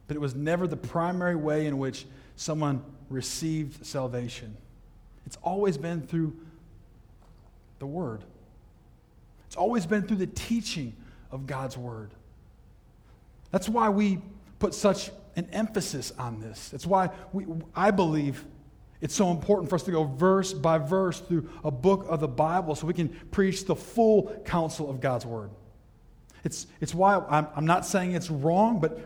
But 0.07 0.17
it 0.17 0.19
was 0.19 0.35
never 0.35 0.67
the 0.67 0.77
primary 0.77 1.35
way 1.35 1.65
in 1.65 1.77
which 1.77 2.05
someone 2.35 2.83
received 3.09 3.85
salvation. 3.85 4.55
It's 5.25 5.37
always 5.43 5.77
been 5.77 6.01
through 6.01 6.35
the 7.79 7.85
Word, 7.85 8.23
it's 9.47 9.55
always 9.55 9.85
been 9.85 10.03
through 10.03 10.17
the 10.17 10.27
teaching 10.27 10.95
of 11.31 11.47
God's 11.47 11.77
Word. 11.77 12.11
That's 13.51 13.69
why 13.69 13.89
we 13.89 14.19
put 14.59 14.73
such 14.73 15.11
an 15.35 15.47
emphasis 15.51 16.11
on 16.17 16.39
this. 16.39 16.73
It's 16.73 16.87
why 16.87 17.09
we, 17.33 17.45
I 17.75 17.91
believe 17.91 18.45
it's 19.01 19.13
so 19.13 19.31
important 19.31 19.69
for 19.69 19.75
us 19.75 19.83
to 19.83 19.91
go 19.91 20.05
verse 20.05 20.53
by 20.53 20.77
verse 20.77 21.19
through 21.19 21.49
a 21.63 21.69
book 21.69 22.05
of 22.07 22.19
the 22.19 22.27
Bible 22.27 22.73
so 22.73 22.87
we 22.87 22.93
can 22.93 23.09
preach 23.31 23.65
the 23.65 23.75
full 23.75 24.33
counsel 24.45 24.89
of 24.89 25.01
God's 25.01 25.25
Word. 25.25 25.49
It's, 26.43 26.67
it's 26.79 26.93
why 26.93 27.15
I'm, 27.29 27.47
I'm 27.55 27.65
not 27.65 27.85
saying 27.85 28.13
it's 28.13 28.29
wrong, 28.29 28.79
but 28.79 28.99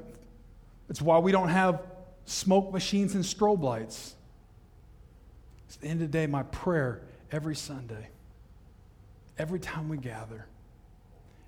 it's 0.90 1.02
why 1.02 1.18
we 1.18 1.32
don't 1.32 1.50
have 1.50 1.82
smoke 2.28 2.74
machines 2.74 3.16
and 3.16 3.24
strobe 3.24 3.64
lights. 3.64 4.14
At 5.74 5.82
the 5.82 5.88
end 5.88 6.02
of 6.02 6.12
the 6.12 6.18
day, 6.18 6.28
my 6.28 6.44
prayer 6.44 7.02
every 7.32 7.56
Sunday, 7.56 8.10
every 9.38 9.60
time 9.60 9.90
we 9.90 9.98
gather, 9.98 10.46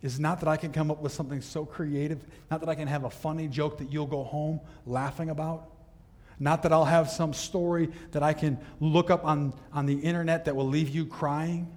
is 0.01 0.19
not 0.19 0.39
that 0.39 0.47
I 0.47 0.55
can 0.55 0.71
come 0.71 0.89
up 0.89 1.01
with 1.01 1.11
something 1.11 1.41
so 1.41 1.65
creative, 1.65 2.23
not 2.49 2.61
that 2.61 2.69
I 2.69 2.75
can 2.75 2.87
have 2.87 3.03
a 3.03 3.09
funny 3.09 3.47
joke 3.47 3.79
that 3.79 3.91
you'll 3.91 4.07
go 4.07 4.23
home 4.23 4.61
laughing 4.85 5.29
about, 5.29 5.69
not 6.39 6.63
that 6.63 6.71
I'll 6.71 6.85
have 6.85 7.09
some 7.09 7.33
story 7.33 7.89
that 8.11 8.23
I 8.23 8.31
can 8.31 8.57
look 8.79 9.09
up 9.09 9.25
on, 9.25 9.53
on 9.73 9.85
the 9.85 9.99
internet 9.99 10.45
that 10.45 10.55
will 10.55 10.67
leave 10.67 10.89
you 10.89 11.05
crying, 11.05 11.69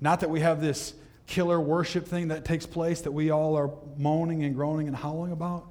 not 0.00 0.20
that 0.20 0.30
we 0.30 0.40
have 0.40 0.62
this 0.62 0.94
killer 1.26 1.60
worship 1.60 2.06
thing 2.06 2.28
that 2.28 2.46
takes 2.46 2.64
place 2.64 3.02
that 3.02 3.12
we 3.12 3.30
all 3.30 3.56
are 3.58 3.70
moaning 3.98 4.44
and 4.44 4.54
groaning 4.54 4.88
and 4.88 4.96
howling 4.96 5.32
about. 5.32 5.66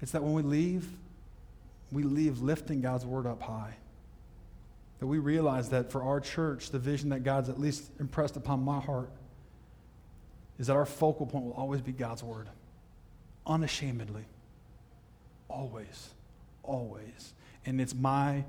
It's 0.00 0.10
that 0.12 0.22
when 0.22 0.32
we 0.32 0.42
leave, 0.42 0.88
we 1.94 2.02
leave 2.02 2.40
lifting 2.40 2.80
God's 2.80 3.06
word 3.06 3.26
up 3.26 3.42
high. 3.42 3.76
That 4.98 5.06
we 5.06 5.18
realize 5.18 5.70
that 5.70 5.90
for 5.90 6.02
our 6.02 6.20
church, 6.20 6.70
the 6.70 6.78
vision 6.78 7.10
that 7.10 7.24
God's 7.24 7.48
at 7.48 7.58
least 7.58 7.90
impressed 7.98 8.36
upon 8.36 8.62
my 8.64 8.80
heart 8.80 9.10
is 10.58 10.68
that 10.68 10.74
our 10.74 10.86
focal 10.86 11.26
point 11.26 11.44
will 11.44 11.52
always 11.52 11.80
be 11.80 11.92
God's 11.92 12.22
Word. 12.22 12.48
Unashamedly. 13.46 14.24
Always. 15.48 16.10
Always. 16.62 17.34
And 17.66 17.80
it's 17.80 17.94
my 17.94 18.44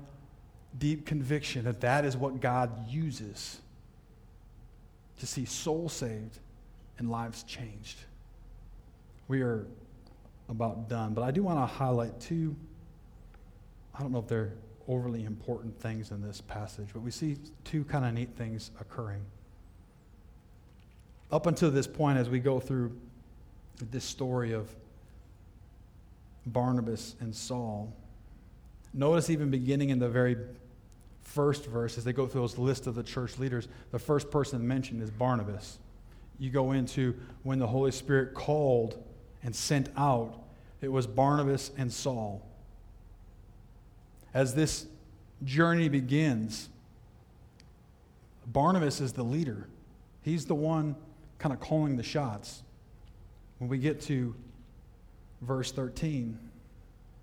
deep 0.78 1.06
conviction 1.06 1.64
that 1.64 1.80
that 1.80 2.04
is 2.04 2.16
what 2.16 2.40
God 2.40 2.88
uses 2.88 3.60
to 5.18 5.26
see 5.26 5.44
souls 5.44 5.92
saved 5.92 6.38
and 6.98 7.10
lives 7.10 7.42
changed. 7.42 7.98
We 9.28 9.42
are 9.42 9.66
about 10.48 10.88
done, 10.88 11.14
but 11.14 11.22
I 11.22 11.30
do 11.30 11.42
want 11.42 11.58
to 11.58 11.66
highlight 11.66 12.20
two. 12.20 12.54
I 13.96 14.02
don't 14.02 14.12
know 14.12 14.18
if 14.18 14.28
they're 14.28 14.52
overly 14.88 15.24
important 15.24 15.80
things 15.80 16.10
in 16.10 16.22
this 16.22 16.40
passage, 16.40 16.88
but 16.92 17.00
we 17.00 17.10
see 17.10 17.36
two 17.64 17.84
kind 17.84 18.04
of 18.04 18.14
neat 18.14 18.36
things 18.36 18.70
occurring 18.80 19.24
up 21.30 21.46
until 21.46 21.70
this 21.70 21.86
point, 21.86 22.18
as 22.18 22.28
we 22.28 22.38
go 22.38 22.60
through 22.60 22.96
this 23.90 24.04
story 24.04 24.52
of 24.52 24.74
Barnabas 26.46 27.16
and 27.20 27.34
Saul, 27.34 27.92
notice 28.94 29.28
even 29.30 29.50
beginning 29.50 29.90
in 29.90 29.98
the 29.98 30.08
very 30.08 30.36
first 31.22 31.66
verse, 31.66 31.98
as 31.98 32.04
they 32.04 32.12
go 32.12 32.26
through 32.26 32.42
those 32.42 32.58
list 32.58 32.86
of 32.86 32.94
the 32.94 33.02
church 33.02 33.38
leaders, 33.38 33.66
the 33.90 33.98
first 33.98 34.30
person 34.30 34.66
mentioned 34.66 35.02
is 35.02 35.10
Barnabas. 35.10 35.78
You 36.38 36.50
go 36.50 36.72
into 36.72 37.14
when 37.42 37.58
the 37.58 37.66
Holy 37.66 37.90
Spirit 37.90 38.34
called 38.34 39.02
and 39.42 39.54
sent 39.54 39.88
out, 39.96 40.38
it 40.80 40.92
was 40.92 41.06
Barnabas 41.06 41.72
and 41.76 41.92
Saul. 41.92 42.46
As 44.36 44.54
this 44.54 44.84
journey 45.44 45.88
begins, 45.88 46.68
Barnabas 48.46 49.00
is 49.00 49.14
the 49.14 49.22
leader. 49.22 49.66
He's 50.20 50.44
the 50.44 50.54
one 50.54 50.94
kind 51.38 51.54
of 51.54 51.60
calling 51.60 51.96
the 51.96 52.02
shots. 52.02 52.62
When 53.56 53.70
we 53.70 53.78
get 53.78 53.98
to 54.02 54.34
verse 55.40 55.72
13, 55.72 56.38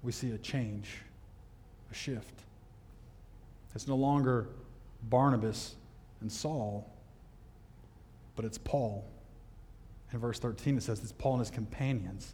we 0.02 0.12
see 0.12 0.32
a 0.32 0.40
change, 0.40 1.04
a 1.92 1.94
shift. 1.94 2.42
It's 3.76 3.88
no 3.88 3.96
longer 3.96 4.48
Barnabas 5.04 5.76
and 6.22 6.32
Saul, 6.32 6.92
but 8.36 8.44
it's 8.44 8.58
Paul. 8.58 9.06
In 10.12 10.18
verse 10.18 10.40
13, 10.40 10.78
it 10.78 10.82
says 10.82 11.00
it's 11.04 11.12
Paul 11.12 11.34
and 11.34 11.42
his 11.42 11.52
companions. 11.52 12.34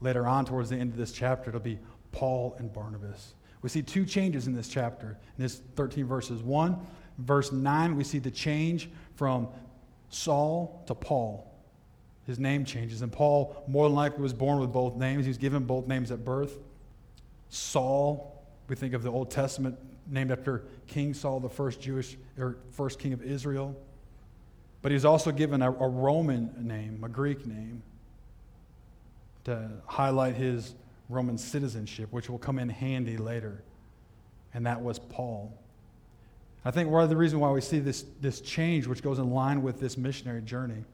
Later 0.00 0.24
on, 0.24 0.44
towards 0.44 0.70
the 0.70 0.76
end 0.76 0.92
of 0.92 0.96
this 0.96 1.10
chapter, 1.10 1.50
it'll 1.50 1.60
be 1.60 1.80
Paul 2.14 2.54
and 2.58 2.72
Barnabas. 2.72 3.34
We 3.60 3.68
see 3.68 3.82
two 3.82 4.06
changes 4.06 4.46
in 4.46 4.54
this 4.54 4.68
chapter, 4.68 5.18
in 5.36 5.42
this 5.42 5.60
13 5.74 6.06
verses. 6.06 6.42
One, 6.42 6.78
verse 7.18 7.50
9, 7.50 7.96
we 7.96 8.04
see 8.04 8.20
the 8.20 8.30
change 8.30 8.88
from 9.16 9.48
Saul 10.10 10.84
to 10.86 10.94
Paul. 10.94 11.50
His 12.26 12.38
name 12.38 12.64
changes. 12.64 13.02
And 13.02 13.10
Paul, 13.10 13.64
more 13.66 13.88
than 13.88 13.96
likely, 13.96 14.22
was 14.22 14.32
born 14.32 14.60
with 14.60 14.72
both 14.72 14.96
names. 14.96 15.24
He 15.24 15.28
was 15.28 15.38
given 15.38 15.64
both 15.64 15.88
names 15.88 16.10
at 16.10 16.24
birth. 16.24 16.56
Saul, 17.50 18.44
we 18.68 18.76
think 18.76 18.94
of 18.94 19.02
the 19.02 19.10
Old 19.10 19.30
Testament, 19.30 19.76
named 20.08 20.30
after 20.30 20.64
King 20.86 21.14
Saul, 21.14 21.40
the 21.40 21.48
first 21.48 21.80
Jewish 21.80 22.16
or 22.38 22.58
first 22.70 22.98
king 22.98 23.12
of 23.12 23.22
Israel. 23.22 23.76
But 24.82 24.92
he 24.92 24.94
was 24.94 25.04
also 25.04 25.32
given 25.32 25.62
a, 25.62 25.70
a 25.70 25.88
Roman 25.88 26.54
name, 26.60 27.02
a 27.02 27.08
Greek 27.08 27.46
name, 27.46 27.82
to 29.44 29.70
highlight 29.86 30.36
his 30.36 30.74
Roman 31.08 31.38
citizenship, 31.38 32.08
which 32.10 32.30
will 32.30 32.38
come 32.38 32.58
in 32.58 32.68
handy 32.68 33.16
later. 33.16 33.62
And 34.52 34.66
that 34.66 34.80
was 34.80 34.98
Paul. 34.98 35.52
I 36.64 36.70
think 36.70 36.88
one 36.88 37.02
of 37.02 37.10
the 37.10 37.16
reasons 37.16 37.40
why 37.40 37.50
we 37.50 37.60
see 37.60 37.78
this, 37.78 38.04
this 38.20 38.40
change, 38.40 38.86
which 38.86 39.02
goes 39.02 39.18
in 39.18 39.30
line 39.30 39.62
with 39.62 39.80
this 39.80 39.98
missionary 39.98 40.40
journey, 40.40 40.84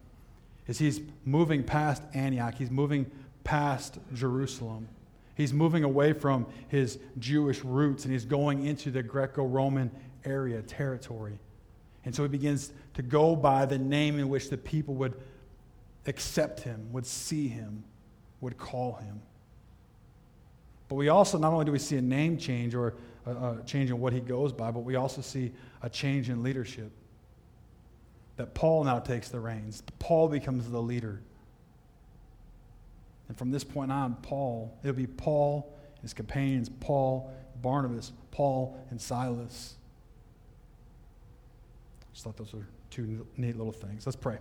is 0.66 0.78
he's 0.78 1.00
moving 1.24 1.62
past 1.62 2.02
Antioch. 2.14 2.54
He's 2.56 2.70
moving 2.70 3.10
past 3.44 3.98
Jerusalem. 4.14 4.88
He's 5.36 5.52
moving 5.52 5.84
away 5.84 6.12
from 6.12 6.46
his 6.68 6.98
Jewish 7.18 7.64
roots 7.64 8.04
and 8.04 8.12
he's 8.12 8.24
going 8.24 8.66
into 8.66 8.90
the 8.90 9.02
Greco 9.02 9.44
Roman 9.44 9.90
area, 10.24 10.60
territory. 10.62 11.38
And 12.04 12.14
so 12.14 12.22
he 12.22 12.28
begins 12.28 12.72
to 12.94 13.02
go 13.02 13.36
by 13.36 13.66
the 13.66 13.78
name 13.78 14.18
in 14.18 14.28
which 14.28 14.50
the 14.50 14.56
people 14.56 14.94
would 14.96 15.14
accept 16.06 16.60
him, 16.60 16.92
would 16.92 17.06
see 17.06 17.48
him, 17.48 17.84
would 18.40 18.58
call 18.58 18.94
him. 18.94 19.20
But 20.90 20.96
we 20.96 21.08
also, 21.08 21.38
not 21.38 21.52
only 21.52 21.64
do 21.64 21.72
we 21.72 21.78
see 21.78 21.96
a 21.96 22.02
name 22.02 22.36
change 22.36 22.74
or 22.74 22.94
a, 23.24 23.30
a 23.30 23.62
change 23.64 23.90
in 23.90 24.00
what 24.00 24.12
he 24.12 24.18
goes 24.20 24.52
by, 24.52 24.72
but 24.72 24.80
we 24.80 24.96
also 24.96 25.22
see 25.22 25.52
a 25.82 25.88
change 25.88 26.28
in 26.28 26.42
leadership. 26.42 26.90
That 28.36 28.54
Paul 28.54 28.84
now 28.84 28.98
takes 28.98 29.28
the 29.28 29.38
reins. 29.38 29.82
Paul 30.00 30.28
becomes 30.28 30.68
the 30.68 30.82
leader. 30.82 31.22
And 33.28 33.38
from 33.38 33.52
this 33.52 33.62
point 33.62 33.92
on, 33.92 34.16
Paul, 34.16 34.76
it'll 34.82 34.96
be 34.96 35.06
Paul 35.06 35.72
his 36.02 36.12
companions, 36.12 36.68
Paul, 36.80 37.32
Barnabas, 37.62 38.12
Paul, 38.32 38.76
and 38.90 39.00
Silas. 39.00 39.76
Just 42.12 42.24
thought 42.24 42.36
those 42.36 42.52
were 42.52 42.66
two 42.90 43.26
neat 43.36 43.56
little 43.56 43.72
things. 43.72 44.06
Let's 44.06 44.16
pray. 44.16 44.38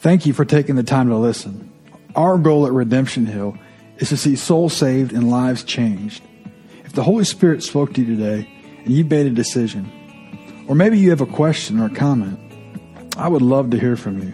Thank 0.00 0.26
you 0.26 0.32
for 0.32 0.44
taking 0.44 0.76
the 0.76 0.82
time 0.82 1.08
to 1.08 1.16
listen. 1.16 1.72
Our 2.14 2.36
goal 2.36 2.66
at 2.66 2.72
Redemption 2.72 3.24
Hill 3.26 3.56
is 3.98 4.08
to 4.10 4.16
see 4.16 4.36
souls 4.36 4.74
saved 4.74 5.12
and 5.12 5.30
lives 5.30 5.64
changed. 5.64 6.22
If 6.84 6.92
the 6.92 7.02
Holy 7.02 7.24
Spirit 7.24 7.62
spoke 7.62 7.94
to 7.94 8.02
you 8.02 8.16
today 8.16 8.48
and 8.84 8.92
you 8.92 9.04
made 9.04 9.26
a 9.26 9.30
decision, 9.30 9.90
or 10.68 10.74
maybe 10.74 10.98
you 10.98 11.10
have 11.10 11.20
a 11.20 11.26
question 11.26 11.80
or 11.80 11.86
a 11.86 11.90
comment, 11.90 12.38
I 13.16 13.28
would 13.28 13.42
love 13.42 13.70
to 13.70 13.78
hear 13.78 13.96
from 13.96 14.18
you. 14.22 14.32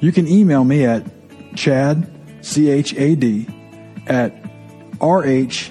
You 0.00 0.12
can 0.12 0.28
email 0.28 0.64
me 0.64 0.84
at 0.84 1.04
chad, 1.56 2.10
C-H-A-D, 2.42 3.48
at 4.06 4.34
rh-church.com. 5.00 5.70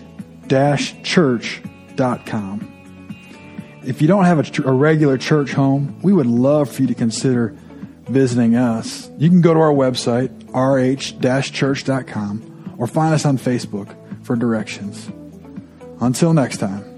If 3.85 4.01
you 4.01 4.07
don't 4.07 4.23
have 4.25 4.39
a, 4.39 4.69
a, 4.69 4.71
regular 4.71 5.17
church 5.17 5.51
home, 5.53 5.99
we 6.01 6.13
would 6.13 6.25
love 6.25 6.71
for 6.71 6.83
you 6.83 6.87
to 6.87 6.95
consider 6.95 7.55
visiting 8.07 8.55
us. 8.55 9.11
You 9.17 9.29
can 9.29 9.41
go 9.41 9.53
to 9.53 9.59
our 9.59 9.73
website, 9.73 10.31
rh-church.com, 10.53 11.21
or 12.77 12.87
find 12.87 13.13
us 13.13 13.25
on 13.25 13.37
Facebook 13.37 13.95
for 14.23 14.35
directions. 14.35 15.09
Until 15.99 16.33
next 16.33 16.57
time. 16.57 16.92